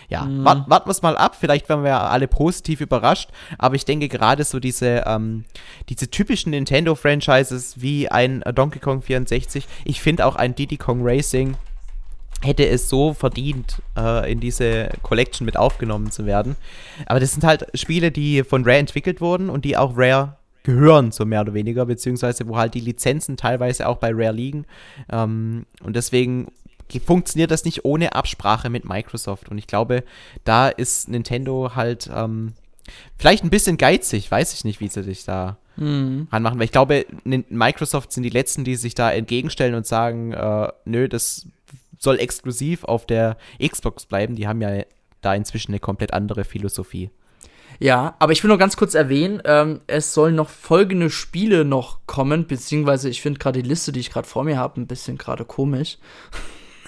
ja, 0.09 0.24
mhm. 0.24 0.44
warten 0.44 0.70
wir 0.70 0.90
es 0.90 1.03
mal 1.03 1.16
ab. 1.16 1.37
Vielleicht 1.38 1.68
werden 1.68 1.85
wir 1.85 2.01
alle 2.01 2.29
positiv 2.29 2.81
überrascht. 2.81 3.31
Aber 3.59 3.74
ich 3.74 3.85
denke 3.85 4.09
gerade 4.09 4.44
so 4.44 4.61
diese, 4.61 5.05
ähm, 5.07 5.44
diese 5.88 6.11
typischen 6.11 6.51
Nintendo-Franchises 6.51 7.81
wie 7.81 8.09
ein 8.09 8.42
Donkey 8.55 8.79
Kong 8.79 9.03
64, 9.03 9.66
ich 9.85 10.01
finde 10.01 10.27
auch 10.27 10.37
ein 10.37 10.55
Diddy 10.55 10.77
Kong 10.77 11.01
Racing 11.03 11.57
hätte 12.40 12.66
es 12.66 12.88
so 12.88 13.14
verdient, 13.14 13.83
äh, 13.96 14.31
in 14.31 14.40
diese 14.40 14.90
Collection 15.03 15.44
mit 15.44 15.57
aufgenommen 15.57 16.11
zu 16.11 16.24
werden. 16.24 16.57
Aber 17.07 17.20
das 17.20 17.33
sind 17.33 17.44
halt 17.44 17.66
Spiele, 17.74 18.11
die 18.12 18.44
von 18.44 18.64
Rare 18.64 18.79
entwickelt 18.79 19.20
wurden 19.20 19.51
und 19.51 19.64
die 19.64 19.77
auch 19.77 19.96
Rare 19.96 20.37
gehören, 20.62 21.11
so 21.12 21.24
mehr 21.24 21.40
oder 21.40 21.55
weniger, 21.55 21.87
beziehungsweise 21.87 22.46
wo 22.46 22.57
halt 22.57 22.74
die 22.74 22.81
Lizenzen 22.81 23.37
teilweise 23.37 23.88
auch 23.88 23.96
bei 23.96 24.11
Rare 24.12 24.33
liegen. 24.33 24.66
Ähm, 25.11 25.66
und 25.83 25.96
deswegen 25.96 26.48
funktioniert 27.05 27.51
das 27.51 27.64
nicht 27.64 27.85
ohne 27.85 28.14
Absprache 28.14 28.70
mit 28.70 28.85
Microsoft. 28.85 29.48
Und 29.48 29.59
ich 29.59 29.66
glaube, 29.66 30.05
da 30.44 30.68
ist 30.68 31.09
Nintendo 31.09 31.72
halt 31.74 32.11
ähm, 32.14 32.55
vielleicht 33.16 33.44
ein 33.44 33.51
bisschen 33.51 33.77
geizig, 33.77 34.31
weiß 34.31 34.55
ich 34.55 34.64
nicht, 34.64 34.81
wie 34.81 34.88
sie 34.88 35.03
sich 35.03 35.24
da 35.24 35.59
mhm. 35.77 36.29
ranmachen. 36.33 36.59
Weil 36.59 36.66
ich 36.66 36.72
glaube, 36.72 37.07
Microsoft 37.24 38.12
sind 38.12 38.22
die 38.22 38.31
Letzten, 38.31 38.64
die 38.64 38.77
sich 38.77 38.94
da 38.94 39.11
entgegenstellen 39.11 39.74
und 39.74 39.87
sagen, 39.87 40.33
äh, 40.33 40.72
nö, 40.85 41.09
das 41.09 41.46
soll 41.98 42.18
exklusiv 42.18 42.85
auf 42.85 43.07
der 43.07 43.37
Xbox 43.64 44.07
bleiben. 44.07 44.37
Die 44.37 44.46
haben 44.46 44.61
ja 44.61 44.85
da 45.20 45.35
inzwischen 45.35 45.72
eine 45.72 45.81
komplett 45.81 46.12
andere 46.12 46.44
Philosophie. 46.44 47.11
Ja, 47.81 48.16
aber 48.18 48.33
ich 48.33 48.42
will 48.42 48.48
noch 48.48 48.59
ganz 48.59 48.77
kurz 48.77 48.94
erwähnen, 48.94 49.40
ähm, 49.44 49.83
es 49.87 50.12
sollen 50.12 50.35
noch 50.35 50.48
folgende 50.48 51.11
Spiele 51.11 51.64
noch 51.64 52.01
kommen, 52.07 52.46
beziehungsweise 52.46 53.09
ich 53.09 53.22
finde 53.22 53.38
gerade 53.38 53.62
die 53.62 53.68
Liste, 53.68 53.92
die 53.92 54.01
ich 54.01 54.11
gerade 54.11 54.27
vor 54.27 54.42
mir 54.42 54.59
habe, 54.59 54.81
ein 54.81 54.88
bisschen 54.88 55.16
gerade 55.16 55.44
komisch. 55.44 55.98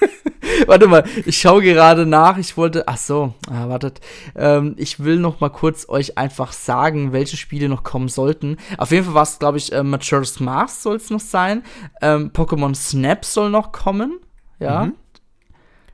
Warte 0.67 0.87
mal, 0.87 1.05
ich 1.27 1.39
schaue 1.39 1.63
gerade 1.63 2.07
nach. 2.07 2.39
Ich 2.39 2.57
wollte, 2.57 2.87
ach 2.89 2.97
so, 2.97 3.35
ah, 3.49 3.69
wartet. 3.69 4.01
Ähm, 4.37 4.75
ich 4.77 5.01
will 5.01 5.17
noch 5.17 5.41
mal 5.41 5.51
kurz 5.51 5.89
euch 5.89 6.19
einfach 6.19 6.53
sagen, 6.53 7.13
welche 7.13 7.37
Spiele 7.37 7.69
noch 7.69 7.83
kommen 7.83 8.09
sollten. 8.09 8.57
Auf 8.79 8.91
jeden 8.91 9.05
Fall 9.05 9.15
war 9.15 9.23
es, 9.23 9.39
glaube 9.39 9.59
ich, 9.59 9.73
äh, 9.73 9.83
Mature's 9.83 10.41
Mask 10.41 10.83
soll 10.83 10.97
es 10.97 11.11
noch 11.11 11.21
sein. 11.21 11.63
Ähm, 12.01 12.31
Pokémon 12.33 12.75
Snap 12.75 13.25
soll 13.25 13.51
noch 13.51 13.73
kommen. 13.73 14.21
Ja. 14.59 14.87
Mhm. 14.87 14.95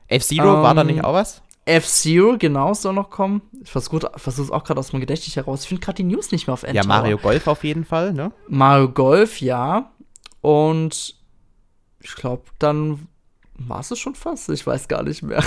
F-Zero, 0.07 0.55
ähm, 0.55 0.63
war 0.63 0.75
da 0.75 0.83
nicht 0.83 0.99
ähm, 0.99 1.05
auch 1.05 1.13
was? 1.13 1.41
F-Zero, 1.65 2.37
genau, 2.37 2.73
soll 2.73 2.93
noch 2.93 3.09
kommen. 3.09 3.41
Ich 3.61 3.69
versuche 3.69 4.09
es 4.25 4.51
auch 4.51 4.63
gerade 4.63 4.79
aus 4.79 4.93
meinem 4.93 5.01
Gedächtnis 5.01 5.35
heraus. 5.35 5.63
Ich 5.63 5.67
finde 5.67 5.81
gerade 5.81 5.97
die 5.97 6.03
News 6.03 6.31
nicht 6.31 6.47
mehr 6.47 6.53
auf 6.53 6.63
Endtower. 6.63 6.83
Ja, 6.83 6.87
Mario 6.87 7.17
Golf 7.17 7.47
auf 7.47 7.63
jeden 7.65 7.83
Fall, 7.83 8.13
ne? 8.13 8.31
Mario 8.47 8.89
Golf, 8.89 9.41
ja. 9.41 9.91
Und 10.39 11.15
ich 12.01 12.15
glaube, 12.15 12.43
dann 12.57 13.07
war 13.57 13.79
es 13.79 13.97
schon 13.97 14.15
fast? 14.15 14.49
Ich 14.49 14.65
weiß 14.65 14.87
gar 14.87 15.03
nicht 15.03 15.23
mehr. 15.23 15.43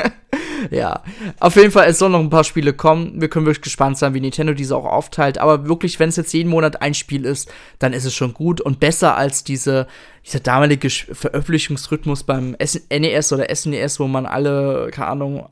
ja, 0.70 1.02
auf 1.40 1.56
jeden 1.56 1.70
Fall, 1.70 1.88
es 1.88 1.98
sollen 1.98 2.12
noch 2.12 2.20
ein 2.20 2.30
paar 2.30 2.44
Spiele 2.44 2.72
kommen. 2.72 3.20
Wir 3.20 3.28
können 3.28 3.46
wirklich 3.46 3.62
gespannt 3.62 3.98
sein, 3.98 4.14
wie 4.14 4.20
Nintendo 4.20 4.54
diese 4.54 4.76
auch 4.76 4.84
aufteilt. 4.84 5.38
Aber 5.38 5.66
wirklich, 5.66 5.98
wenn 5.98 6.08
es 6.08 6.16
jetzt 6.16 6.32
jeden 6.32 6.50
Monat 6.50 6.82
ein 6.82 6.94
Spiel 6.94 7.24
ist, 7.24 7.50
dann 7.78 7.92
ist 7.92 8.04
es 8.04 8.14
schon 8.14 8.34
gut 8.34 8.60
und 8.60 8.80
besser 8.80 9.16
als 9.16 9.44
diese, 9.44 9.86
dieser 10.26 10.40
damalige 10.40 10.90
Veröffentlichungsrhythmus 10.90 12.24
beim 12.24 12.56
NES 12.90 13.32
oder 13.32 13.54
SNES, 13.54 14.00
wo 14.00 14.06
man 14.06 14.26
alle, 14.26 14.90
keine 14.92 15.08
Ahnung, 15.08 15.48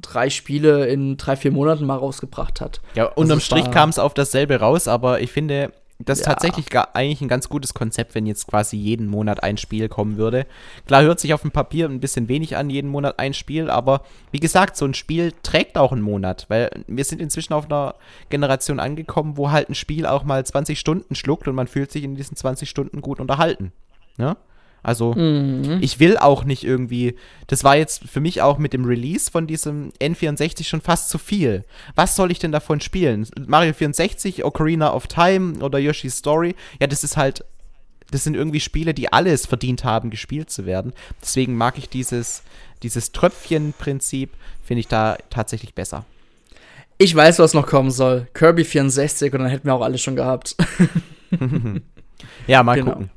drei 0.00 0.30
Spiele 0.30 0.86
in 0.86 1.16
drei, 1.16 1.36
vier 1.36 1.50
Monaten 1.50 1.86
mal 1.86 1.96
rausgebracht 1.96 2.60
hat. 2.60 2.80
Ja, 2.94 3.06
unterm 3.06 3.38
also 3.38 3.40
Strich 3.40 3.70
kam 3.70 3.88
es 3.88 3.98
auf 3.98 4.14
dasselbe 4.14 4.60
raus, 4.60 4.88
aber 4.88 5.20
ich 5.20 5.32
finde, 5.32 5.72
das 6.04 6.20
ist 6.20 6.26
ja. 6.26 6.32
tatsächlich 6.32 6.66
gar, 6.70 6.94
eigentlich 6.94 7.20
ein 7.20 7.28
ganz 7.28 7.48
gutes 7.48 7.74
Konzept, 7.74 8.14
wenn 8.14 8.26
jetzt 8.26 8.46
quasi 8.46 8.76
jeden 8.76 9.06
Monat 9.06 9.42
ein 9.42 9.56
Spiel 9.56 9.88
kommen 9.88 10.16
würde. 10.16 10.46
Klar, 10.86 11.02
hört 11.02 11.20
sich 11.20 11.34
auf 11.34 11.42
dem 11.42 11.50
Papier 11.50 11.88
ein 11.88 12.00
bisschen 12.00 12.28
wenig 12.28 12.56
an, 12.56 12.70
jeden 12.70 12.90
Monat 12.90 13.18
ein 13.18 13.34
Spiel, 13.34 13.70
aber 13.70 14.02
wie 14.30 14.40
gesagt, 14.40 14.76
so 14.76 14.84
ein 14.84 14.94
Spiel 14.94 15.32
trägt 15.42 15.78
auch 15.78 15.92
einen 15.92 16.02
Monat, 16.02 16.46
weil 16.48 16.70
wir 16.86 17.04
sind 17.04 17.20
inzwischen 17.20 17.52
auf 17.52 17.66
einer 17.66 17.94
Generation 18.30 18.80
angekommen, 18.80 19.36
wo 19.36 19.50
halt 19.50 19.68
ein 19.68 19.74
Spiel 19.74 20.06
auch 20.06 20.24
mal 20.24 20.44
20 20.44 20.78
Stunden 20.78 21.14
schluckt 21.14 21.48
und 21.48 21.54
man 21.54 21.66
fühlt 21.66 21.90
sich 21.90 22.04
in 22.04 22.14
diesen 22.16 22.36
20 22.36 22.68
Stunden 22.68 23.00
gut 23.00 23.20
unterhalten. 23.20 23.72
Ne? 24.16 24.36
Also 24.84 25.14
mhm. 25.14 25.78
ich 25.80 25.98
will 25.98 26.18
auch 26.18 26.44
nicht 26.44 26.62
irgendwie, 26.62 27.16
das 27.46 27.64
war 27.64 27.76
jetzt 27.76 28.04
für 28.04 28.20
mich 28.20 28.42
auch 28.42 28.58
mit 28.58 28.74
dem 28.74 28.84
Release 28.84 29.30
von 29.30 29.46
diesem 29.46 29.92
N64 30.00 30.64
schon 30.64 30.82
fast 30.82 31.08
zu 31.08 31.18
viel. 31.18 31.64
Was 31.96 32.14
soll 32.14 32.30
ich 32.30 32.38
denn 32.38 32.52
davon 32.52 32.80
spielen? 32.80 33.26
Mario 33.46 33.72
64, 33.72 34.44
Ocarina 34.44 34.92
of 34.92 35.06
Time 35.06 35.64
oder 35.64 35.78
Yoshi's 35.78 36.18
Story? 36.18 36.54
Ja, 36.80 36.86
das 36.86 37.02
ist 37.02 37.16
halt, 37.16 37.44
das 38.10 38.24
sind 38.24 38.36
irgendwie 38.36 38.60
Spiele, 38.60 38.92
die 38.92 39.10
alles 39.10 39.46
verdient 39.46 39.84
haben, 39.84 40.10
gespielt 40.10 40.50
zu 40.50 40.66
werden. 40.66 40.92
Deswegen 41.22 41.56
mag 41.56 41.78
ich 41.78 41.88
dieses, 41.88 42.42
dieses 42.82 43.10
Tröpfchen-Prinzip, 43.12 44.30
finde 44.62 44.80
ich 44.80 44.88
da 44.88 45.16
tatsächlich 45.30 45.74
besser. 45.74 46.04
Ich 46.98 47.14
weiß, 47.14 47.38
was 47.38 47.54
noch 47.54 47.66
kommen 47.66 47.90
soll. 47.90 48.28
Kirby 48.34 48.64
64 48.64 49.32
und 49.32 49.40
dann 49.40 49.48
hätten 49.48 49.66
wir 49.66 49.74
auch 49.74 49.82
alles 49.82 50.02
schon 50.02 50.14
gehabt. 50.14 50.56
ja, 52.46 52.62
mal 52.62 52.74
genau. 52.74 52.92
gucken. 52.92 53.10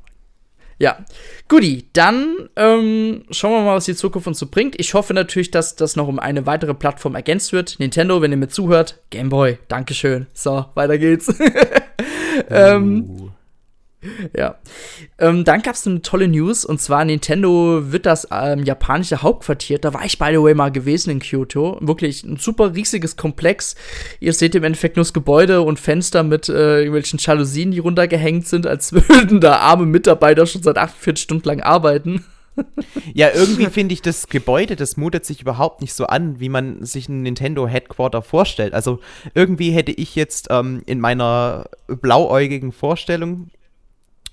Ja, 0.80 1.04
guti, 1.48 1.88
dann 1.92 2.48
ähm, 2.54 3.24
schauen 3.30 3.52
wir 3.52 3.62
mal, 3.62 3.74
was 3.74 3.86
die 3.86 3.96
Zukunft 3.96 4.28
uns 4.28 4.38
so 4.38 4.46
bringt. 4.46 4.78
Ich 4.78 4.94
hoffe 4.94 5.12
natürlich, 5.12 5.50
dass 5.50 5.74
das 5.74 5.96
noch 5.96 6.06
um 6.06 6.20
eine 6.20 6.46
weitere 6.46 6.72
Plattform 6.72 7.16
ergänzt 7.16 7.52
wird. 7.52 7.80
Nintendo, 7.80 8.22
wenn 8.22 8.30
ihr 8.30 8.36
mir 8.36 8.48
zuhört, 8.48 9.00
Gameboy, 9.10 9.58
Dankeschön. 9.66 10.28
So, 10.32 10.66
weiter 10.74 10.96
geht's. 10.98 11.34
ähm, 12.50 13.04
uh. 13.08 13.30
Ja. 14.36 14.56
Ähm, 15.18 15.44
dann 15.44 15.62
gab 15.62 15.74
es 15.74 15.86
eine 15.86 16.02
tolle 16.02 16.28
News 16.28 16.64
und 16.64 16.80
zwar 16.80 17.04
Nintendo 17.04 17.90
wird 17.90 18.06
das 18.06 18.28
ähm, 18.30 18.62
japanische 18.62 19.22
Hauptquartier. 19.22 19.78
Da 19.78 19.92
war 19.92 20.04
ich 20.04 20.18
by 20.18 20.28
the 20.30 20.40
way 20.40 20.54
mal 20.54 20.70
gewesen 20.70 21.10
in 21.10 21.18
Kyoto. 21.18 21.78
Wirklich 21.80 22.22
ein 22.22 22.36
super 22.36 22.74
riesiges 22.74 23.16
Komplex. 23.16 23.74
Ihr 24.20 24.32
seht 24.32 24.54
im 24.54 24.62
Endeffekt 24.62 24.96
nur 24.96 25.04
das 25.04 25.12
Gebäude 25.12 25.62
und 25.62 25.80
Fenster 25.80 26.22
mit 26.22 26.48
äh, 26.48 26.78
irgendwelchen 26.78 27.18
Jalousien, 27.18 27.72
die 27.72 27.80
runtergehängt 27.80 28.46
sind, 28.46 28.66
als 28.66 28.92
würden 29.08 29.40
da 29.40 29.56
arme 29.56 29.86
Mitarbeiter 29.86 30.46
schon 30.46 30.62
seit 30.62 30.78
48 30.78 31.22
Stunden 31.22 31.48
lang 31.48 31.60
arbeiten. 31.60 32.24
Ja, 33.14 33.28
irgendwie 33.32 33.66
finde 33.66 33.92
ich 33.92 34.02
das 34.02 34.26
Gebäude, 34.26 34.74
das 34.74 34.96
mutet 34.96 35.24
sich 35.24 35.42
überhaupt 35.42 35.80
nicht 35.80 35.94
so 35.94 36.06
an, 36.06 36.40
wie 36.40 36.48
man 36.48 36.84
sich 36.84 37.08
ein 37.08 37.22
Nintendo 37.22 37.68
Headquarter 37.68 38.20
vorstellt. 38.20 38.74
Also 38.74 38.98
irgendwie 39.34 39.70
hätte 39.70 39.92
ich 39.92 40.16
jetzt 40.16 40.48
ähm, 40.50 40.82
in 40.86 40.98
meiner 40.98 41.66
blauäugigen 41.86 42.72
Vorstellung 42.72 43.50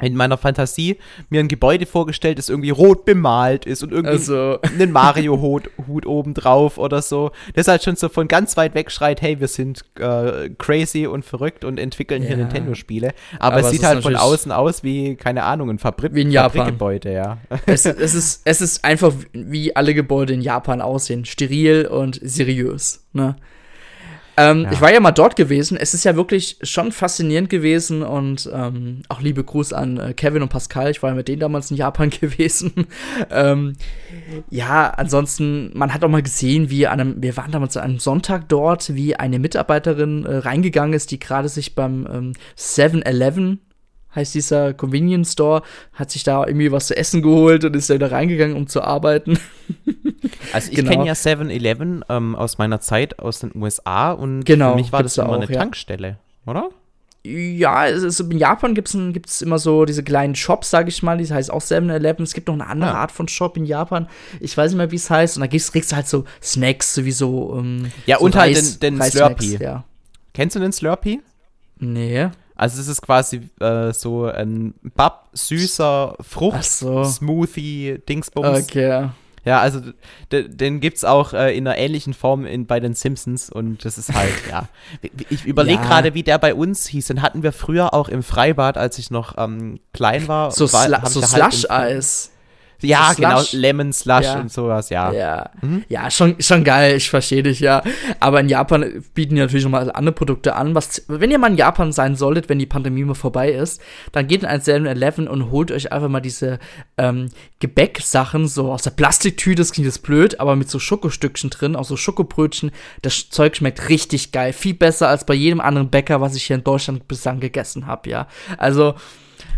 in 0.01 0.15
meiner 0.15 0.37
Fantasie 0.37 0.97
mir 1.29 1.39
ein 1.39 1.47
Gebäude 1.47 1.85
vorgestellt, 1.85 2.37
das 2.37 2.49
irgendwie 2.49 2.69
rot 2.69 3.05
bemalt 3.05 3.65
ist 3.65 3.83
und 3.83 3.91
irgendwie 3.91 4.11
also. 4.11 4.59
einen 4.61 4.91
Mario-Hut 4.91 5.69
Hut 5.87 6.05
oben 6.05 6.33
drauf 6.33 6.77
oder 6.77 7.01
so. 7.01 7.31
Das 7.53 7.67
halt 7.67 7.83
schon 7.83 7.95
so 7.95 8.09
von 8.09 8.27
ganz 8.27 8.57
weit 8.57 8.75
weg 8.75 8.91
schreit, 8.91 9.21
hey, 9.21 9.39
wir 9.39 9.47
sind 9.47 9.85
äh, 9.99 10.49
crazy 10.57 11.07
und 11.07 11.23
verrückt 11.23 11.63
und 11.63 11.79
entwickeln 11.79 12.21
ja. 12.21 12.29
hier 12.29 12.37
Nintendo-Spiele. 12.37 13.13
Aber, 13.39 13.57
Aber, 13.57 13.59
es 13.61 13.71
sieht 13.71 13.83
halt 13.83 14.03
von 14.03 14.15
außen 14.15 14.51
aus 14.51 14.83
wie, 14.83 15.15
keine 15.15 15.43
Ahnung, 15.43 15.69
ein 15.69 15.79
Fabrik 15.79 16.13
wie 16.13 16.21
in 16.21 16.31
Fabrikgebäude, 16.31 17.13
ja. 17.13 17.37
Es, 17.65 17.85
es, 17.85 18.13
ist, 18.13 18.41
es 18.45 18.61
ist 18.61 18.85
einfach, 18.85 19.13
wie 19.33 19.75
alle 19.75 19.93
Gebäude 19.93 20.33
in 20.33 20.41
Japan 20.41 20.81
aussehen. 20.81 21.25
Steril 21.25 21.87
und 21.87 22.19
seriös, 22.21 23.05
ne? 23.13 23.35
Ähm, 24.37 24.63
ja. 24.63 24.71
Ich 24.71 24.81
war 24.81 24.91
ja 24.91 24.99
mal 24.99 25.11
dort 25.11 25.35
gewesen. 25.35 25.77
Es 25.77 25.93
ist 25.93 26.03
ja 26.03 26.15
wirklich 26.15 26.57
schon 26.61 26.91
faszinierend 26.91 27.49
gewesen 27.49 28.03
und 28.03 28.49
ähm, 28.53 29.03
auch 29.09 29.21
liebe 29.21 29.43
Gruß 29.43 29.73
an 29.73 29.97
äh, 29.97 30.13
Kevin 30.13 30.41
und 30.41 30.49
Pascal. 30.49 30.91
Ich 30.91 31.01
war 31.01 31.11
ja 31.11 31.15
mit 31.15 31.27
denen 31.27 31.39
damals 31.39 31.71
in 31.71 31.77
Japan 31.77 32.09
gewesen. 32.21 32.87
ähm, 33.31 33.73
ja, 34.49 34.89
ansonsten, 34.89 35.71
man 35.73 35.93
hat 35.93 36.03
auch 36.03 36.09
mal 36.09 36.23
gesehen, 36.23 36.69
wie 36.69 36.87
an 36.87 36.99
einem, 36.99 37.21
wir 37.21 37.37
waren 37.37 37.51
damals 37.51 37.77
an 37.77 37.83
einem 37.83 37.99
Sonntag 37.99 38.49
dort, 38.49 38.93
wie 38.95 39.15
eine 39.15 39.39
Mitarbeiterin 39.39 40.25
äh, 40.25 40.37
reingegangen 40.37 40.93
ist, 40.93 41.11
die 41.11 41.19
gerade 41.19 41.49
sich 41.49 41.75
beim 41.75 42.33
7-Eleven 42.57 43.43
ähm, 43.43 43.59
heißt 44.15 44.33
dieser 44.33 44.73
Convenience 44.73 45.33
Store, 45.33 45.61
hat 45.93 46.11
sich 46.11 46.23
da 46.23 46.45
irgendwie 46.45 46.71
was 46.71 46.87
zu 46.87 46.97
essen 46.97 47.21
geholt 47.21 47.63
und 47.65 47.75
ist 47.75 47.89
da 47.89 47.95
wieder 47.95 48.11
reingegangen, 48.11 48.55
um 48.55 48.67
zu 48.67 48.81
arbeiten. 48.81 49.39
Also 50.53 50.71
ich 50.71 50.77
genau. 50.77 50.91
kenne 50.91 51.07
ja 51.07 51.13
7-Eleven 51.13 52.05
ähm, 52.07 52.35
aus 52.35 52.57
meiner 52.57 52.79
Zeit 52.79 53.19
aus 53.19 53.39
den 53.39 53.51
USA 53.55 54.11
und 54.11 54.43
genau, 54.43 54.71
für 54.71 54.75
mich 54.77 54.91
war 54.91 55.03
das 55.03 55.17
immer 55.17 55.29
auch, 55.29 55.33
eine 55.33 55.51
ja. 55.51 55.59
Tankstelle, 55.59 56.17
oder? 56.45 56.69
Ja, 57.25 57.85
ist, 57.85 58.19
in 58.19 58.37
Japan 58.37 58.75
gibt 58.75 58.87
es 58.87 59.41
immer 59.41 59.57
so 59.57 59.85
diese 59.85 60.03
kleinen 60.03 60.35
Shops, 60.35 60.69
sage 60.69 60.89
ich 60.89 61.01
mal, 61.01 61.17
die 61.17 61.31
heißt 61.31 61.51
auch 61.51 61.61
7-Eleven. 61.61 62.23
Es 62.23 62.33
gibt 62.33 62.47
noch 62.47 62.53
eine 62.53 62.67
andere 62.67 62.91
ja. 62.91 62.97
Art 62.97 63.11
von 63.11 63.27
Shop 63.27 63.57
in 63.57 63.65
Japan. 63.65 64.07
Ich 64.39 64.55
weiß 64.55 64.71
nicht 64.71 64.77
mehr, 64.77 64.91
wie 64.91 64.95
es 64.95 65.09
heißt. 65.09 65.37
Und 65.37 65.41
da 65.41 65.47
kriegst, 65.47 65.71
kriegst 65.71 65.91
du 65.91 65.95
halt 65.95 66.07
so 66.07 66.25
Snacks, 66.41 66.93
sowieso. 66.93 67.57
Ähm, 67.57 67.91
ja, 68.05 68.19
so 68.19 68.25
und 68.25 68.35
halt 68.35 68.55
Reis, 68.55 68.73
halt 68.73 68.83
den, 68.83 68.99
den 68.99 69.09
Slurpee. 69.09 69.57
Ja. 69.59 69.85
Kennst 70.33 70.55
du 70.55 70.59
den 70.59 70.71
Slurpee? 70.71 71.19
Nee. 71.79 72.29
Also 72.55 72.79
es 72.79 72.87
ist 72.87 73.01
quasi 73.01 73.49
äh, 73.59 73.91
so 73.91 74.25
ein 74.25 74.73
Bab, 74.95 75.29
süßer 75.33 76.15
Frucht-Smoothie, 76.21 77.99
Dingsbums. 78.07 78.63
Okay. 78.63 79.09
Ja, 79.45 79.59
also 79.61 79.79
den 80.31 80.79
gibt 80.79 80.97
es 80.97 81.05
auch 81.05 81.33
äh, 81.33 81.55
in 81.55 81.67
einer 81.67 81.77
ähnlichen 81.77 82.15
Form 82.15 82.47
in, 82.47 82.65
bei 82.65 82.79
den 82.79 82.95
Simpsons 82.95 83.51
und 83.51 83.85
das 83.85 83.99
ist 83.99 84.11
halt, 84.11 84.31
ja. 84.49 84.67
Ich 85.29 85.45
überlege 85.45 85.81
ja. 85.81 85.87
gerade, 85.87 86.15
wie 86.15 86.23
der 86.23 86.39
bei 86.39 86.55
uns 86.55 86.87
hieß. 86.87 87.07
Den 87.07 87.21
hatten 87.21 87.43
wir 87.43 87.51
früher 87.51 87.93
auch 87.93 88.09
im 88.09 88.23
Freibad, 88.23 88.75
als 88.75 88.97
ich 88.97 89.11
noch 89.11 89.37
ähm, 89.37 89.79
klein 89.93 90.27
war. 90.27 90.49
So, 90.49 90.65
Sla 90.65 91.05
so 91.05 91.21
halt 91.21 91.53
Ja, 92.81 93.13
genau, 93.13 93.41
Lemon 93.51 93.93
Slush 93.93 94.25
ja. 94.25 94.39
und 94.39 94.51
sowas, 94.51 94.89
ja. 94.89 95.11
Ja, 95.11 95.49
mhm. 95.61 95.83
ja 95.89 96.09
schon, 96.11 96.35
schon 96.39 96.63
geil, 96.63 96.97
ich 96.97 97.09
verstehe 97.09 97.43
dich, 97.43 97.59
ja. 97.59 97.83
Aber 98.19 98.39
in 98.39 98.49
Japan 98.49 99.03
bieten 99.13 99.35
die 99.35 99.41
natürlich 99.41 99.63
nochmal 99.63 99.91
andere 99.91 100.13
Produkte 100.13 100.55
an. 100.55 100.75
Was, 100.75 101.03
wenn 101.07 101.31
ihr 101.31 101.39
mal 101.39 101.51
in 101.51 101.57
Japan 101.57 101.91
sein 101.91 102.15
solltet, 102.15 102.49
wenn 102.49 102.59
die 102.59 102.65
Pandemie 102.65 103.03
mal 103.03 103.15
vorbei 103.15 103.51
ist, 103.51 103.81
dann 104.11 104.27
geht 104.27 104.43
in 104.43 104.47
ein 104.47 104.61
7-Eleven 104.61 105.27
und 105.27 105.51
holt 105.51 105.71
euch 105.71 105.91
einfach 105.91 106.09
mal 106.09 106.19
diese 106.19 106.59
ähm, 106.97 107.29
Gebäcksachen, 107.59 108.47
so 108.47 108.71
aus 108.71 108.83
der 108.83 108.91
Plastiktüte, 108.91 109.61
das 109.61 109.71
klingt 109.71 109.85
jetzt 109.85 110.03
blöd, 110.03 110.39
aber 110.39 110.55
mit 110.55 110.69
so 110.69 110.79
Schokostückchen 110.79 111.49
drin, 111.49 111.75
auch 111.75 111.85
so 111.85 111.97
Schokobrötchen. 111.97 112.71
Das 113.01 113.29
Zeug 113.29 113.55
schmeckt 113.55 113.89
richtig 113.89 114.31
geil. 114.31 114.53
Viel 114.53 114.73
besser 114.73 115.09
als 115.09 115.25
bei 115.25 115.33
jedem 115.33 115.61
anderen 115.61 115.89
Bäcker, 115.89 116.21
was 116.21 116.35
ich 116.35 116.43
hier 116.43 116.57
in 116.57 116.63
Deutschland 116.63 117.07
bislang 117.07 117.39
gegessen 117.39 117.87
habe, 117.87 118.09
ja. 118.09 118.27
Also, 118.57 118.95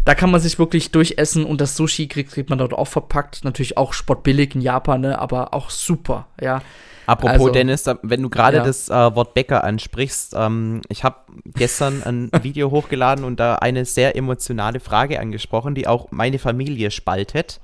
da 0.07 0.15
kann 0.15 0.31
man 0.31 0.39
sich 0.39 0.57
wirklich 0.57 0.91
durchessen 0.91 1.43
und 1.43 1.59
das 1.59 1.75
Sushi 1.75 2.07
kriegt, 2.07 2.31
kriegt 2.31 2.49
man 2.49 2.57
dort 2.57 2.71
auch 2.71 2.87
verpackt. 2.87 3.43
Natürlich 3.43 3.75
auch 3.75 3.91
sportbillig 3.91 4.55
in 4.55 4.61
Japan, 4.61 5.01
ne? 5.01 5.19
aber 5.19 5.53
auch 5.53 5.69
super, 5.69 6.27
ja. 6.39 6.61
Apropos 7.07 7.33
also, 7.33 7.49
Dennis, 7.49 7.83
wenn 8.03 8.21
du 8.21 8.29
gerade 8.29 8.57
ja. 8.57 8.63
das 8.63 8.87
äh, 8.87 8.93
Wort 8.93 9.33
Bäcker 9.33 9.65
ansprichst, 9.65 10.33
ähm, 10.37 10.81
ich 10.87 11.03
habe 11.03 11.17
gestern 11.45 12.03
ein 12.03 12.31
Video 12.41 12.71
hochgeladen 12.71 13.25
und 13.25 13.37
da 13.41 13.55
eine 13.55 13.83
sehr 13.83 14.15
emotionale 14.15 14.79
Frage 14.79 15.19
angesprochen, 15.19 15.75
die 15.75 15.87
auch 15.87 16.09
meine 16.11 16.39
Familie 16.39 16.89
spaltet. 16.89 17.59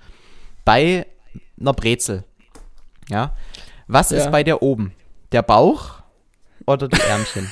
Bei 0.65 1.05
einer 1.57 1.71
Brezel. 1.71 2.25
Ja. 3.07 3.37
Was 3.87 4.09
ja. 4.09 4.17
ist 4.17 4.31
bei 4.31 4.43
der 4.43 4.61
oben? 4.61 4.91
Der 5.31 5.43
Bauch 5.43 6.01
oder 6.65 6.89
die 6.89 6.99
Ärmchen? 6.99 7.49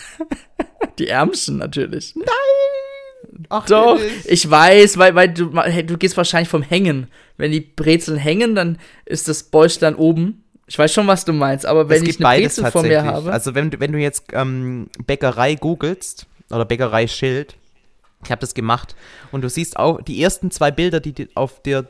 die 1.00 1.08
Ärmchen 1.08 1.60
natürlich. 1.60 2.14
Nein! 2.18 2.61
Ach, 3.50 3.66
Doch, 3.66 4.00
ich 4.26 4.50
weiß, 4.50 4.98
weil, 4.98 5.16
weil 5.16 5.34
du, 5.34 5.50
du 5.50 5.98
gehst 5.98 6.18
wahrscheinlich 6.18 6.50
vom 6.50 6.62
Hängen. 6.62 7.08
Wenn 7.38 7.52
die 7.52 7.62
Brezeln 7.62 8.18
hängen, 8.18 8.56
dann 8.56 8.78
ist 9.06 9.28
das 9.28 9.44
Bäuchlein 9.44 9.96
oben. 9.96 10.44
Ich 10.68 10.78
weiß 10.78 10.94
schon, 10.94 11.08
was 11.08 11.26
du 11.26 11.34
meinst, 11.34 11.66
aber 11.66 11.90
wenn 11.90 12.06
ich 12.06 12.24
eine 12.24 12.40
Brezel 12.40 12.72
vor 12.72 12.84
mir 12.84 13.04
habe. 13.04 13.32
Also 13.32 13.56
wenn, 13.56 13.78
wenn 13.80 13.92
du 13.92 14.00
jetzt 14.00 14.26
ähm, 14.34 14.88
Bäckerei 15.06 15.56
googelst 15.56 16.28
oder 16.50 16.66
Bäckerei-Schild, 16.66 17.56
ich 18.24 18.32
habe 18.32 18.42
das 18.42 18.54
gemacht 18.54 18.96
und 19.32 19.42
du 19.42 19.50
siehst 19.50 19.78
auch 19.78 20.02
die 20.02 20.22
ersten 20.22 20.52
zwei 20.52 20.72
Bilder, 20.72 21.00
die 21.00 21.28
auf 21.36 21.62
dir 21.62 21.88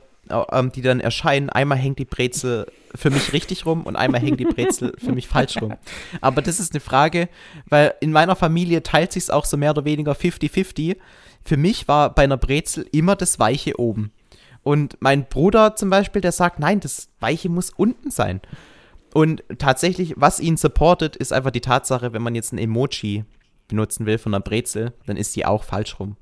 ähm, 0.52 0.72
die 0.72 0.82
dann 0.82 1.00
erscheinen, 1.00 1.50
einmal 1.50 1.78
hängt 1.78 2.00
die 2.00 2.06
Brezel 2.06 2.68
für 2.94 3.10
mich 3.10 3.34
richtig 3.34 3.66
rum 3.66 3.84
und 3.84 3.96
einmal 3.96 4.22
hängt 4.22 4.40
die 4.40 4.46
Brezel 4.46 4.94
für 5.04 5.12
mich 5.12 5.28
falsch 5.28 5.62
rum. 5.62 5.74
Aber 6.22 6.42
das 6.42 6.60
ist 6.60 6.74
eine 6.74 6.80
Frage, 6.80 7.30
weil 7.68 7.94
in 8.02 8.12
meiner 8.12 8.36
Familie 8.36 8.84
teilt 8.84 9.12
sich 9.12 9.24
es 9.24 9.30
auch 9.30 9.46
so 9.46 9.58
mehr 9.58 9.72
oder 9.72 9.86
weniger 9.86 10.14
50-50. 10.14 10.98
Für 11.44 11.58
mich 11.58 11.88
war 11.88 12.14
bei 12.14 12.24
einer 12.24 12.38
Brezel 12.38 12.88
immer 12.92 13.16
das 13.16 13.40
Weiche 13.40 13.80
oben. 13.80 14.12
Und 14.64 14.98
mein 15.00 15.28
Bruder 15.28 15.76
zum 15.76 15.90
Beispiel, 15.90 16.22
der 16.22 16.32
sagt, 16.32 16.60
nein, 16.60 16.80
das 16.80 17.10
Weiche 17.20 17.50
muss 17.50 17.72
unten 17.72 18.12
sein. 18.12 18.42
Und 19.14 19.44
tatsächlich, 19.58 20.14
was 20.18 20.40
ihn 20.40 20.58
supportet, 20.58 21.16
ist 21.16 21.34
einfach 21.34 21.52
die 21.52 21.62
Tatsache, 21.62 22.14
wenn 22.14 22.22
man 22.22 22.36
jetzt 22.36 22.54
ein 22.54 22.58
Emoji 22.58 23.26
benutzen 23.68 24.06
will 24.06 24.18
von 24.18 24.34
einer 24.34 24.44
Brezel, 24.44 24.94
dann 25.06 25.18
ist 25.18 25.36
die 25.36 25.46
auch 25.46 25.64
falsch 25.64 26.00
rum. 26.00 26.16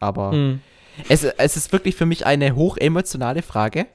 Aber 0.00 0.32
hm. 0.32 0.60
es, 1.08 1.24
es 1.24 1.56
ist 1.56 1.72
wirklich 1.72 1.96
für 1.96 2.06
mich 2.06 2.26
eine 2.26 2.54
hochemotionale 2.54 3.42
Frage. 3.42 3.86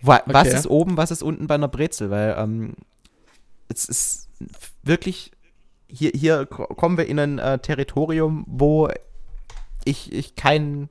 Was 0.00 0.22
okay. 0.26 0.56
ist 0.56 0.66
oben, 0.66 0.96
was 0.96 1.12
ist 1.12 1.22
unten 1.22 1.46
bei 1.46 1.54
einer 1.54 1.68
Brezel? 1.68 2.10
Weil 2.10 2.34
ähm, 2.36 2.74
es 3.68 3.84
ist 3.84 4.28
wirklich, 4.82 5.30
hier, 5.86 6.10
hier 6.12 6.46
kommen 6.46 6.98
wir 6.98 7.06
in 7.06 7.20
ein 7.20 7.38
äh, 7.38 7.58
Territorium, 7.60 8.44
wo 8.48 8.88
ich, 9.84 10.12
ich 10.12 10.34
keinen 10.36 10.88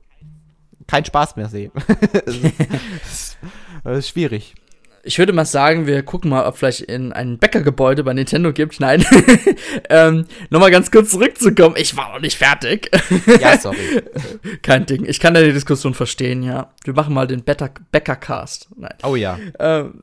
kein 0.86 1.04
Spaß 1.04 1.36
mehr 1.36 1.48
sehe. 1.48 1.70
das 2.24 3.36
ist 3.98 4.08
schwierig. 4.08 4.54
Ich 5.04 5.18
würde 5.18 5.32
mal 5.32 5.44
sagen, 5.44 5.88
wir 5.88 6.04
gucken 6.04 6.30
mal, 6.30 6.46
ob 6.46 6.58
vielleicht 6.58 6.82
in 6.82 7.12
ein 7.12 7.38
Bäckergebäude 7.38 8.04
bei 8.04 8.12
Nintendo 8.12 8.52
gibt. 8.52 8.78
Nein. 8.78 9.04
ähm, 9.90 10.26
Nochmal 10.50 10.70
ganz 10.70 10.92
kurz 10.92 11.10
zurückzukommen. 11.10 11.74
Ich 11.76 11.96
war 11.96 12.12
noch 12.12 12.20
nicht 12.20 12.38
fertig. 12.38 12.88
ja, 13.40 13.58
sorry. 13.58 14.02
Kein 14.62 14.86
Ding. 14.86 15.04
Ich 15.04 15.18
kann 15.18 15.34
da 15.34 15.40
die 15.40 15.52
Diskussion 15.52 15.94
verstehen, 15.94 16.44
ja. 16.44 16.72
Wir 16.84 16.94
machen 16.94 17.14
mal 17.14 17.26
den 17.26 17.42
Bäckercast. 17.42 18.68
Nein. 18.76 18.94
Oh 19.02 19.16
ja. 19.16 19.40
Ähm, 19.58 20.02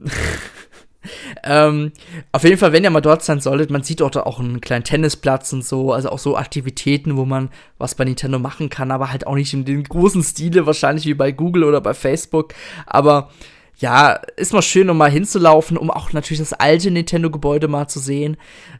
ähm, 1.43 1.91
auf 2.31 2.43
jeden 2.43 2.57
Fall, 2.57 2.73
wenn 2.73 2.83
ihr 2.83 2.89
mal 2.89 3.01
dort 3.01 3.23
sein 3.23 3.39
solltet, 3.39 3.69
man 3.69 3.83
sieht 3.83 4.01
dort 4.01 4.17
auch 4.17 4.39
einen 4.39 4.61
kleinen 4.61 4.83
Tennisplatz 4.83 5.53
und 5.53 5.63
so, 5.63 5.93
also 5.93 6.09
auch 6.09 6.19
so 6.19 6.35
Aktivitäten, 6.35 7.17
wo 7.17 7.25
man 7.25 7.49
was 7.77 7.95
bei 7.95 8.05
Nintendo 8.05 8.39
machen 8.39 8.69
kann, 8.69 8.91
aber 8.91 9.11
halt 9.11 9.25
auch 9.25 9.35
nicht 9.35 9.53
in 9.53 9.65
dem 9.65 9.83
großen 9.83 10.23
Stile, 10.23 10.65
wahrscheinlich 10.65 11.05
wie 11.05 11.13
bei 11.13 11.31
Google 11.31 11.63
oder 11.63 11.81
bei 11.81 11.93
Facebook. 11.93 12.53
Aber 12.85 13.29
ja, 13.77 14.13
ist 14.35 14.53
mal 14.53 14.61
schön, 14.61 14.89
um 14.89 14.97
mal 14.97 15.09
hinzulaufen, 15.09 15.77
um 15.77 15.89
auch 15.89 16.11
natürlich 16.11 16.39
das 16.39 16.53
alte 16.53 16.91
Nintendo-Gebäude 16.91 17.69
mal 17.69 17.87
zu 17.87 17.99
sehen. 17.99 18.35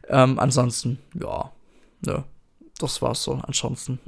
Ähm, 0.08 0.38
ansonsten, 0.38 0.98
ja, 1.18 1.50
ne, 2.02 2.24
das 2.78 3.00
war's 3.00 3.22
so. 3.22 3.40
Ansonsten. 3.46 3.98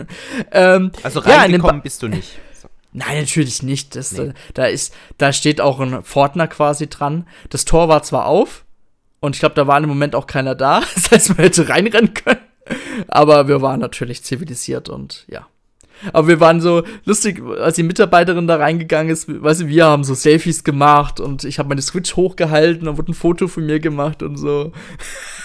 ähm, 0.52 0.92
also 1.02 1.20
reingekommen 1.20 1.76
ja, 1.76 1.82
bist 1.82 2.02
du 2.02 2.08
nicht. 2.08 2.38
Nein, 2.92 3.20
natürlich 3.20 3.62
nicht. 3.62 3.96
Das, 3.96 4.12
nee. 4.12 4.32
da, 4.54 4.66
ist, 4.66 4.94
da 5.18 5.32
steht 5.32 5.60
auch 5.60 5.80
ein 5.80 6.02
Fortner 6.02 6.46
quasi 6.46 6.88
dran. 6.88 7.26
Das 7.48 7.64
Tor 7.64 7.88
war 7.88 8.02
zwar 8.02 8.26
auf 8.26 8.64
und 9.20 9.36
ich 9.36 9.40
glaube, 9.40 9.54
da 9.54 9.66
war 9.66 9.78
im 9.78 9.88
Moment 9.88 10.14
auch 10.14 10.26
keiner 10.26 10.54
da. 10.54 10.82
Das 10.94 11.10
heißt, 11.10 11.28
man 11.30 11.38
hätte 11.38 11.68
reinrennen 11.68 12.14
können. 12.14 12.40
Aber 13.08 13.48
wir 13.48 13.62
waren 13.62 13.80
natürlich 13.80 14.22
zivilisiert 14.22 14.88
und 14.88 15.24
ja. 15.28 15.46
Aber 16.12 16.26
wir 16.26 16.40
waren 16.40 16.60
so 16.60 16.82
lustig, 17.04 17.40
als 17.60 17.76
die 17.76 17.84
Mitarbeiterin 17.84 18.46
da 18.46 18.56
reingegangen 18.56 19.12
ist, 19.12 19.28
weißt 19.28 19.62
du, 19.62 19.66
wir 19.68 19.86
haben 19.86 20.02
so 20.02 20.14
Selfies 20.14 20.64
gemacht 20.64 21.20
und 21.20 21.44
ich 21.44 21.58
habe 21.58 21.68
meine 21.68 21.82
Switch 21.82 22.16
hochgehalten 22.16 22.88
und 22.88 22.98
wurde 22.98 23.12
ein 23.12 23.14
Foto 23.14 23.46
von 23.46 23.64
mir 23.66 23.78
gemacht 23.78 24.22
und 24.22 24.36
so. 24.36 24.72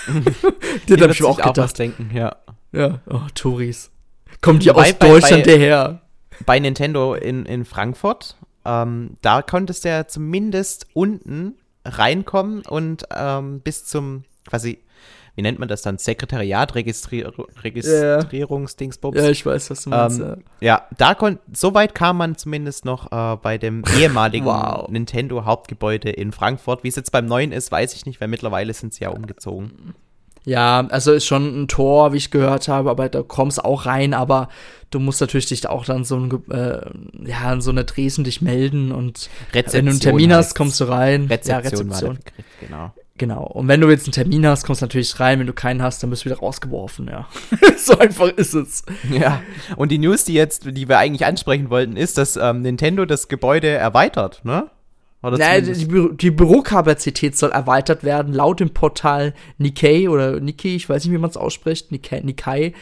Den 0.89 1.01
habe 1.01 1.11
ich 1.11 1.21
mir 1.21 1.27
auch 1.27 1.37
gedacht. 1.37 1.59
Auch 1.59 1.71
denken, 1.71 2.09
ja. 2.13 2.35
Ja, 2.71 3.01
oh, 3.07 3.21
Touris. 3.35 3.91
Kommt 4.41 4.63
die 4.63 4.71
aus 4.71 4.97
Deutschland 4.97 5.43
bei, 5.43 5.57
her? 5.57 6.01
Bei 6.45 6.59
Nintendo 6.59 7.13
in, 7.15 7.45
in 7.45 7.65
Frankfurt, 7.65 8.37
ähm, 8.65 9.17
da 9.21 9.41
konntest 9.41 9.85
du 9.85 9.89
ja 9.89 10.07
zumindest 10.07 10.87
unten 10.93 11.55
reinkommen 11.85 12.63
und 12.63 13.05
ähm, 13.15 13.61
bis 13.61 13.85
zum 13.85 14.23
quasi 14.47 14.79
wie 15.37 15.43
nennt 15.43 15.59
man 15.59 15.67
das 15.67 15.83
dann? 15.83 15.99
Sekretariat, 15.99 16.73
Registrier 16.73 17.31
Registrierungsdingsbums. 17.63 19.15
Ja, 19.15 19.29
ich 19.29 19.45
weiß, 19.45 19.69
was 19.69 19.83
du 19.83 19.91
meinst. 19.91 20.19
Ähm, 20.19 20.43
ja. 20.59 20.67
ja, 20.67 20.87
da 20.97 21.13
kon 21.13 21.37
so 21.53 21.75
weit 21.75 21.93
kam 21.93 22.17
man 22.17 22.35
zumindest 22.37 22.85
noch 22.85 23.11
äh, 23.11 23.37
bei 23.37 23.59
dem 23.59 23.83
ehemaligen 23.99 24.47
wow. 24.47 24.89
Nintendo 24.89 25.45
Hauptgebäude 25.45 26.09
in 26.09 26.31
Frankfurt. 26.31 26.83
Wie 26.83 26.87
es 26.87 26.95
jetzt 26.95 27.11
beim 27.11 27.27
neuen 27.27 27.51
ist, 27.51 27.71
weiß 27.71 27.93
ich 27.93 28.07
nicht, 28.07 28.19
weil 28.19 28.29
mittlerweile 28.29 28.73
sind 28.73 28.95
sie 28.95 29.03
ja 29.03 29.11
umgezogen. 29.11 29.93
Ja, 30.47 30.87
also 30.91 31.11
ist 31.11 31.25
schon 31.25 31.63
ein 31.63 31.67
Tor, 31.67 32.13
wie 32.13 32.17
ich 32.17 32.31
gehört 32.31 32.69
habe, 32.69 32.89
aber 32.89 33.09
da 33.09 33.21
kommst 33.21 33.63
auch 33.65 33.85
rein, 33.85 34.13
aber 34.13 34.47
du 34.91 34.99
musst 34.99 35.19
natürlich 35.19 35.47
dich 35.47 35.67
auch 35.67 35.83
dann 35.83 36.05
so 36.05 36.15
ein, 36.15 36.31
äh, 36.49 36.79
ja, 37.29 37.51
in 37.51 37.59
so 37.59 37.69
einer 37.69 37.83
Dresen 37.83 38.23
dich 38.23 38.41
melden 38.41 38.93
und 38.93 39.29
Rezeption 39.53 39.73
wenn 39.73 39.85
du 39.85 39.91
einen 39.91 39.99
Termin 39.99 40.33
hast, 40.33 40.55
kommst 40.55 40.79
du 40.79 40.85
rein. 40.85 41.23
Rezeption, 41.23 41.51
ja, 41.51 41.57
Rezeption. 41.57 42.15
Begriff, 42.15 42.45
genau. 42.61 42.93
Genau. 43.17 43.43
Und 43.43 43.67
wenn 43.67 43.81
du 43.81 43.89
jetzt 43.89 44.05
einen 44.05 44.13
Termin 44.13 44.45
hast, 44.45 44.63
kommst 44.63 44.81
du 44.81 44.85
natürlich 44.85 45.19
rein. 45.19 45.39
Wenn 45.39 45.47
du 45.47 45.53
keinen 45.53 45.81
hast, 45.81 46.01
dann 46.01 46.11
bist 46.11 46.23
du 46.23 46.29
wieder 46.29 46.39
rausgeworfen, 46.39 47.07
ja. 47.07 47.27
so 47.77 47.97
einfach 47.97 48.29
ist 48.29 48.53
es. 48.53 48.83
Ja. 49.11 49.41
Und 49.75 49.91
die 49.91 49.97
News, 49.97 50.23
die 50.23 50.33
jetzt, 50.33 50.65
die 50.65 50.87
wir 50.87 50.97
eigentlich 50.97 51.25
ansprechen 51.25 51.69
wollten, 51.69 51.97
ist, 51.97 52.17
dass 52.17 52.37
ähm, 52.37 52.61
Nintendo 52.61 53.05
das 53.05 53.27
Gebäude 53.27 53.67
erweitert, 53.67 54.45
ne? 54.45 54.69
Naja, 55.31 55.61
die, 55.61 55.85
Bü 55.85 56.13
die, 56.15 56.31
Bürokapazität 56.31 57.37
soll 57.37 57.51
erweitert 57.51 58.03
werden, 58.03 58.33
laut 58.33 58.59
dem 58.59 58.69
Portal 58.69 59.33
Nikkei 59.57 60.09
oder 60.09 60.39
Nikkei, 60.39 60.75
ich 60.75 60.87
weiß 60.87 61.03
nicht, 61.03 61.13
wie 61.13 61.17
man 61.17 61.29
es 61.29 61.37
ausspricht, 61.37 61.91
Nikkei. 61.91 62.21
Nikkei. 62.21 62.73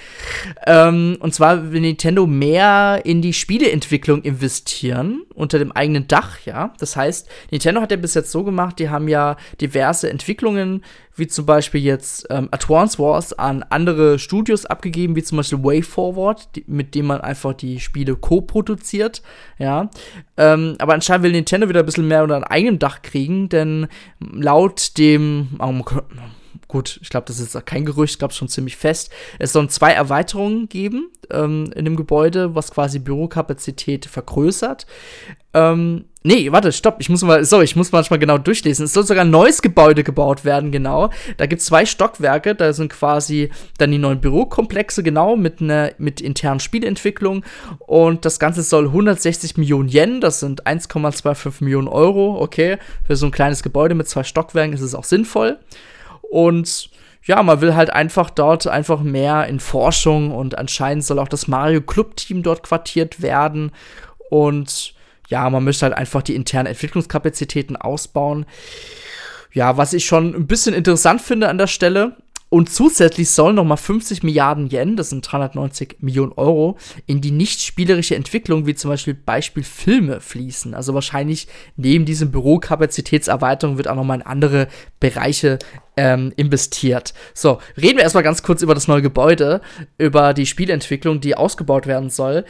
Ähm, 0.68 1.18
und 1.20 1.34
zwar 1.34 1.72
will 1.72 1.82
Nintendo 1.82 2.28
mehr 2.28 3.02
in 3.04 3.22
die 3.22 3.34
Spieleentwicklung 3.34 4.22
investieren, 4.22 5.24
unter 5.34 5.60
dem 5.60 5.72
eigenen 5.72 6.08
Dach, 6.08 6.40
ja. 6.46 6.74
Das 6.80 6.96
heißt, 6.96 7.28
Nintendo 7.52 7.82
hat 7.82 7.92
ja 7.92 7.98
bis 7.98 8.14
jetzt 8.14 8.32
so 8.32 8.44
gemacht, 8.44 8.80
die 8.80 8.90
haben 8.90 9.08
ja 9.08 9.38
diverse 9.62 10.10
Entwicklungen 10.10 10.84
wie 11.16 11.28
zum 11.28 11.46
Beispiel 11.46 11.82
jetzt 11.82 12.28
ähm, 12.30 12.50
Advance 12.52 13.00
Wars 13.00 13.34
an 13.34 13.64
andere 13.70 14.20
Studios 14.20 14.66
abgegeben, 14.66 15.16
wie 15.16 15.24
zum 15.24 15.38
Beispiel 15.38 15.64
Way 15.64 15.82
Forward, 15.82 16.56
die, 16.56 16.66
mit 16.68 16.94
dem 16.96 17.08
man 17.08 17.22
einfach 17.22 17.54
die 17.54 17.80
Spiele 17.80 18.16
co-produziert, 18.16 19.22
ja. 19.58 19.90
Ähm, 20.38 20.76
aber 20.80 20.94
anscheinend 20.94 21.24
will 21.24 21.32
Nintendo 21.32 21.70
wieder 21.70 21.82
ein 21.82 21.86
bisschen 21.86 22.08
mehr 22.08 22.24
unter 22.24 22.36
ein 22.36 22.44
eigenem 22.44 22.80
Dach 22.80 23.02
kriegen, 23.02 23.50
denn 23.50 23.88
laut 24.20 24.98
dem, 24.98 25.58
ähm, 25.62 25.84
gut, 26.76 27.00
ich 27.02 27.08
glaube, 27.08 27.26
das 27.26 27.40
ist 27.40 27.66
kein 27.66 27.86
Gerücht, 27.86 28.20
gab 28.20 28.32
es 28.32 28.38
schon 28.38 28.50
ziemlich 28.50 28.76
fest. 28.76 29.10
Es 29.40 29.54
sollen 29.54 29.70
zwei 29.70 29.94
Erweiterungen 29.94 30.68
geben 30.68 31.10
ähm, 31.32 31.72
in 31.74 31.86
dem 31.86 31.96
Gebäude, 31.96 32.54
was 32.54 32.70
quasi 32.70 33.00
Bürokapazität 33.00 34.08
vergrößert. 34.08 34.86
Ähm, 35.54 36.04
nee, 36.24 36.52
warte, 36.52 36.74
stopp, 36.74 36.98
ich 37.00 37.08
muss 37.08 37.22
mal, 37.22 37.46
sorry, 37.46 37.64
ich 37.64 37.78
muss 37.78 37.94
manchmal 37.94 38.20
genau 38.20 38.38
durchlesen. 38.38 38.84
Es 38.84 38.92
soll 38.92 39.06
sogar 39.06 39.24
ein 39.24 39.30
neues 39.30 39.62
Gebäude 39.62 40.04
gebaut 40.04 40.44
werden, 40.44 40.74
genau. 40.74 41.12
Da 41.38 41.46
gibt 41.46 41.62
es 41.62 41.68
zwei 41.68 41.86
Stockwerke, 41.86 42.56
da 42.56 42.74
sind 42.74 42.92
quasi 42.92 43.52
dann 43.78 43.92
die 43.92 43.98
neuen 43.98 44.20
Bürokomplexe, 44.20 45.02
genau, 45.02 45.38
mit 45.38 45.62
einer 45.62 45.94
mit 45.98 46.20
internen 46.20 46.60
Spielentwicklung. 46.60 47.46
Und 47.80 48.26
das 48.26 48.38
Ganze 48.38 48.64
soll 48.64 48.88
160 48.88 49.56
Millionen 49.56 49.88
Yen, 49.88 50.20
das 50.20 50.42
sind 50.42 50.68
1,25 50.68 51.64
Millionen 51.64 51.88
Euro, 51.88 52.38
okay. 52.42 52.80
Für 53.08 53.16
so 53.16 53.28
ein 53.28 53.32
kleines 53.32 53.64
Gebäude 53.64 53.96
mit 53.96 54.10
zwei 54.10 54.26
Stockwerken 54.26 54.74
ist 54.74 54.82
es 54.82 54.94
auch 54.94 55.06
sinnvoll. 55.06 55.58
Und 56.36 56.90
ja, 57.24 57.42
man 57.44 57.62
will 57.62 57.76
halt 57.76 57.92
einfach 57.92 58.30
dort 58.30 58.68
einfach 58.68 59.02
mehr 59.02 59.48
in 59.48 59.62
Forschung 59.62 60.32
und 60.32 60.58
anscheinend 60.58 61.06
soll 61.06 61.18
auch 61.18 61.30
das 61.30 61.48
Mario 61.48 61.80
Club 61.80 62.18
Team 62.18 62.44
dort 62.44 62.62
quartiert 62.62 63.22
werden 63.22 63.72
und 64.30 64.94
ja, 65.30 65.50
man 65.50 65.64
möchte 65.64 65.86
halt 65.86 65.96
einfach 65.96 66.22
die 66.22 66.36
internen 66.36 66.68
Entwicklungskapazitäten 66.68 67.78
ausbauen. 67.78 68.46
Ja, 69.54 69.78
was 69.78 69.94
ich 69.94 70.06
schon 70.06 70.36
ein 70.36 70.46
bisschen 70.46 70.76
interessant 70.76 71.22
finde 71.22 71.48
an 71.48 71.58
der 71.58 71.68
Stelle, 71.68 72.18
und 72.50 72.70
zusätzlich 72.70 73.32
sollen 73.32 73.56
nochmal 73.56 73.78
50 73.78 74.24
Milliarden 74.24 74.70
Yen, 74.72 74.96
das 74.96 75.10
sind 75.10 75.30
390 75.30 75.98
Millionen 76.00 76.32
Euro, 76.34 76.78
in 77.06 77.20
die 77.20 77.32
nicht 77.32 77.62
spielerische 77.62 78.16
Entwicklung, 78.16 78.66
wie 78.66 78.76
zum 78.76 78.92
Beispiel 78.92 79.14
Beispiel 79.14 79.64
Filme, 79.64 80.22
fließen. 80.22 80.74
Also 80.74 80.94
wahrscheinlich 80.94 81.48
neben 81.76 82.06
diesem 82.06 82.32
Bürokapazitätserweiterung 82.32 83.78
wird 83.78 83.88
auch 83.88 83.96
nochmal 83.96 84.20
in 84.20 84.26
andere 84.26 84.68
Bereiche 85.00 85.60
ähm, 85.98 86.34
investiert. 86.36 87.14
So, 87.34 87.60
reden 87.78 87.98
wir 87.98 88.04
erstmal 88.04 88.24
ganz 88.24 88.44
kurz 88.44 88.62
über 88.62 88.74
das 88.74 88.88
neue 88.88 89.02
Gebäude, 89.02 89.62
über 89.98 90.34
die 90.34 90.46
Spielentwicklung, 90.46 91.22
die 91.22 91.36
ausgebaut 91.36 91.88
werden 91.88 92.10
soll. 92.10 92.46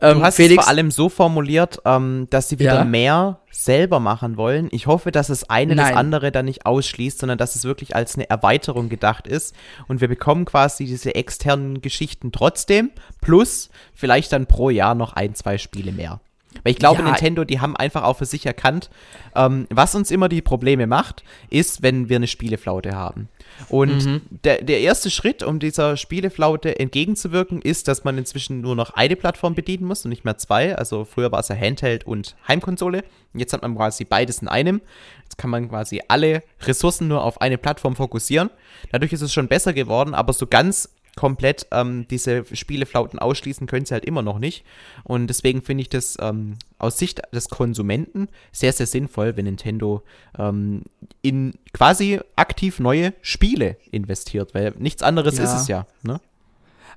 Ähm, 0.00 0.18
du 0.18 0.22
hast 0.24 0.36
Felix, 0.36 0.60
es 0.60 0.64
vor 0.64 0.68
allem 0.68 0.90
so 0.90 1.08
formuliert, 1.08 1.80
ähm, 1.84 2.26
dass 2.30 2.48
sie 2.48 2.58
wieder 2.58 2.74
ja? 2.76 2.84
mehr 2.84 3.40
selber 3.50 3.98
machen 4.00 4.36
wollen. 4.36 4.68
Ich 4.70 4.86
hoffe, 4.86 5.10
dass 5.10 5.28
es 5.28 5.48
eine 5.50 5.74
Nein. 5.74 5.88
das 5.88 5.96
andere 5.96 6.30
dann 6.32 6.44
nicht 6.44 6.64
ausschließt, 6.64 7.18
sondern 7.18 7.38
dass 7.38 7.56
es 7.56 7.64
wirklich 7.64 7.96
als 7.96 8.14
eine 8.14 8.30
Erweiterung 8.30 8.88
gedacht 8.88 9.26
ist 9.26 9.54
und 9.88 10.00
wir 10.00 10.08
bekommen 10.08 10.44
quasi 10.44 10.84
diese 10.84 11.14
externen 11.14 11.80
Geschichten 11.80 12.30
trotzdem, 12.32 12.90
plus 13.20 13.70
vielleicht 13.94 14.32
dann 14.32 14.46
pro 14.46 14.70
Jahr 14.70 14.94
noch 14.94 15.12
ein, 15.12 15.34
zwei 15.34 15.58
Spiele 15.58 15.92
mehr. 15.92 16.20
Weil 16.64 16.72
ich 16.72 16.78
glaube, 16.78 17.00
ja. 17.00 17.06
Nintendo, 17.06 17.44
die 17.44 17.60
haben 17.60 17.76
einfach 17.76 18.02
auch 18.02 18.18
für 18.18 18.26
sich 18.26 18.46
erkannt, 18.46 18.90
ähm, 19.34 19.66
was 19.70 19.94
uns 19.94 20.10
immer 20.10 20.28
die 20.28 20.42
Probleme 20.42 20.86
macht, 20.86 21.24
ist, 21.50 21.82
wenn 21.82 22.08
wir 22.08 22.16
eine 22.16 22.26
Spieleflaute 22.26 22.94
haben. 22.94 23.28
Und 23.68 24.04
mhm. 24.04 24.20
der, 24.44 24.62
der 24.62 24.80
erste 24.80 25.10
Schritt, 25.10 25.42
um 25.42 25.58
dieser 25.58 25.96
Spieleflaute 25.96 26.78
entgegenzuwirken, 26.78 27.60
ist, 27.62 27.88
dass 27.88 28.04
man 28.04 28.18
inzwischen 28.18 28.60
nur 28.60 28.76
noch 28.76 28.90
eine 28.90 29.16
Plattform 29.16 29.54
bedienen 29.54 29.84
muss 29.84 30.04
und 30.04 30.10
nicht 30.10 30.24
mehr 30.24 30.38
zwei. 30.38 30.76
Also 30.76 31.04
früher 31.04 31.32
war 31.32 31.40
es 31.40 31.48
ja 31.48 31.56
Handheld 31.56 32.06
und 32.06 32.36
Heimkonsole. 32.46 33.04
Jetzt 33.34 33.52
hat 33.52 33.62
man 33.62 33.74
quasi 33.76 34.04
beides 34.04 34.40
in 34.42 34.48
einem. 34.48 34.80
Jetzt 35.24 35.38
kann 35.38 35.50
man 35.50 35.68
quasi 35.68 36.00
alle 36.08 36.42
Ressourcen 36.62 37.08
nur 37.08 37.22
auf 37.22 37.40
eine 37.40 37.58
Plattform 37.58 37.96
fokussieren. 37.96 38.50
Dadurch 38.92 39.12
ist 39.12 39.22
es 39.22 39.32
schon 39.32 39.48
besser 39.48 39.72
geworden, 39.72 40.14
aber 40.14 40.32
so 40.32 40.46
ganz 40.46 40.88
komplett 41.18 41.66
ähm, 41.72 42.06
diese 42.08 42.44
Spieleflauten 42.54 43.18
ausschließen 43.18 43.66
können 43.66 43.84
sie 43.84 43.92
halt 43.92 44.04
immer 44.04 44.22
noch 44.22 44.38
nicht. 44.38 44.64
Und 45.02 45.26
deswegen 45.26 45.62
finde 45.62 45.82
ich 45.82 45.88
das 45.88 46.16
ähm, 46.20 46.54
aus 46.78 46.96
Sicht 46.96 47.20
des 47.34 47.48
Konsumenten 47.48 48.28
sehr, 48.52 48.72
sehr 48.72 48.86
sinnvoll, 48.86 49.36
wenn 49.36 49.46
Nintendo 49.46 50.04
ähm, 50.38 50.82
in 51.20 51.54
quasi 51.72 52.20
aktiv 52.36 52.78
neue 52.78 53.14
Spiele 53.20 53.78
investiert, 53.90 54.54
weil 54.54 54.74
nichts 54.78 55.02
anderes 55.02 55.38
ja. 55.38 55.44
ist 55.44 55.54
es 55.54 55.66
ja. 55.66 55.88
Ne? 56.04 56.20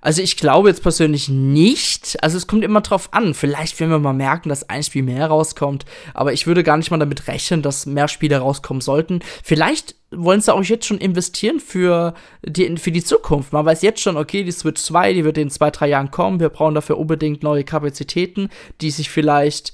Also 0.01 0.23
ich 0.23 0.35
glaube 0.35 0.69
jetzt 0.69 0.81
persönlich 0.81 1.29
nicht. 1.29 2.21
Also 2.23 2.37
es 2.37 2.47
kommt 2.47 2.63
immer 2.63 2.81
drauf 2.81 3.09
an. 3.13 3.35
Vielleicht 3.35 3.79
werden 3.79 3.91
wir 3.91 3.99
mal 3.99 4.13
merken, 4.13 4.49
dass 4.49 4.67
ein 4.67 4.81
Spiel 4.83 5.03
mehr 5.03 5.27
rauskommt. 5.27 5.85
Aber 6.15 6.33
ich 6.33 6.47
würde 6.47 6.63
gar 6.63 6.77
nicht 6.77 6.89
mal 6.89 6.97
damit 6.97 7.27
rechnen, 7.27 7.61
dass 7.61 7.85
mehr 7.85 8.07
Spiele 8.07 8.39
rauskommen 8.39 8.81
sollten. 8.81 9.19
Vielleicht 9.43 9.95
wollen 10.09 10.41
sie 10.41 10.53
auch 10.53 10.63
jetzt 10.63 10.87
schon 10.87 10.97
investieren 10.97 11.59
für 11.59 12.15
die, 12.43 12.75
für 12.77 12.91
die 12.91 13.03
Zukunft. 13.03 13.53
Man 13.53 13.65
weiß 13.65 13.83
jetzt 13.83 14.01
schon, 14.01 14.17
okay, 14.17 14.43
die 14.43 14.51
Switch 14.51 14.81
2, 14.81 15.13
die 15.13 15.23
wird 15.23 15.37
in 15.37 15.51
zwei, 15.51 15.69
drei 15.69 15.87
Jahren 15.87 16.11
kommen. 16.11 16.39
Wir 16.39 16.49
brauchen 16.49 16.75
dafür 16.75 16.97
unbedingt 16.97 17.43
neue 17.43 17.63
Kapazitäten, 17.63 18.49
die 18.81 18.91
sich 18.91 19.09
vielleicht 19.09 19.73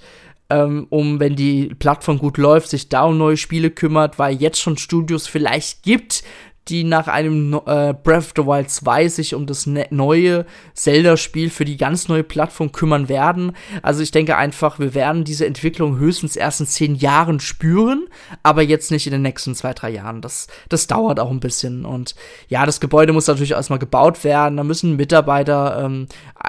ähm, 0.49 0.87
um, 0.89 1.19
wenn 1.19 1.35
die 1.35 1.73
Plattform 1.79 2.19
gut 2.19 2.37
läuft, 2.37 2.69
sich 2.69 2.89
da 2.89 3.03
um 3.03 3.17
neue 3.17 3.37
Spiele 3.37 3.69
kümmert, 3.69 4.19
weil 4.19 4.35
jetzt 4.35 4.59
schon 4.59 4.77
Studios 4.77 5.27
vielleicht 5.27 5.83
gibt, 5.83 6.23
die 6.69 6.83
nach 6.83 7.07
einem 7.07 7.53
äh, 7.53 7.93
Breath 7.93 8.17
of 8.17 8.33
the 8.35 8.45
Wild 8.45 8.69
2 8.69 9.07
sich 9.07 9.33
um 9.33 9.45
das 9.45 9.65
ne 9.65 9.87
neue 9.89 10.45
Zelda-Spiel 10.73 11.49
für 11.49 11.65
die 11.65 11.77
ganz 11.77 12.07
neue 12.07 12.23
Plattform 12.23 12.71
kümmern 12.71 13.09
werden. 13.09 13.53
Also 13.81 14.01
ich 14.01 14.11
denke 14.11 14.37
einfach, 14.37 14.79
wir 14.79 14.93
werden 14.93 15.23
diese 15.23 15.45
Entwicklung 15.45 15.97
höchstens 15.97 16.35
erst 16.35 16.61
in 16.61 16.67
zehn 16.67 16.95
Jahren 16.95 17.39
spüren, 17.39 18.07
aber 18.43 18.61
jetzt 18.61 18.91
nicht 18.91 19.07
in 19.07 19.13
den 19.13 19.21
nächsten 19.21 19.55
zwei, 19.55 19.73
drei 19.73 19.89
Jahren. 19.89 20.21
Das, 20.21 20.47
das 20.69 20.87
dauert 20.87 21.19
auch 21.19 21.31
ein 21.31 21.39
bisschen. 21.39 21.85
Und 21.85 22.15
ja, 22.47 22.65
das 22.65 22.79
Gebäude 22.79 23.13
muss 23.13 23.27
natürlich 23.27 23.51
erstmal 23.51 23.79
gebaut 23.79 24.23
werden, 24.23 24.57
da 24.57 24.63
müssen 24.63 24.95
Mitarbeiter 24.95 25.83
ähm, 25.85 26.07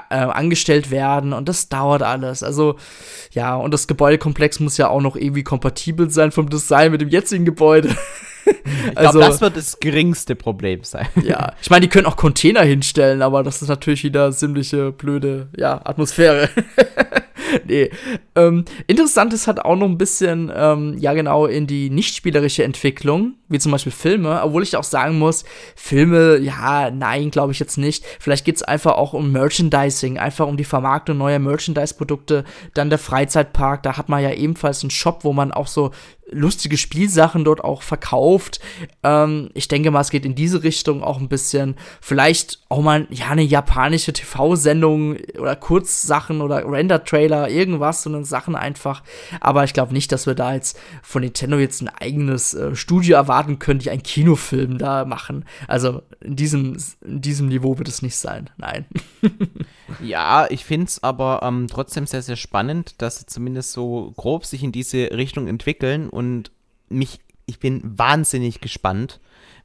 äh, 0.09 0.15
angestellt 0.15 0.91
werden 0.91 1.33
und 1.33 1.49
das 1.49 1.69
dauert 1.69 2.03
alles. 2.03 2.43
Also 2.43 2.75
ja, 3.31 3.55
und 3.55 3.73
das 3.73 3.87
Gebäudekomplex 3.87 4.59
muss 4.59 4.77
ja 4.77 4.89
auch 4.89 5.01
noch 5.01 5.15
irgendwie 5.15 5.43
kompatibel 5.43 6.09
sein 6.09 6.31
vom 6.31 6.49
Design 6.49 6.91
mit 6.91 7.01
dem 7.01 7.09
jetzigen 7.09 7.45
Gebäude. 7.45 7.95
Ich 8.45 8.97
also, 8.97 9.19
glaube, 9.19 9.31
das 9.31 9.41
wird 9.41 9.57
das 9.57 9.79
geringste 9.79 10.35
Problem 10.35 10.83
sein. 10.83 11.07
Ja, 11.23 11.53
ich 11.61 11.69
meine, 11.69 11.81
die 11.81 11.89
können 11.89 12.05
auch 12.05 12.15
Container 12.15 12.61
hinstellen, 12.61 13.21
aber 13.21 13.43
das 13.43 13.61
ist 13.61 13.67
natürlich 13.67 14.03
wieder 14.03 14.31
ziemliche 14.31 14.91
blöde, 14.91 15.49
ja, 15.57 15.79
Atmosphäre. 15.83 16.49
nee. 17.65 17.89
Ähm, 18.35 18.65
interessant 18.87 19.33
ist 19.33 19.47
halt 19.47 19.59
auch 19.63 19.75
noch 19.75 19.87
ein 19.87 19.97
bisschen, 19.97 20.51
ähm, 20.55 20.97
ja, 20.97 21.13
genau, 21.13 21.45
in 21.45 21.67
die 21.67 21.89
nicht-spielerische 21.89 22.63
Entwicklung, 22.63 23.35
wie 23.47 23.59
zum 23.59 23.71
Beispiel 23.71 23.91
Filme, 23.91 24.41
obwohl 24.43 24.63
ich 24.63 24.75
auch 24.75 24.83
sagen 24.83 25.17
muss, 25.17 25.43
Filme, 25.75 26.37
ja, 26.37 26.91
nein, 26.91 27.31
glaube 27.31 27.51
ich 27.51 27.59
jetzt 27.59 27.77
nicht. 27.77 28.05
Vielleicht 28.19 28.45
geht 28.45 28.57
es 28.57 28.63
einfach 28.63 28.93
auch 28.93 29.13
um 29.13 29.31
Merchandising, 29.31 30.17
einfach 30.17 30.47
um 30.47 30.57
die 30.57 30.63
Vermarktung 30.63 31.17
neuer 31.17 31.39
Merchandise-Produkte. 31.39 32.43
Dann 32.73 32.89
der 32.89 32.99
Freizeitpark, 32.99 33.83
da 33.83 33.97
hat 33.97 34.09
man 34.09 34.23
ja 34.23 34.31
ebenfalls 34.31 34.83
einen 34.83 34.91
Shop, 34.91 35.23
wo 35.23 35.33
man 35.33 35.51
auch 35.51 35.67
so 35.67 35.91
lustige 36.31 36.77
Spielsachen 36.77 37.43
dort 37.43 37.63
auch 37.63 37.81
verkauft. 37.81 38.59
Ähm, 39.03 39.49
ich 39.53 39.67
denke 39.67 39.91
mal, 39.91 40.01
es 40.01 40.09
geht 40.09 40.25
in 40.25 40.35
diese 40.35 40.63
Richtung 40.63 41.03
auch 41.03 41.19
ein 41.19 41.29
bisschen. 41.29 41.75
Vielleicht 42.01 42.59
auch 42.69 42.81
mal 42.81 43.07
ja 43.09 43.29
eine 43.29 43.43
japanische 43.43 44.13
TV-Sendung 44.13 45.17
oder 45.37 45.55
Kurzsachen 45.55 46.41
oder 46.41 46.69
Render-Trailer, 46.69 47.49
irgendwas, 47.49 48.03
so 48.03 48.09
eine 48.09 48.25
Sachen 48.25 48.55
einfach. 48.55 49.03
Aber 49.41 49.63
ich 49.63 49.73
glaube 49.73 49.93
nicht, 49.93 50.11
dass 50.11 50.27
wir 50.27 50.35
da 50.35 50.53
jetzt 50.53 50.79
von 51.01 51.21
Nintendo 51.21 51.57
jetzt 51.57 51.81
ein 51.81 51.89
eigenes 51.89 52.53
äh, 52.53 52.75
Studio 52.75 53.15
erwarten 53.15 53.59
können, 53.59 53.79
die 53.79 53.89
einen 53.89 54.03
Kinofilm 54.03 54.77
da 54.77 55.05
machen. 55.05 55.45
Also 55.67 56.01
in 56.21 56.35
diesem, 56.35 56.77
in 57.01 57.21
diesem 57.21 57.47
Niveau 57.47 57.77
wird 57.77 57.87
es 57.87 58.01
nicht 58.01 58.15
sein. 58.15 58.49
Nein. 58.57 58.85
ja, 60.03 60.47
ich 60.49 60.65
finde 60.65 60.87
es 60.87 61.01
aber 61.03 61.41
ähm, 61.43 61.67
trotzdem 61.69 62.05
sehr, 62.05 62.21
sehr 62.21 62.35
spannend, 62.35 63.01
dass 63.01 63.19
sie 63.19 63.25
zumindest 63.25 63.71
so 63.71 64.13
grob 64.17 64.45
sich 64.45 64.63
in 64.63 64.71
diese 64.71 65.11
Richtung 65.11 65.47
entwickeln 65.47 66.09
mich, 66.89 67.19
ich 67.45 67.59
bin 67.59 67.81
wahnsinnig 67.83 68.61
gespannt, 68.61 69.19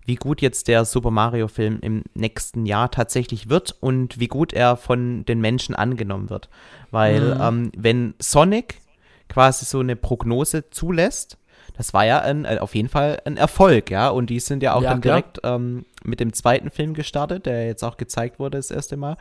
wie 0.07 0.17
gut 0.17 0.43
jetzt 0.43 0.69
der 0.69 0.85
Super 0.85 1.11
Mario-Film 1.11 1.79
im 1.81 2.03
nächsten 2.15 2.67
Jahr 2.67 2.91
tatsächlich 2.91 3.49
wird 3.49 3.75
und 3.81 4.21
wie 4.21 4.29
gut 4.29 4.53
er 4.53 4.77
von 4.77 5.25
den 5.25 5.41
Menschen 5.41 5.75
angenommen 5.75 6.29
wird. 6.31 6.49
Weil, 6.91 7.35
mhm. 7.35 7.41
ähm, 7.41 7.73
wenn 7.77 8.15
Sonic 8.19 8.81
quasi 9.29 9.65
so 9.65 9.81
eine 9.81 9.97
Prognose 9.97 10.69
zulässt, 10.71 11.39
das 11.77 11.93
war 11.95 12.05
ja 12.05 12.21
ein, 12.21 12.45
äh, 12.45 12.59
auf 12.61 12.75
jeden 12.75 12.89
Fall 12.89 13.21
ein 13.25 13.37
Erfolg, 13.37 13.91
ja. 13.91 14.09
Und 14.09 14.31
die 14.31 14.41
sind 14.41 14.63
ja 14.63 14.75
auch 14.75 14.83
ja, 14.83 14.91
dann 14.91 15.01
direkt 15.01 15.41
ähm, 15.43 15.87
mit 16.05 16.21
dem 16.21 16.33
zweiten 16.33 16.71
Film 16.71 16.95
gestartet, 16.95 17.47
der 17.47 17.67
jetzt 17.67 17.83
auch 17.83 17.97
gezeigt 17.97 18.39
wurde 18.39 18.59
das 18.59 18.71
erste 18.71 18.97
Mal. 18.97 19.17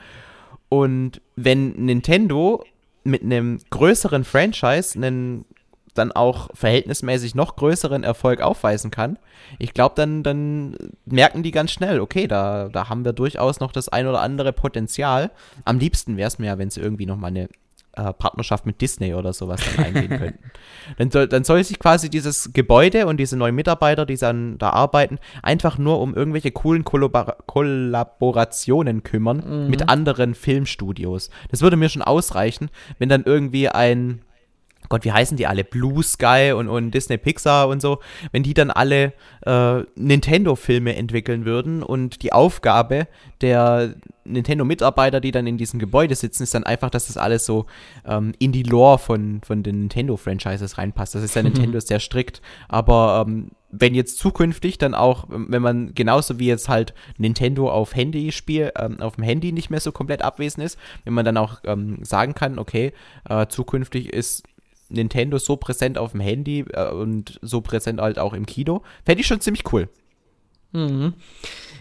Und 0.69 1.21
wenn 1.35 1.71
Nintendo 1.85 2.63
mit 3.03 3.21
einem 3.23 3.59
größeren 3.69 4.23
Franchise 4.23 4.97
einen 4.97 5.45
dann 5.93 6.11
auch 6.11 6.49
verhältnismäßig 6.53 7.35
noch 7.35 7.55
größeren 7.55 8.03
Erfolg 8.03 8.41
aufweisen 8.41 8.91
kann, 8.91 9.17
ich 9.59 9.73
glaube, 9.73 9.95
dann, 9.95 10.23
dann 10.23 10.75
merken 11.05 11.43
die 11.43 11.51
ganz 11.51 11.71
schnell, 11.71 11.99
okay, 11.99 12.27
da, 12.27 12.69
da 12.69 12.89
haben 12.89 13.05
wir 13.05 13.13
durchaus 13.13 13.59
noch 13.59 13.71
das 13.71 13.89
ein 13.89 14.07
oder 14.07 14.21
andere 14.21 14.53
Potenzial. 14.53 15.31
Am 15.65 15.79
liebsten 15.79 16.17
wäre 16.17 16.27
es 16.27 16.39
mir 16.39 16.47
ja, 16.47 16.57
wenn 16.57 16.69
sie 16.69 16.81
irgendwie 16.81 17.05
noch 17.05 17.17
mal 17.17 17.27
eine 17.27 17.49
äh, 17.95 18.11
Partnerschaft 18.13 18.65
mit 18.65 18.81
Disney 18.81 19.13
oder 19.13 19.33
sowas 19.33 19.61
dann 19.63 19.85
eingehen 19.85 20.09
könnten. 20.17 20.51
Dann 20.97 21.11
soll, 21.11 21.27
dann 21.27 21.43
soll 21.43 21.63
sich 21.63 21.77
quasi 21.77 22.09
dieses 22.09 22.51
Gebäude 22.53 23.05
und 23.05 23.17
diese 23.17 23.37
neuen 23.37 23.55
Mitarbeiter, 23.55 24.05
die 24.05 24.17
dann 24.17 24.57
da 24.57 24.71
arbeiten, 24.71 25.19
einfach 25.43 25.77
nur 25.77 25.99
um 25.99 26.15
irgendwelche 26.15 26.51
coolen 26.51 26.83
Kollabor 26.83 27.37
Kollaborationen 27.45 29.03
kümmern 29.03 29.43
mhm. 29.45 29.69
mit 29.69 29.89
anderen 29.89 30.33
Filmstudios. 30.33 31.29
Das 31.51 31.61
würde 31.61 31.77
mir 31.77 31.89
schon 31.89 32.01
ausreichen, 32.01 32.69
wenn 32.97 33.09
dann 33.09 33.23
irgendwie 33.25 33.69
ein 33.69 34.23
Gott, 34.93 35.05
wie 35.05 35.11
heißen 35.11 35.37
die 35.37 35.47
alle? 35.47 35.63
Blue 35.63 36.03
Sky 36.03 36.53
und, 36.55 36.67
und 36.67 36.91
Disney 36.91 37.17
Pixar 37.17 37.67
und 37.67 37.81
so, 37.81 37.97
wenn 38.31 38.43
die 38.43 38.53
dann 38.53 38.69
alle 38.69 39.13
äh, 39.43 39.79
Nintendo-Filme 39.95 40.95
entwickeln 40.95 41.45
würden 41.45 41.81
und 41.81 42.21
die 42.21 42.31
Aufgabe 42.31 43.07
der 43.41 43.95
Nintendo-Mitarbeiter, 44.23 45.19
die 45.19 45.31
dann 45.31 45.47
in 45.47 45.57
diesem 45.57 45.79
Gebäude 45.79 46.13
sitzen, 46.13 46.43
ist 46.43 46.53
dann 46.53 46.63
einfach, 46.63 46.91
dass 46.91 47.07
das 47.07 47.17
alles 47.17 47.43
so 47.43 47.65
ähm, 48.05 48.33
in 48.37 48.51
die 48.51 48.61
Lore 48.61 48.99
von, 48.99 49.41
von 49.43 49.63
den 49.63 49.79
Nintendo-Franchises 49.79 50.77
reinpasst. 50.77 51.15
Das 51.15 51.23
ist 51.23 51.35
ja 51.35 51.41
Nintendo 51.43 51.79
sehr 51.79 51.99
strikt, 51.99 52.43
aber 52.67 53.25
ähm, 53.27 53.49
wenn 53.71 53.95
jetzt 53.95 54.19
zukünftig 54.19 54.77
dann 54.77 54.93
auch, 54.93 55.25
wenn 55.27 55.63
man 55.63 55.95
genauso 55.95 56.37
wie 56.37 56.45
jetzt 56.45 56.69
halt 56.69 56.93
Nintendo 57.17 57.71
auf 57.71 57.95
Handy 57.95 58.31
spiel, 58.31 58.71
ähm, 58.77 59.01
auf 59.01 59.15
dem 59.15 59.23
Handy 59.23 59.51
nicht 59.51 59.71
mehr 59.71 59.79
so 59.79 59.91
komplett 59.91 60.21
abwesend 60.21 60.63
ist, 60.63 60.77
wenn 61.03 61.15
man 61.15 61.25
dann 61.25 61.37
auch 61.37 61.61
ähm, 61.63 61.97
sagen 62.03 62.35
kann, 62.35 62.59
okay, 62.59 62.93
äh, 63.27 63.47
zukünftig 63.47 64.13
ist 64.13 64.43
Nintendo 64.93 65.37
so 65.37 65.57
präsent 65.57 65.97
auf 65.97 66.11
dem 66.11 66.21
Handy 66.21 66.65
äh, 66.71 66.89
und 66.89 67.39
so 67.41 67.61
präsent 67.61 67.99
halt 67.99 68.19
auch 68.19 68.33
im 68.33 68.45
Kino. 68.45 68.83
Fände 69.05 69.21
ich 69.21 69.27
schon 69.27 69.41
ziemlich 69.41 69.71
cool. 69.73 69.89
Mhm. 70.71 71.13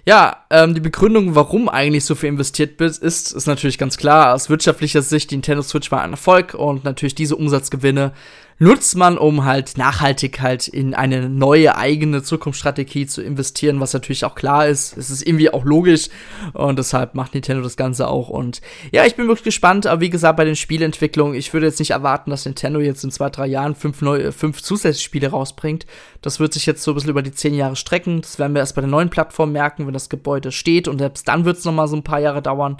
Ja, 0.04 0.44
ähm, 0.50 0.74
die 0.74 0.80
Begründung, 0.80 1.34
warum 1.36 1.68
eigentlich 1.68 2.04
so 2.04 2.14
viel 2.14 2.28
investiert 2.28 2.80
wird, 2.80 2.98
ist, 2.98 3.32
ist 3.32 3.46
natürlich 3.46 3.78
ganz 3.78 3.96
klar. 3.96 4.34
Aus 4.34 4.50
wirtschaftlicher 4.50 5.00
Sicht, 5.00 5.30
die 5.30 5.36
Nintendo 5.36 5.62
Switch 5.62 5.92
war 5.92 6.02
ein 6.02 6.10
Erfolg 6.10 6.54
und 6.54 6.84
natürlich 6.84 7.14
diese 7.14 7.36
Umsatzgewinne 7.36 8.12
nutzt 8.58 8.96
man, 8.96 9.18
um 9.18 9.44
halt 9.44 9.76
nachhaltig 9.76 10.40
halt 10.40 10.68
in 10.68 10.94
eine 10.94 11.28
neue 11.28 11.76
eigene 11.76 12.22
Zukunftsstrategie 12.22 13.06
zu 13.06 13.22
investieren, 13.22 13.80
was 13.80 13.92
natürlich 13.92 14.24
auch 14.24 14.34
klar 14.34 14.66
ist. 14.66 14.96
Es 14.96 15.10
ist 15.10 15.26
irgendwie 15.26 15.52
auch 15.52 15.64
logisch 15.64 16.08
und 16.52 16.78
deshalb 16.78 17.14
macht 17.14 17.34
Nintendo 17.34 17.62
das 17.62 17.76
Ganze 17.76 18.08
auch. 18.08 18.28
Und 18.28 18.60
ja, 18.92 19.04
ich 19.04 19.16
bin 19.16 19.26
wirklich 19.26 19.44
gespannt, 19.44 19.86
aber 19.86 20.00
wie 20.00 20.10
gesagt, 20.10 20.36
bei 20.36 20.44
den 20.44 20.56
Spielentwicklungen, 20.56 21.34
ich 21.34 21.52
würde 21.52 21.66
jetzt 21.66 21.78
nicht 21.78 21.90
erwarten, 21.90 22.30
dass 22.30 22.44
Nintendo 22.44 22.80
jetzt 22.80 23.04
in 23.04 23.10
zwei, 23.10 23.30
drei 23.30 23.46
Jahren 23.46 23.74
fünf, 23.74 24.02
neue, 24.02 24.32
fünf 24.32 24.62
zusätzliche 24.62 25.04
Spiele 25.04 25.28
rausbringt. 25.28 25.86
Das 26.20 26.38
wird 26.38 26.52
sich 26.52 26.66
jetzt 26.66 26.82
so 26.82 26.92
ein 26.92 26.94
bisschen 26.94 27.10
über 27.10 27.22
die 27.22 27.32
zehn 27.32 27.54
Jahre 27.54 27.76
strecken. 27.76 28.20
Das 28.20 28.38
werden 28.38 28.54
wir 28.54 28.60
erst 28.60 28.74
bei 28.74 28.82
der 28.82 28.90
neuen 28.90 29.10
Plattform 29.10 29.52
merken, 29.52 29.86
wenn 29.86 29.94
das 29.94 30.08
Gebäude 30.08 30.52
steht 30.52 30.88
und 30.88 30.98
selbst 30.98 31.26
dann 31.28 31.44
wird 31.44 31.58
es 31.58 31.64
noch 31.64 31.72
mal 31.72 31.88
so 31.88 31.96
ein 31.96 32.04
paar 32.04 32.20
Jahre 32.20 32.42
dauern. 32.42 32.76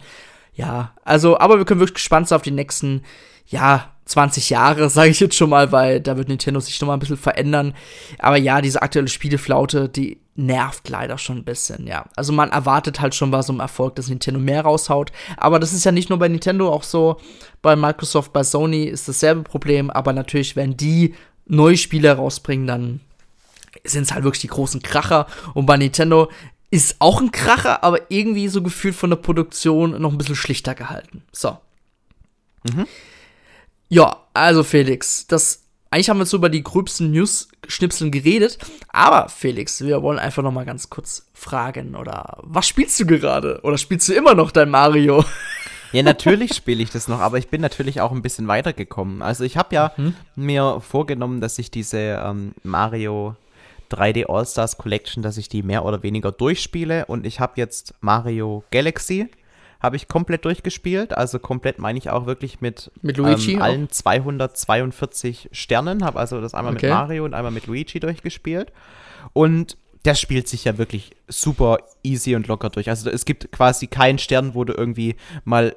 Ja, 0.55 0.93
also, 1.05 1.39
aber 1.39 1.59
wir 1.59 1.65
können 1.65 1.81
wirklich 1.81 1.95
gespannt 1.95 2.29
sein 2.29 2.37
auf 2.37 2.43
die 2.43 2.51
nächsten, 2.51 3.03
ja, 3.47 3.92
20 4.05 4.51
Jahre, 4.51 4.89
sage 4.91 5.11
ich 5.11 5.21
jetzt 5.21 5.37
schon 5.37 5.51
mal, 5.51 5.73
weil 5.73 6.01
da 6.01 6.17
wird 6.17 6.29
Nintendo 6.29 6.61
sich 6.61 6.81
noch 6.81 6.89
mal 6.89 6.95
ein 6.95 7.01
bisschen 7.01 7.17
verändern. 7.17 7.75
Aber 8.19 8.37
ja, 8.37 8.61
diese 8.61 8.83
aktuelle 8.83 9.09
Spieleflaute, 9.09 9.89
die 9.89 10.19
nervt 10.35 10.89
leider 10.89 11.19
schon 11.19 11.39
ein 11.39 11.45
bisschen, 11.45 11.87
ja. 11.87 12.07
Also 12.17 12.33
man 12.33 12.51
erwartet 12.51 13.01
halt 13.01 13.15
schon 13.15 13.31
bei 13.31 13.43
so 13.43 13.53
einem 13.53 13.61
Erfolg, 13.61 13.97
dass 13.97 14.09
Nintendo 14.09 14.41
mehr 14.41 14.63
raushaut. 14.63 15.13
Aber 15.37 15.59
das 15.59 15.73
ist 15.73 15.85
ja 15.85 15.93
nicht 15.93 16.09
nur 16.09 16.19
bei 16.19 16.29
Nintendo 16.29 16.73
auch 16.73 16.83
so. 16.83 17.19
Bei 17.61 17.77
Microsoft, 17.77 18.33
bei 18.33 18.43
Sony 18.43 18.85
ist 18.85 19.09
dasselbe 19.09 19.43
Problem. 19.43 19.91
Aber 19.91 20.13
natürlich, 20.13 20.57
wenn 20.57 20.77
die 20.77 21.15
neue 21.47 21.77
Spiele 21.77 22.13
rausbringen, 22.13 22.67
dann 22.67 23.01
sind 23.85 24.05
es 24.05 24.13
halt 24.13 24.25
wirklich 24.25 24.41
die 24.41 24.49
großen 24.49 24.83
Kracher. 24.83 25.27
Und 25.55 25.67
bei 25.67 25.77
Nintendo 25.77 26.31
ist 26.71 26.97
auch 27.01 27.21
ein 27.21 27.33
Kracher, 27.33 27.85
aber 27.85 28.11
irgendwie 28.11 28.49
so 28.49 28.63
gefühlt 28.63 28.95
von 28.95 29.11
der 29.11 29.19
Produktion 29.19 30.01
noch 30.01 30.11
ein 30.11 30.19
bisschen 30.19 30.37
schlichter 30.37 30.75
gehalten. 30.75 31.23
So. 31.31 31.59
Mhm. 32.65 32.87
Ja, 33.93 34.17
also 34.33 34.65
Felix, 34.65 35.27
das 35.27 35.65
eigentlich 35.91 36.09
haben 36.09 36.19
wir 36.19 36.25
so 36.25 36.39
über 36.39 36.49
die 36.49 36.63
gröbsten 36.63 37.11
News-Schnipseln 37.11 38.11
geredet, 38.11 38.57
aber 38.89 39.29
Felix, 39.29 39.85
wir 39.85 40.01
wollen 40.01 40.19
einfach 40.19 40.43
noch 40.43 40.51
mal 40.51 40.65
ganz 40.65 40.89
kurz 40.89 41.27
fragen 41.35 41.95
oder 41.95 42.39
was 42.41 42.67
spielst 42.67 42.99
du 43.01 43.05
gerade 43.05 43.61
oder 43.63 43.77
spielst 43.77 44.09
du 44.09 44.15
immer 44.15 44.35
noch 44.35 44.51
dein 44.51 44.71
Mario? 44.71 45.23
Ja, 45.93 46.03
natürlich 46.03 46.55
spiele 46.55 46.83
ich 46.83 46.89
das 46.89 47.07
noch, 47.07 47.21
aber 47.21 47.37
ich 47.37 47.49
bin 47.49 47.61
natürlich 47.61 48.01
auch 48.01 48.13
ein 48.13 48.23
bisschen 48.23 48.49
weitergekommen. 48.49 49.21
Also 49.21 49.45
ich 49.45 49.59
habe 49.59 49.75
ja 49.75 49.93
mhm. 49.99 50.15
mir 50.37 50.81
vorgenommen, 50.81 51.43
dass 51.43 51.59
ich 51.59 51.71
diese 51.71 51.99
ähm, 51.99 52.55
Mario 52.63 53.37
3D 53.91 54.25
All-Stars 54.27 54.79
Collection, 54.79 55.23
dass 55.23 55.37
ich 55.37 55.51
die 55.51 55.63
mehr 55.63 55.85
oder 55.85 56.03
weniger 56.03 56.33
durchspiele 56.33 57.05
und 57.05 57.27
ich 57.27 57.41
habe 57.41 57.53
jetzt 57.57 57.93
Mario 58.01 58.65
Galaxy 58.71 59.29
habe 59.83 59.97
ich 59.97 60.07
komplett 60.07 60.45
durchgespielt. 60.45 61.17
Also 61.17 61.41
komplett 61.41 61.79
meine 61.81 61.99
ich 61.99 62.09
auch 62.09 62.25
wirklich 62.25 62.61
mit, 62.61 62.93
mit 63.03 63.17
Luigi 63.17 63.55
ähm, 63.55 63.63
allen 63.63 63.91
242 63.91 65.51
Sternen. 65.51 66.05
Habe 66.05 66.21
also 66.21 66.41
das 66.41 66.55
einmal 66.55 66.75
okay. 66.75 66.87
mit 66.87 66.95
Mario 66.95 67.25
und 67.25 67.35
einmal 67.35 67.51
mit 67.51 67.67
Luigi 67.67 67.99
durchgespielt. 67.99 68.73
Und 69.33 69.77
das 70.05 70.21
spielt 70.21 70.49
sich 70.49 70.65
ja 70.65 70.79
wirklich 70.79 71.17
super 71.29 71.79
easy 72.03 72.37
und 72.37 72.47
locker 72.47 72.71
durch. 72.71 72.89
Also 72.89 73.11
es 73.11 73.25
gibt 73.25 73.51
quasi 73.51 73.89
keinen 73.89 74.19
Stern, 74.19 74.55
wo 74.55 74.65
du 74.65 74.73
irgendwie 74.73 75.17
mal 75.45 75.75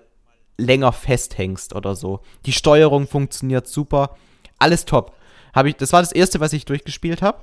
länger 0.58 0.91
festhängst 0.91 1.76
oder 1.76 1.95
so. 1.95 2.22
Die 2.45 2.53
Steuerung 2.53 3.08
funktioniert 3.08 3.68
super. 3.68 4.16
Alles 4.60 4.86
top. 4.86 5.16
Hab 5.53 5.66
ich, 5.66 5.76
das 5.76 5.93
war 5.93 6.01
das 6.01 6.12
erste, 6.12 6.39
was 6.39 6.53
ich 6.53 6.66
durchgespielt 6.66 7.22
habe. 7.22 7.39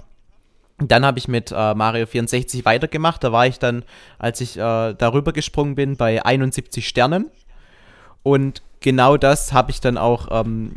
Dann 0.88 1.04
habe 1.04 1.18
ich 1.18 1.28
mit 1.28 1.52
äh, 1.52 1.74
Mario 1.74 2.06
64 2.06 2.64
weitergemacht. 2.64 3.22
Da 3.24 3.32
war 3.32 3.46
ich 3.46 3.58
dann, 3.58 3.84
als 4.18 4.40
ich 4.40 4.56
äh, 4.56 4.94
darüber 4.94 5.32
gesprungen 5.32 5.74
bin, 5.74 5.96
bei 5.96 6.24
71 6.24 6.86
Sternen. 6.86 7.30
Und 8.22 8.62
genau 8.80 9.16
das 9.16 9.52
habe 9.52 9.70
ich 9.70 9.80
dann 9.80 9.98
auch 9.98 10.28
ähm, 10.30 10.74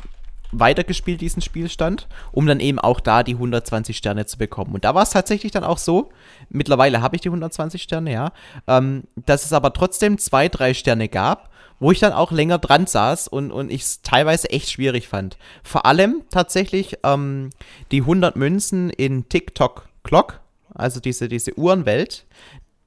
weitergespielt, 0.52 1.22
diesen 1.22 1.42
Spielstand, 1.42 2.08
um 2.32 2.48
dann 2.48 2.60
eben 2.60 2.80
auch 2.80 3.00
da 3.00 3.24
die 3.24 3.34
120 3.34 3.98
Sterne 3.98 4.26
zu 4.26 4.38
bekommen. 4.38 4.74
Und 4.74 4.86
da 4.86 4.96
war 4.96 5.04
es 5.04 5.10
tatsächlich 5.10 5.52
dann 5.52 5.64
auch 5.64 5.78
so, 5.78 6.10
mittlerweile 6.50 7.02
habe 7.02 7.16
ich 7.16 7.22
die 7.22 7.30
120 7.30 7.82
Sterne, 7.82 8.12
ja, 8.12 8.32
ähm, 8.68 9.04
dass 9.26 9.46
es 9.46 9.54
aber 9.54 9.74
trotzdem 9.74 10.18
zwei, 10.18 10.50
drei 10.50 10.74
Sterne 10.74 11.10
gab, 11.10 11.50
wo 11.80 11.92
ich 11.92 12.00
dann 12.00 12.14
auch 12.14 12.32
länger 12.32 12.58
dran 12.58 12.88
saß 12.88 13.28
und, 13.28 13.52
und 13.52 13.70
ich 13.70 13.82
es 13.82 14.02
teilweise 14.02 14.50
echt 14.50 14.70
schwierig 14.70 15.08
fand. 15.08 15.38
Vor 15.64 15.86
allem 15.86 16.24
tatsächlich 16.30 17.00
ähm, 17.04 17.50
die 17.92 18.02
100 18.02 18.36
Münzen 18.36 18.90
in 18.90 19.28
TikTok 19.28 19.88
Clock, 20.06 20.40
also 20.74 21.02
diese, 21.02 21.28
diese 21.28 21.58
Uhrenwelt, 21.58 22.26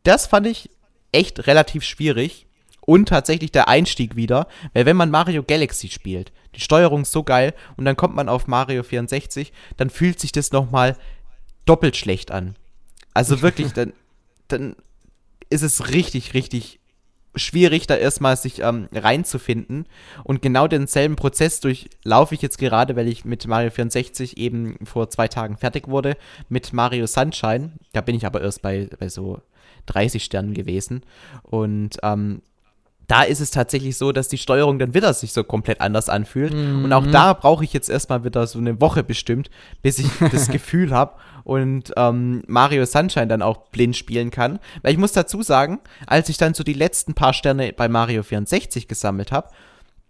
das 0.05 0.27
fand 0.27 0.47
ich 0.47 0.71
echt 1.13 1.47
relativ 1.47 1.85
schwierig. 1.85 2.47
Und 2.81 3.11
tatsächlich 3.11 3.53
der 3.53 3.69
Einstieg 3.69 4.17
wieder, 4.17 4.49
weil 4.73 4.87
wenn 4.87 4.97
man 4.97 5.11
Mario 5.11 5.43
Galaxy 5.43 5.89
spielt, 5.89 6.33
die 6.55 6.61
Steuerung 6.61 7.03
ist 7.03 7.13
so 7.13 7.23
geil 7.23 7.53
und 7.77 7.85
dann 7.85 7.97
kommt 7.97 8.17
man 8.17 8.31
auf 8.31 8.47
Mario 8.47 8.83
64, 8.83 9.53
dann 9.77 9.91
fühlt 9.91 10.19
sich 10.19 10.33
das 10.33 10.53
nochmal 10.53 10.97
doppelt 11.67 11.97
schlecht 11.97 12.31
an. 12.31 12.57
Also 13.13 13.43
wirklich, 13.43 13.75
dann, 13.75 13.93
dann 14.47 14.75
ist 15.51 15.61
es 15.61 15.91
richtig, 15.91 16.33
richtig 16.33 16.81
schwierig, 17.35 17.87
da 17.87 17.97
erstmal 17.97 18.37
sich 18.37 18.61
ähm, 18.61 18.89
reinzufinden. 18.93 19.87
Und 20.25 20.43
genau 20.43 20.67
denselben 20.67 21.17
Prozess 21.17 21.61
durchlaufe 21.61 22.35
ich 22.35 22.43
jetzt 22.43 22.59
gerade, 22.59 22.97
weil 22.97 23.09
ich 23.09 23.25
mit 23.25 23.47
Mario 23.47 23.71
64 23.71 24.37
eben 24.37 24.77
vor 24.85 25.11
zwei 25.11 25.29
Tagen 25.29 25.57
fertig 25.57 25.89
wurde, 25.89 26.17
mit 26.49 26.73
Mario 26.73 27.07
Sunshine. 27.07 27.73
Da 27.93 28.01
bin 28.01 28.15
ich 28.15 28.27
aber 28.27 28.41
erst 28.41 28.63
bei, 28.63 28.89
bei 28.99 29.09
so 29.09 29.41
30 29.87 30.23
Sternen 30.25 30.55
gewesen. 30.55 31.03
Und 31.43 31.99
ähm, 32.03 32.43
da 33.09 33.23
ist 33.23 33.41
es 33.41 33.51
tatsächlich 33.51 33.97
so, 33.97 34.13
dass 34.13 34.29
die 34.29 34.37
Steuerung 34.37 34.79
dann 34.79 34.93
wieder 34.93 35.13
sich 35.15 35.33
so 35.33 35.43
komplett 35.43 35.81
anders 35.81 36.11
anfühlt. 36.11 36.53
Mhm. 36.53 36.85
Und 36.85 36.93
auch 36.93 37.07
da 37.07 37.33
brauche 37.33 37.65
ich 37.65 37.73
jetzt 37.73 37.89
erstmal 37.89 38.23
wieder 38.23 38.47
so 38.47 38.59
eine 38.59 38.83
Woche 38.83 39.03
bestimmt, 39.03 39.51
bis 39.83 39.99
ich 39.99 40.07
das 40.31 40.49
Gefühl 40.49 40.93
habe 40.93 41.15
und 41.43 41.93
ähm, 41.97 42.43
Mario 42.47 42.85
Sunshine 42.85 43.27
dann 43.27 43.41
auch 43.41 43.69
blind 43.69 43.97
spielen 43.97 44.31
kann. 44.31 44.59
Weil 44.83 44.93
ich 44.93 44.99
muss 44.99 45.13
dazu 45.13 45.43
sagen, 45.43 45.81
als 46.07 46.29
ich 46.29 46.37
dann 46.37 46.53
so 46.53 46.63
die 46.63 46.75
letzten 46.75 47.15
paar 47.15 47.33
Sterne 47.33 47.73
bei 47.73 47.89
Mario 47.89 48.23
64 48.23 48.87
gesammelt 48.87 49.33
habe, 49.33 49.49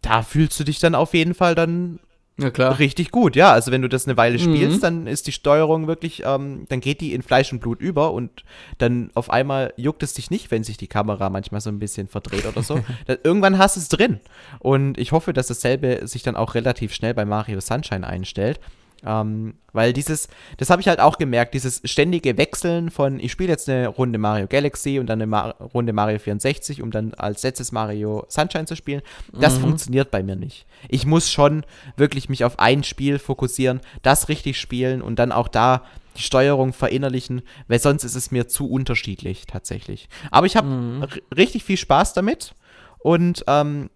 da 0.02 0.22
fühlst 0.22 0.58
du 0.58 0.64
dich 0.64 0.80
dann 0.80 0.96
auf 0.96 1.14
jeden 1.14 1.34
Fall 1.34 1.54
dann 1.54 2.00
ja, 2.40 2.50
klar. 2.50 2.78
Richtig 2.78 3.10
gut, 3.10 3.34
ja. 3.34 3.52
Also 3.52 3.72
wenn 3.72 3.82
du 3.82 3.88
das 3.88 4.06
eine 4.06 4.16
Weile 4.16 4.38
spielst, 4.38 4.76
mhm. 4.76 4.80
dann 4.80 5.06
ist 5.08 5.26
die 5.26 5.32
Steuerung 5.32 5.88
wirklich, 5.88 6.22
ähm, 6.24 6.66
dann 6.68 6.80
geht 6.80 7.00
die 7.00 7.12
in 7.12 7.22
Fleisch 7.22 7.52
und 7.52 7.58
Blut 7.58 7.80
über 7.80 8.12
und 8.12 8.44
dann 8.78 9.10
auf 9.14 9.30
einmal 9.30 9.74
juckt 9.76 10.04
es 10.04 10.14
dich 10.14 10.30
nicht, 10.30 10.52
wenn 10.52 10.62
sich 10.62 10.76
die 10.76 10.86
Kamera 10.86 11.30
manchmal 11.30 11.60
so 11.60 11.68
ein 11.68 11.80
bisschen 11.80 12.06
verdreht 12.06 12.46
oder 12.46 12.62
so. 12.62 12.80
dann, 13.06 13.18
irgendwann 13.24 13.58
hast 13.58 13.74
du 13.74 13.80
es 13.80 13.88
drin. 13.88 14.20
Und 14.60 14.98
ich 14.98 15.10
hoffe, 15.10 15.32
dass 15.32 15.48
dasselbe 15.48 16.06
sich 16.06 16.22
dann 16.22 16.36
auch 16.36 16.54
relativ 16.54 16.94
schnell 16.94 17.12
bei 17.12 17.24
Mario 17.24 17.60
Sunshine 17.60 18.06
einstellt. 18.06 18.60
Ähm, 19.04 19.54
weil 19.72 19.92
dieses, 19.92 20.28
das 20.56 20.70
habe 20.70 20.80
ich 20.80 20.88
halt 20.88 20.98
auch 20.98 21.18
gemerkt, 21.18 21.54
dieses 21.54 21.80
ständige 21.84 22.36
Wechseln 22.36 22.90
von, 22.90 23.20
ich 23.20 23.30
spiele 23.30 23.50
jetzt 23.50 23.68
eine 23.68 23.88
Runde 23.88 24.18
Mario 24.18 24.46
Galaxy 24.48 24.98
und 24.98 25.06
dann 25.06 25.20
eine 25.20 25.26
Ma 25.26 25.50
Runde 25.50 25.92
Mario 25.92 26.18
64, 26.18 26.82
um 26.82 26.90
dann 26.90 27.14
als 27.14 27.42
letztes 27.42 27.70
Mario 27.70 28.24
Sunshine 28.28 28.66
zu 28.66 28.74
spielen, 28.74 29.02
das 29.32 29.56
mhm. 29.56 29.62
funktioniert 29.62 30.10
bei 30.10 30.22
mir 30.22 30.36
nicht. 30.36 30.66
Ich 30.88 31.06
muss 31.06 31.30
schon 31.30 31.64
wirklich 31.96 32.28
mich 32.28 32.44
auf 32.44 32.58
ein 32.58 32.82
Spiel 32.82 33.18
fokussieren, 33.18 33.80
das 34.02 34.28
richtig 34.28 34.58
spielen 34.58 35.00
und 35.00 35.18
dann 35.18 35.32
auch 35.32 35.48
da 35.48 35.84
die 36.16 36.22
Steuerung 36.22 36.72
verinnerlichen, 36.72 37.42
weil 37.68 37.78
sonst 37.78 38.02
ist 38.02 38.16
es 38.16 38.32
mir 38.32 38.48
zu 38.48 38.68
unterschiedlich 38.68 39.46
tatsächlich. 39.46 40.08
Aber 40.32 40.46
ich 40.46 40.56
habe 40.56 40.66
mhm. 40.66 41.04
richtig 41.36 41.62
viel 41.62 41.76
Spaß 41.76 42.14
damit 42.14 42.54
und 42.98 43.44
ähm, 43.46 43.90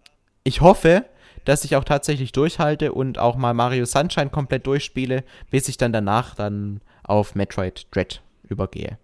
ich 0.45 0.61
hoffe, 0.61 1.05
dass 1.45 1.63
ich 1.63 1.75
auch 1.75 1.83
tatsächlich 1.83 2.31
durchhalte 2.31 2.93
und 2.93 3.19
auch 3.19 3.35
mal 3.35 3.53
Mario 3.53 3.85
Sunshine 3.85 4.29
komplett 4.29 4.67
durchspiele, 4.67 5.23
bis 5.49 5.67
ich 5.67 5.77
dann 5.77 5.93
danach 5.93 6.35
dann 6.35 6.81
auf 7.03 7.35
Metroid 7.35 7.87
Dread 7.91 8.21
übergehe. 8.47 8.97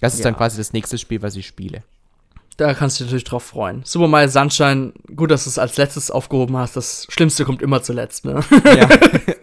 Das 0.00 0.14
ist 0.14 0.20
ja. 0.20 0.24
dann 0.24 0.36
quasi 0.36 0.56
das 0.56 0.72
nächste 0.72 0.98
Spiel, 0.98 1.22
was 1.22 1.36
ich 1.36 1.46
spiele. 1.46 1.82
Da 2.56 2.74
kannst 2.74 2.98
du 2.98 3.04
dich 3.04 3.12
natürlich 3.12 3.24
drauf 3.24 3.44
freuen. 3.44 3.82
Super 3.84 4.08
Mario 4.08 4.28
Sunshine, 4.28 4.92
gut, 5.14 5.30
dass 5.30 5.44
du 5.44 5.50
es 5.50 5.58
als 5.58 5.76
letztes 5.76 6.10
aufgehoben 6.10 6.56
hast. 6.56 6.76
Das 6.76 7.06
Schlimmste 7.08 7.44
kommt 7.44 7.62
immer 7.62 7.82
zuletzt, 7.82 8.24
ne? 8.24 8.40
Ja. 8.64 8.88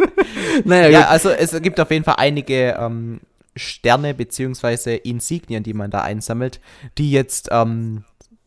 naja, 0.65 0.89
ja, 0.89 1.07
also 1.07 1.29
es 1.29 1.51
gibt 1.61 1.79
auf 1.79 1.91
jeden 1.91 2.03
Fall 2.03 2.15
einige 2.17 2.75
ähm, 2.77 3.21
Sterne 3.55 4.13
beziehungsweise 4.13 4.95
Insignien, 4.95 5.63
die 5.63 5.73
man 5.73 5.91
da 5.91 6.01
einsammelt, 6.01 6.59
die 6.97 7.11
jetzt 7.11 7.47
ähm, 7.51 8.03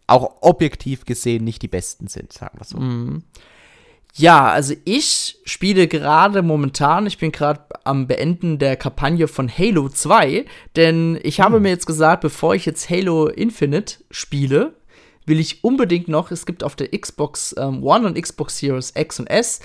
auch 0.06 0.42
objektiv 0.42 1.06
gesehen 1.06 1.44
nicht 1.44 1.62
die 1.62 1.68
besten 1.68 2.08
sind, 2.08 2.32
sagen 2.32 2.58
wir 2.58 2.64
so. 2.64 2.78
Mhm. 2.78 3.22
Ja, 4.14 4.50
also 4.50 4.74
ich 4.84 5.38
spiele 5.44 5.86
gerade 5.86 6.42
momentan, 6.42 7.06
ich 7.06 7.18
bin 7.18 7.30
gerade 7.30 7.60
am 7.84 8.06
Beenden 8.06 8.58
der 8.58 8.76
Kampagne 8.76 9.28
von 9.28 9.48
Halo 9.48 9.88
2, 9.88 10.44
denn 10.76 11.18
ich 11.22 11.38
hm. 11.38 11.44
habe 11.44 11.60
mir 11.60 11.70
jetzt 11.70 11.86
gesagt, 11.86 12.22
bevor 12.22 12.54
ich 12.54 12.66
jetzt 12.66 12.90
Halo 12.90 13.28
Infinite 13.28 13.96
spiele, 14.10 14.74
will 15.26 15.38
ich 15.38 15.62
unbedingt 15.62 16.08
noch, 16.08 16.30
es 16.30 16.46
gibt 16.46 16.64
auf 16.64 16.74
der 16.74 16.88
Xbox 16.88 17.54
ähm, 17.58 17.82
One 17.84 18.06
und 18.06 18.20
Xbox 18.20 18.58
Series 18.58 18.92
X 18.96 19.20
und 19.20 19.26
S 19.28 19.60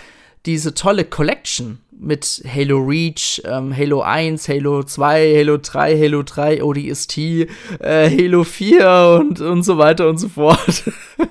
diese 0.45 0.73
tolle 0.73 1.05
Collection 1.05 1.79
mit 1.99 2.43
Halo 2.47 2.79
Reach, 2.79 3.41
ähm, 3.45 3.75
Halo 3.75 4.01
1, 4.01 4.47
Halo 4.49 4.83
2, 4.83 5.37
Halo 5.37 5.57
3, 5.57 5.97
Halo 5.97 6.23
3, 6.23 6.63
ODST, 6.63 7.17
äh, 7.17 7.47
Halo 7.79 8.43
4 8.43 9.19
und, 9.21 9.41
und 9.41 9.63
so 9.63 9.77
weiter 9.77 10.09
und 10.09 10.17
so 10.17 10.29
fort. 10.29 10.83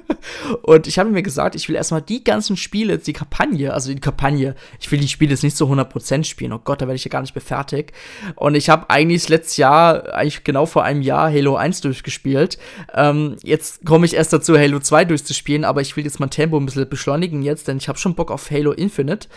und 0.62 0.86
ich 0.86 0.98
habe 0.98 1.10
mir 1.10 1.22
gesagt, 1.22 1.54
ich 1.54 1.68
will 1.68 1.76
erstmal 1.76 2.02
die 2.02 2.24
ganzen 2.24 2.56
Spiele, 2.56 2.98
die 2.98 3.12
Kampagne, 3.12 3.72
also 3.72 3.92
die 3.92 4.00
Kampagne, 4.00 4.54
ich 4.80 4.90
will 4.90 5.00
die 5.00 5.08
Spiele 5.08 5.32
jetzt 5.32 5.42
nicht 5.42 5.56
zu 5.56 5.66
100% 5.66 6.24
spielen, 6.24 6.52
oh 6.52 6.60
Gott, 6.62 6.80
da 6.80 6.86
werde 6.86 6.96
ich 6.96 7.04
ja 7.04 7.10
gar 7.10 7.20
nicht 7.20 7.34
mehr 7.34 7.42
fertig. 7.42 7.92
Und 8.36 8.54
ich 8.54 8.68
habe 8.68 8.88
eigentlich 8.90 9.22
das 9.22 9.28
letzte 9.28 9.62
Jahr, 9.62 10.14
eigentlich 10.14 10.44
genau 10.44 10.66
vor 10.66 10.84
einem 10.84 11.02
Jahr, 11.02 11.30
Halo 11.30 11.56
1 11.56 11.80
durchgespielt. 11.82 12.58
Ähm, 12.94 13.36
jetzt 13.42 13.84
komme 13.84 14.06
ich 14.06 14.14
erst 14.14 14.32
dazu, 14.32 14.56
Halo 14.58 14.78
2 14.78 15.04
durchzuspielen, 15.04 15.64
aber 15.64 15.80
ich 15.80 15.96
will 15.96 16.04
jetzt 16.04 16.20
mein 16.20 16.30
Tempo 16.30 16.56
ein 16.56 16.66
bisschen 16.66 16.88
beschleunigen 16.88 17.42
jetzt, 17.42 17.68
denn 17.68 17.76
ich 17.76 17.88
habe 17.88 17.98
schon 17.98 18.14
Bock 18.14 18.30
auf 18.30 18.50
Halo 18.50 18.72
Infinite. 18.72 19.28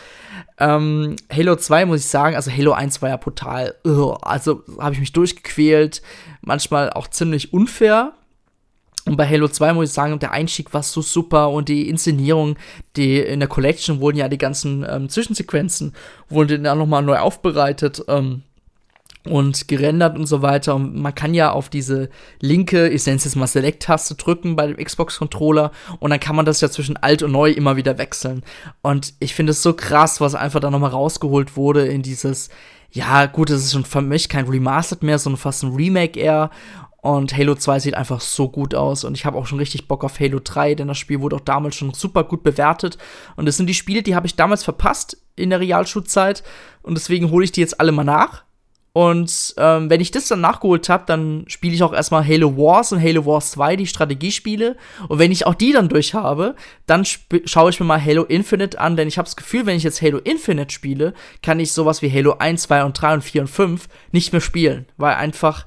Ähm, 0.60 1.15
Halo 1.32 1.56
2 1.56 1.86
muss 1.86 2.02
ich 2.02 2.08
sagen, 2.08 2.36
also 2.36 2.52
Halo 2.52 2.74
1 2.74 3.02
war 3.02 3.10
ja 3.10 3.18
brutal. 3.18 3.76
Ugh, 3.86 4.18
also 4.22 4.64
habe 4.80 4.94
ich 4.94 5.00
mich 5.00 5.14
durchgequält, 5.14 6.02
manchmal 6.42 6.92
auch 6.92 7.08
ziemlich 7.08 7.54
unfair. 7.54 8.14
Und 9.06 9.18
bei 9.18 9.28
Halo 9.28 9.48
2 9.48 9.74
muss 9.74 9.90
ich 9.90 9.94
sagen, 9.94 10.18
der 10.18 10.32
Einstieg 10.32 10.74
war 10.74 10.82
so 10.82 11.02
super 11.02 11.52
und 11.52 11.70
die 11.70 11.90
Inszenierung, 11.90 12.56
die 12.96 13.20
in 13.20 13.40
der 13.40 13.50
Collection 13.50 14.00
wurden 14.00 14.18
ja 14.18 14.28
die 14.28 14.40
ganzen 14.40 14.84
ähm, 14.90 15.10
Zwischensequenzen, 15.10 15.94
wurden 16.28 16.64
dann 16.64 16.80
nochmal 16.80 17.04
neu 17.04 17.18
aufbereitet. 17.18 18.04
Ähm, 18.08 18.42
und 19.26 19.68
gerendert 19.68 20.18
und 20.18 20.28
so 20.28 20.42
weiter. 20.42 20.76
Und 20.76 20.96
man 20.96 21.16
kann 21.16 21.34
ja 21.34 21.52
auf 21.52 21.70
diese 21.70 22.10
linke, 22.40 22.88
ich 22.90 23.06
nenne 23.06 23.18
es 23.18 23.26
jetzt 23.26 23.36
mal 23.36 23.48
Select-Taste 23.48 24.16
drücken 24.16 24.56
bei 24.56 24.68
dem 24.68 24.78
Xbox-Controller 24.78 25.72
und 26.00 26.10
dann 26.12 26.20
kann 26.20 26.36
man 26.36 26.46
das 26.46 26.62
ja 26.62 26.70
zwischen 26.70 26.98
alt 26.98 27.24
und 27.24 27.32
neu 27.32 27.52
immer 27.52 27.76
wieder 27.76 27.98
wechseln. 27.98 28.44
Und 28.82 29.14
ich 29.20 29.34
finde 29.34 29.52
es 29.52 29.62
so 29.62 29.74
krass, 29.74 30.22
was 30.22 30.36
einfach 30.36 30.60
da 30.60 30.70
nochmal 30.70 30.92
rausgeholt 30.92 31.58
wurde 31.58 31.86
in 31.88 32.02
dieses, 32.02 32.50
ja, 32.92 33.26
gut, 33.26 33.50
es 33.50 33.66
ist 33.66 33.74
schon 33.74 33.86
für 33.86 34.02
mich 34.02 34.30
kein 34.30 34.48
Remastered 34.48 35.04
mehr, 35.04 35.20
sondern 35.20 35.40
fast 35.40 35.64
ein 35.64 35.76
Remake 35.76 36.20
eher. 36.20 36.50
Und 37.02 37.38
Halo 37.38 37.54
2 37.54 37.80
sieht 37.80 37.94
einfach 37.94 38.20
so 38.20 38.50
gut 38.50 38.74
aus. 38.74 39.04
Und 39.04 39.16
ich 39.16 39.26
habe 39.26 39.38
auch 39.38 39.46
schon 39.46 39.60
richtig 39.60 39.88
Bock 39.88 40.04
auf 40.04 40.20
Halo 40.20 40.40
3, 40.44 40.74
denn 40.74 40.88
das 40.88 40.98
Spiel 40.98 41.22
wurde 41.22 41.36
auch 41.36 41.42
damals 41.42 41.76
schon 41.76 41.94
super 41.94 42.24
gut 42.24 42.42
bewertet. 42.42 42.98
Und 43.36 43.46
das 43.46 43.58
sind 43.58 43.68
die 43.68 43.76
Spiele, 43.76 44.02
die 44.02 44.16
habe 44.16 44.26
ich 44.26 44.36
damals 44.36 44.64
verpasst 44.64 45.18
in 45.36 45.52
der 45.52 45.60
Realschulzeit. 45.60 46.42
Und 46.82 46.96
deswegen 46.96 47.30
hole 47.30 47.46
ich 47.46 47.52
die 47.52 47.62
jetzt 47.62 47.80
alle 47.80 47.92
mal 47.92 48.06
nach. 48.06 48.45
Und 48.96 49.54
ähm, 49.58 49.90
wenn 49.90 50.00
ich 50.00 50.12
das 50.12 50.30
dann 50.30 50.40
nachgeholt 50.40 50.88
habe, 50.88 51.04
dann 51.06 51.44
spiele 51.48 51.76
ich 51.76 51.84
auch 51.84 51.92
erstmal 51.92 52.26
Halo 52.26 52.56
Wars 52.56 52.94
und 52.94 53.04
Halo 53.04 53.26
Wars 53.26 53.52
2, 53.52 53.76
die 53.76 53.88
Strategiespiele. 53.88 54.78
Und 55.10 55.20
wenn 55.20 55.34
ich 55.34 55.46
auch 55.46 55.54
die 55.54 55.74
dann 55.74 55.90
durch 55.90 56.14
habe, 56.14 56.56
dann 56.86 57.04
schaue 57.04 57.72
ich 57.72 57.80
mir 57.82 57.86
mal 57.86 58.02
Halo 58.02 58.24
Infinite 58.24 58.80
an, 58.80 58.96
denn 58.96 59.10
ich 59.10 59.18
habe 59.18 59.26
das 59.26 59.36
Gefühl, 59.36 59.66
wenn 59.66 59.76
ich 59.76 59.84
jetzt 59.84 60.02
Halo 60.02 60.20
Infinite 60.20 60.74
spiele, 60.74 61.14
kann 61.44 61.60
ich 61.60 61.74
sowas 61.74 62.02
wie 62.02 62.10
Halo 62.10 62.38
1, 62.40 62.62
2 62.62 62.86
und 62.86 62.94
3 62.94 63.16
und 63.16 63.22
4 63.22 63.42
und 63.42 63.48
5 63.50 63.90
nicht 64.14 64.32
mehr 64.32 64.40
spielen, 64.40 64.86
weil 64.96 65.16
einfach 65.16 65.66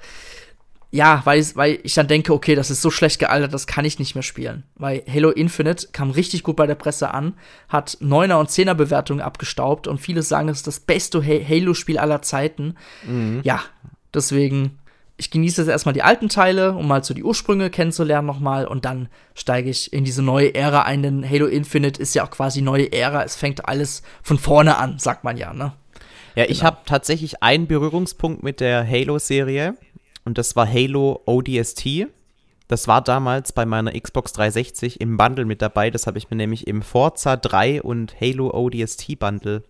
ja, 0.91 1.21
weil, 1.25 1.45
weil 1.55 1.79
ich 1.83 1.95
dann 1.95 2.09
denke, 2.09 2.33
okay, 2.33 2.55
das 2.55 2.71
ist 2.71 2.81
so 2.81 2.91
schlecht 2.91 3.19
gealtert, 3.19 3.53
das 3.53 3.67
kann 3.67 3.85
ich 3.85 3.99
nicht 3.99 4.15
mehr 4.15 4.23
spielen. 4.23 4.65
Weil 4.75 5.03
Halo 5.07 5.31
Infinite 5.31 5.89
kam 5.93 6.11
richtig 6.11 6.43
gut 6.43 6.57
bei 6.57 6.67
der 6.67 6.77
Presse 6.77 7.13
an, 7.13 7.35
hat 7.69 7.99
9er 8.01 8.37
und 8.37 8.49
10er 8.49 8.75
Bewertungen 8.75 9.21
abgestaubt 9.21 9.87
und 9.87 10.01
viele 10.01 10.23
sagen, 10.23 10.49
es 10.49 10.59
ist 10.59 10.67
das 10.67 10.81
beste 10.81 11.23
Halo-Spiel 11.23 11.99
aller 11.99 12.23
Zeiten. 12.23 12.75
Mhm. 13.07 13.41
Ja, 13.45 13.61
deswegen, 14.15 14.79
ich 15.19 15.31
genieße 15.31 15.61
jetzt 15.61 15.71
erstmal 15.71 15.93
die 15.93 16.03
alten 16.03 16.31
Teile, 16.31 16.73
um 16.73 16.89
mal 16.89 17.05
so 17.05 17.13
die 17.13 17.25
Ursprünge 17.25 17.69
kennenzulernen 17.69 18.27
nochmal 18.27 18.67
und 18.67 18.87
dann 18.87 19.11
steige 19.35 19.69
ich 19.69 19.93
in 19.93 20.05
diese 20.05 20.23
neue 20.23 20.55
Ära 20.55 20.83
ein, 20.83 21.03
denn 21.03 21.29
Halo 21.29 21.49
Infinite 21.49 22.01
ist 22.01 22.15
ja 22.15 22.25
auch 22.25 22.31
quasi 22.31 22.63
neue 22.63 22.91
Ära, 22.93 23.25
es 23.25 23.37
fängt 23.37 23.69
alles 23.69 24.03
von 24.23 24.39
vorne 24.39 24.79
an, 24.79 24.99
sagt 24.99 25.23
man 25.23 25.37
ja, 25.37 25.53
ne? 25.53 25.75
Ja, 26.39 26.45
ich 26.45 26.61
genau. 26.61 26.67
habe 26.67 26.79
tatsächlich 26.87 27.43
einen 27.43 27.67
Berührungspunkt 27.67 28.45
mit 28.45 28.61
der 28.61 28.89
Halo-Serie 28.89 29.75
und 30.29 30.37
das 30.37 30.57
war 30.57 30.71
Halo 30.71 31.23
ODST. 31.25 32.07
Das 32.69 32.87
war 32.87 33.01
damals 33.01 33.53
bei 33.53 33.65
meiner 33.65 33.99
Xbox 33.99 34.35
360 34.35 35.01
im 35.01 35.17
Bundle 35.17 35.47
mit 35.47 35.63
dabei. 35.63 35.89
Das 35.89 36.07
habe 36.07 36.19
ich 36.19 36.29
mir 36.29 36.37
nämlich 36.37 36.67
im 36.67 36.83
Forza 36.83 37.39
3 37.39 37.81
und 37.81 38.21
Halo 38.21 38.53
ODST 38.53 39.19
Bundle 39.19 39.63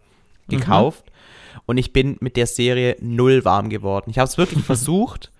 gekauft. 0.48 1.04
Mhm. 1.06 1.60
Und 1.66 1.78
ich 1.78 1.92
bin 1.92 2.16
mit 2.18 2.36
der 2.36 2.48
Serie 2.48 2.96
null 3.00 3.44
warm 3.44 3.68
geworden. 3.68 4.10
Ich 4.10 4.18
habe 4.18 4.26
es 4.26 4.36
wirklich 4.36 4.64
versucht 4.66 5.30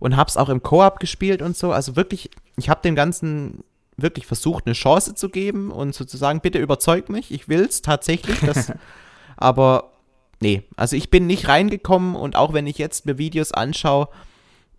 und 0.00 0.16
habe 0.16 0.28
es 0.28 0.36
auch 0.36 0.48
im 0.48 0.64
Koop 0.64 0.98
gespielt 0.98 1.42
und 1.42 1.56
so. 1.56 1.70
Also 1.70 1.94
wirklich, 1.94 2.28
ich 2.56 2.68
habe 2.68 2.82
dem 2.82 2.96
Ganzen 2.96 3.62
wirklich 3.96 4.26
versucht, 4.26 4.66
eine 4.66 4.74
Chance 4.74 5.14
zu 5.14 5.28
geben 5.28 5.70
und 5.70 5.94
sozusagen, 5.94 6.40
bitte 6.40 6.58
überzeug 6.58 7.08
mich, 7.08 7.30
ich 7.30 7.48
will 7.48 7.60
es 7.62 7.82
tatsächlich. 7.82 8.40
Das, 8.40 8.72
aber 9.36 9.92
nee, 10.40 10.64
also 10.74 10.96
ich 10.96 11.08
bin 11.08 11.28
nicht 11.28 11.46
reingekommen 11.46 12.16
und 12.16 12.34
auch 12.34 12.52
wenn 12.52 12.66
ich 12.66 12.78
jetzt 12.78 13.06
mir 13.06 13.16
Videos 13.16 13.52
anschaue, 13.52 14.08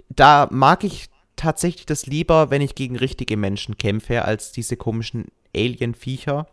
da 0.10 0.48
mag 0.52 0.84
ich 0.84 1.10
tatsächlich 1.36 1.86
das 1.86 2.06
lieber, 2.06 2.50
wenn 2.50 2.62
ich 2.62 2.76
gegen 2.76 2.98
richtige 2.98 3.38
Menschen 3.38 3.78
kämpfe, 3.78 4.26
als 4.26 4.52
diese 4.52 4.78
komischen 4.78 5.26
Alien-Viecher. 5.56 6.48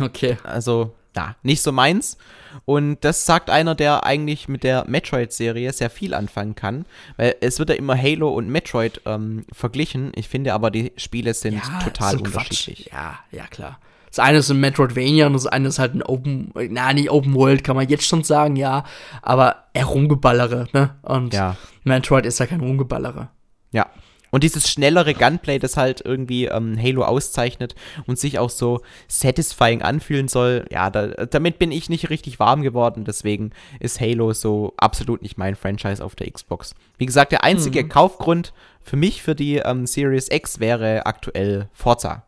Okay. 0.00 0.36
Also, 0.44 0.94
ja, 1.16 1.36
nicht 1.42 1.62
so 1.62 1.72
meins. 1.72 2.16
Und 2.64 3.04
das 3.04 3.26
sagt 3.26 3.50
einer, 3.50 3.74
der 3.74 4.04
eigentlich 4.04 4.48
mit 4.48 4.64
der 4.64 4.84
Metroid-Serie 4.86 5.72
sehr 5.72 5.90
viel 5.90 6.14
anfangen 6.14 6.54
kann. 6.54 6.86
Weil 7.16 7.36
es 7.40 7.58
wird 7.58 7.70
ja 7.70 7.76
immer 7.76 8.00
Halo 8.00 8.30
und 8.30 8.48
Metroid 8.48 9.02
ähm, 9.06 9.44
verglichen. 9.52 10.12
Ich 10.14 10.28
finde 10.28 10.54
aber, 10.54 10.70
die 10.70 10.92
Spiele 10.96 11.34
sind 11.34 11.54
ja, 11.54 11.78
total 11.80 12.12
sind 12.12 12.26
unterschiedlich. 12.26 12.88
Quatsch. 12.90 12.92
Ja, 12.92 13.18
ja, 13.30 13.46
klar. 13.46 13.78
Das 14.08 14.18
eine 14.18 14.38
ist 14.38 14.50
ein 14.50 14.58
Metroidvania 14.58 15.26
und 15.26 15.34
das 15.34 15.46
eine 15.46 15.68
ist 15.68 15.78
halt 15.78 15.94
ein 15.94 16.02
Open, 16.02 16.52
na, 16.70 16.92
nicht 16.92 17.10
Open 17.12 17.32
World, 17.34 17.62
kann 17.62 17.76
man 17.76 17.88
jetzt 17.88 18.04
schon 18.04 18.24
sagen, 18.24 18.56
ja. 18.56 18.84
Aber 19.22 19.66
eher 19.72 19.84
Rumgeballere, 19.84 20.66
ne? 20.72 20.96
Und 21.02 21.32
ja. 21.32 21.56
Metroid 21.84 22.26
ist 22.26 22.40
ja 22.40 22.46
kein 22.46 22.60
Rumgeballere. 22.60 23.28
Ja. 23.70 23.86
Und 24.30 24.44
dieses 24.44 24.68
schnellere 24.70 25.14
Gunplay, 25.14 25.58
das 25.58 25.76
halt 25.76 26.02
irgendwie 26.04 26.46
ähm, 26.46 26.78
Halo 26.80 27.04
auszeichnet 27.04 27.74
und 28.06 28.18
sich 28.18 28.38
auch 28.38 28.50
so 28.50 28.80
satisfying 29.08 29.82
anfühlen 29.82 30.28
soll, 30.28 30.66
ja, 30.70 30.90
da, 30.90 31.08
damit 31.26 31.58
bin 31.58 31.72
ich 31.72 31.88
nicht 31.88 32.10
richtig 32.10 32.38
warm 32.38 32.62
geworden. 32.62 33.04
Deswegen 33.04 33.50
ist 33.80 34.00
Halo 34.00 34.32
so 34.32 34.74
absolut 34.76 35.22
nicht 35.22 35.38
mein 35.38 35.56
Franchise 35.56 36.04
auf 36.04 36.14
der 36.14 36.30
Xbox. 36.30 36.74
Wie 36.98 37.06
gesagt, 37.06 37.32
der 37.32 37.44
einzige 37.44 37.82
mhm. 37.84 37.88
Kaufgrund 37.88 38.52
für 38.80 38.96
mich 38.96 39.22
für 39.22 39.34
die 39.34 39.56
ähm, 39.56 39.86
Series 39.86 40.28
X 40.30 40.60
wäre 40.60 41.06
aktuell 41.06 41.68
Forza. 41.72 42.24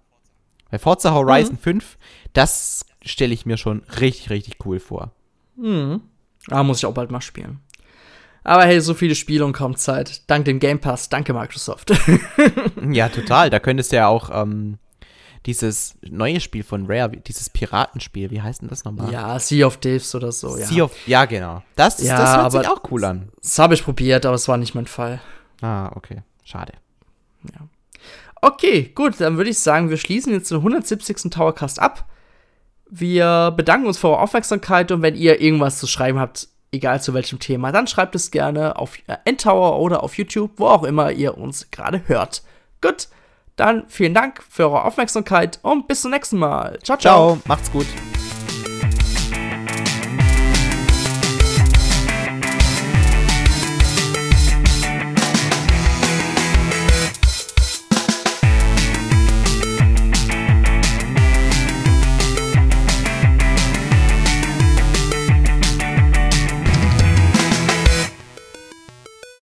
Bei 0.71 0.79
Forza 0.79 1.13
Horizon 1.13 1.55
mhm. 1.55 1.59
5, 1.59 1.99
das 2.33 2.87
stelle 3.05 3.35
ich 3.35 3.47
mir 3.47 3.57
schon 3.57 3.83
richtig, 4.01 4.31
richtig 4.31 4.57
cool 4.65 4.81
vor. 4.81 5.13
Mhm. 5.57 6.01
Ah, 6.51 6.63
muss 6.63 6.79
ich 6.79 6.87
auch 6.87 6.95
bald 6.95 7.11
mal 7.11 7.21
spielen. 7.21 7.61
Aber 8.45 8.65
hey, 8.65 8.81
so 8.81 8.95
viele 8.95 9.15
Spiele 9.15 9.45
und 9.45 9.53
kaum 9.53 9.77
Zeit. 9.77 10.29
Dank 10.29 10.45
dem 10.47 10.59
Game 10.59 10.81
Pass, 10.81 11.09
danke 11.09 11.33
Microsoft. 11.33 11.93
ja, 12.91 13.09
total. 13.09 13.51
Da 13.51 13.61
könntest 13.61 13.93
du 13.93 13.97
ja 13.97 14.09
auch 14.09 14.31
ähm, 14.33 14.79
dieses 15.47 15.97
neue 16.03 16.41
Spiel 16.41 16.63
von 16.63 16.87
Rare, 16.87 17.11
dieses 17.11 17.51
Piratenspiel, 17.51 18.31
wie 18.31 18.43
heißt 18.43 18.63
denn 18.63 18.69
das 18.69 18.85
nochmal? 18.85 19.13
Ja, 19.13 19.39
Sea 19.39 19.67
of 19.67 19.79
Thieves 19.79 20.15
oder 20.15 20.33
so, 20.33 20.57
ja. 20.57 20.67
Sea 20.67 20.85
of, 20.85 20.93
ja, 21.07 21.25
genau. 21.25 21.63
Das, 21.77 22.03
ja, 22.03 22.17
das 22.17 22.37
hört 22.37 22.53
sich 22.53 22.69
auch 22.69 22.83
cool 22.91 23.05
an. 23.05 23.29
Das 23.41 23.59
habe 23.59 23.75
ich 23.75 23.85
probiert, 23.85 24.27
aber 24.27 24.35
es 24.35 24.49
war 24.49 24.57
nicht 24.57 24.75
mein 24.75 24.87
Fall. 24.87 25.21
Ah, 25.61 25.91
okay. 25.95 26.23
Schade. 26.45 26.73
Ja. 27.45 27.67
Okay, 28.41 28.91
gut, 28.95 29.21
dann 29.21 29.37
würde 29.37 29.51
ich 29.51 29.59
sagen, 29.59 29.91
wir 29.91 29.97
schließen 29.97 30.33
jetzt 30.33 30.51
den 30.51 30.59
170. 30.59 31.31
Towercast 31.31 31.81
ab. 31.81 32.09
Wir 32.91 33.53
bedanken 33.57 33.87
uns 33.87 33.99
für 33.99 34.09
eure 34.09 34.19
Aufmerksamkeit 34.19 34.91
und 34.91 35.01
wenn 35.01 35.15
ihr 35.15 35.41
irgendwas 35.41 35.79
zu 35.79 35.87
schreiben 35.87 36.19
habt, 36.19 36.49
egal 36.73 37.01
zu 37.01 37.15
welchem 37.15 37.39
Thema, 37.39 37.71
dann 37.71 37.87
schreibt 37.87 38.15
es 38.15 38.31
gerne 38.31 38.77
auf 38.77 38.99
äh, 39.07 39.17
Endtower 39.25 39.79
oder 39.79 40.03
auf 40.03 40.17
YouTube, 40.19 40.53
wo 40.57 40.67
auch 40.67 40.83
immer 40.83 41.13
ihr 41.13 41.39
uns 41.39 41.71
gerade 41.71 42.03
hört. 42.07 42.43
Gut, 42.81 43.09
dann 43.57 43.85
vielen 43.89 44.15
Dank 44.15 44.43
für 44.49 44.65
eure 44.65 44.85
Aufmerksamkeit 44.85 45.61
und 45.63 45.87
bis 45.87 46.03
zum 46.03 46.11
nächsten 46.11 46.39
Mal. 46.39 46.79
Ciao, 46.83 46.99
ciao. 46.99 47.37
Ciao, 47.37 47.43
macht's 47.47 47.71
gut. 47.71 47.87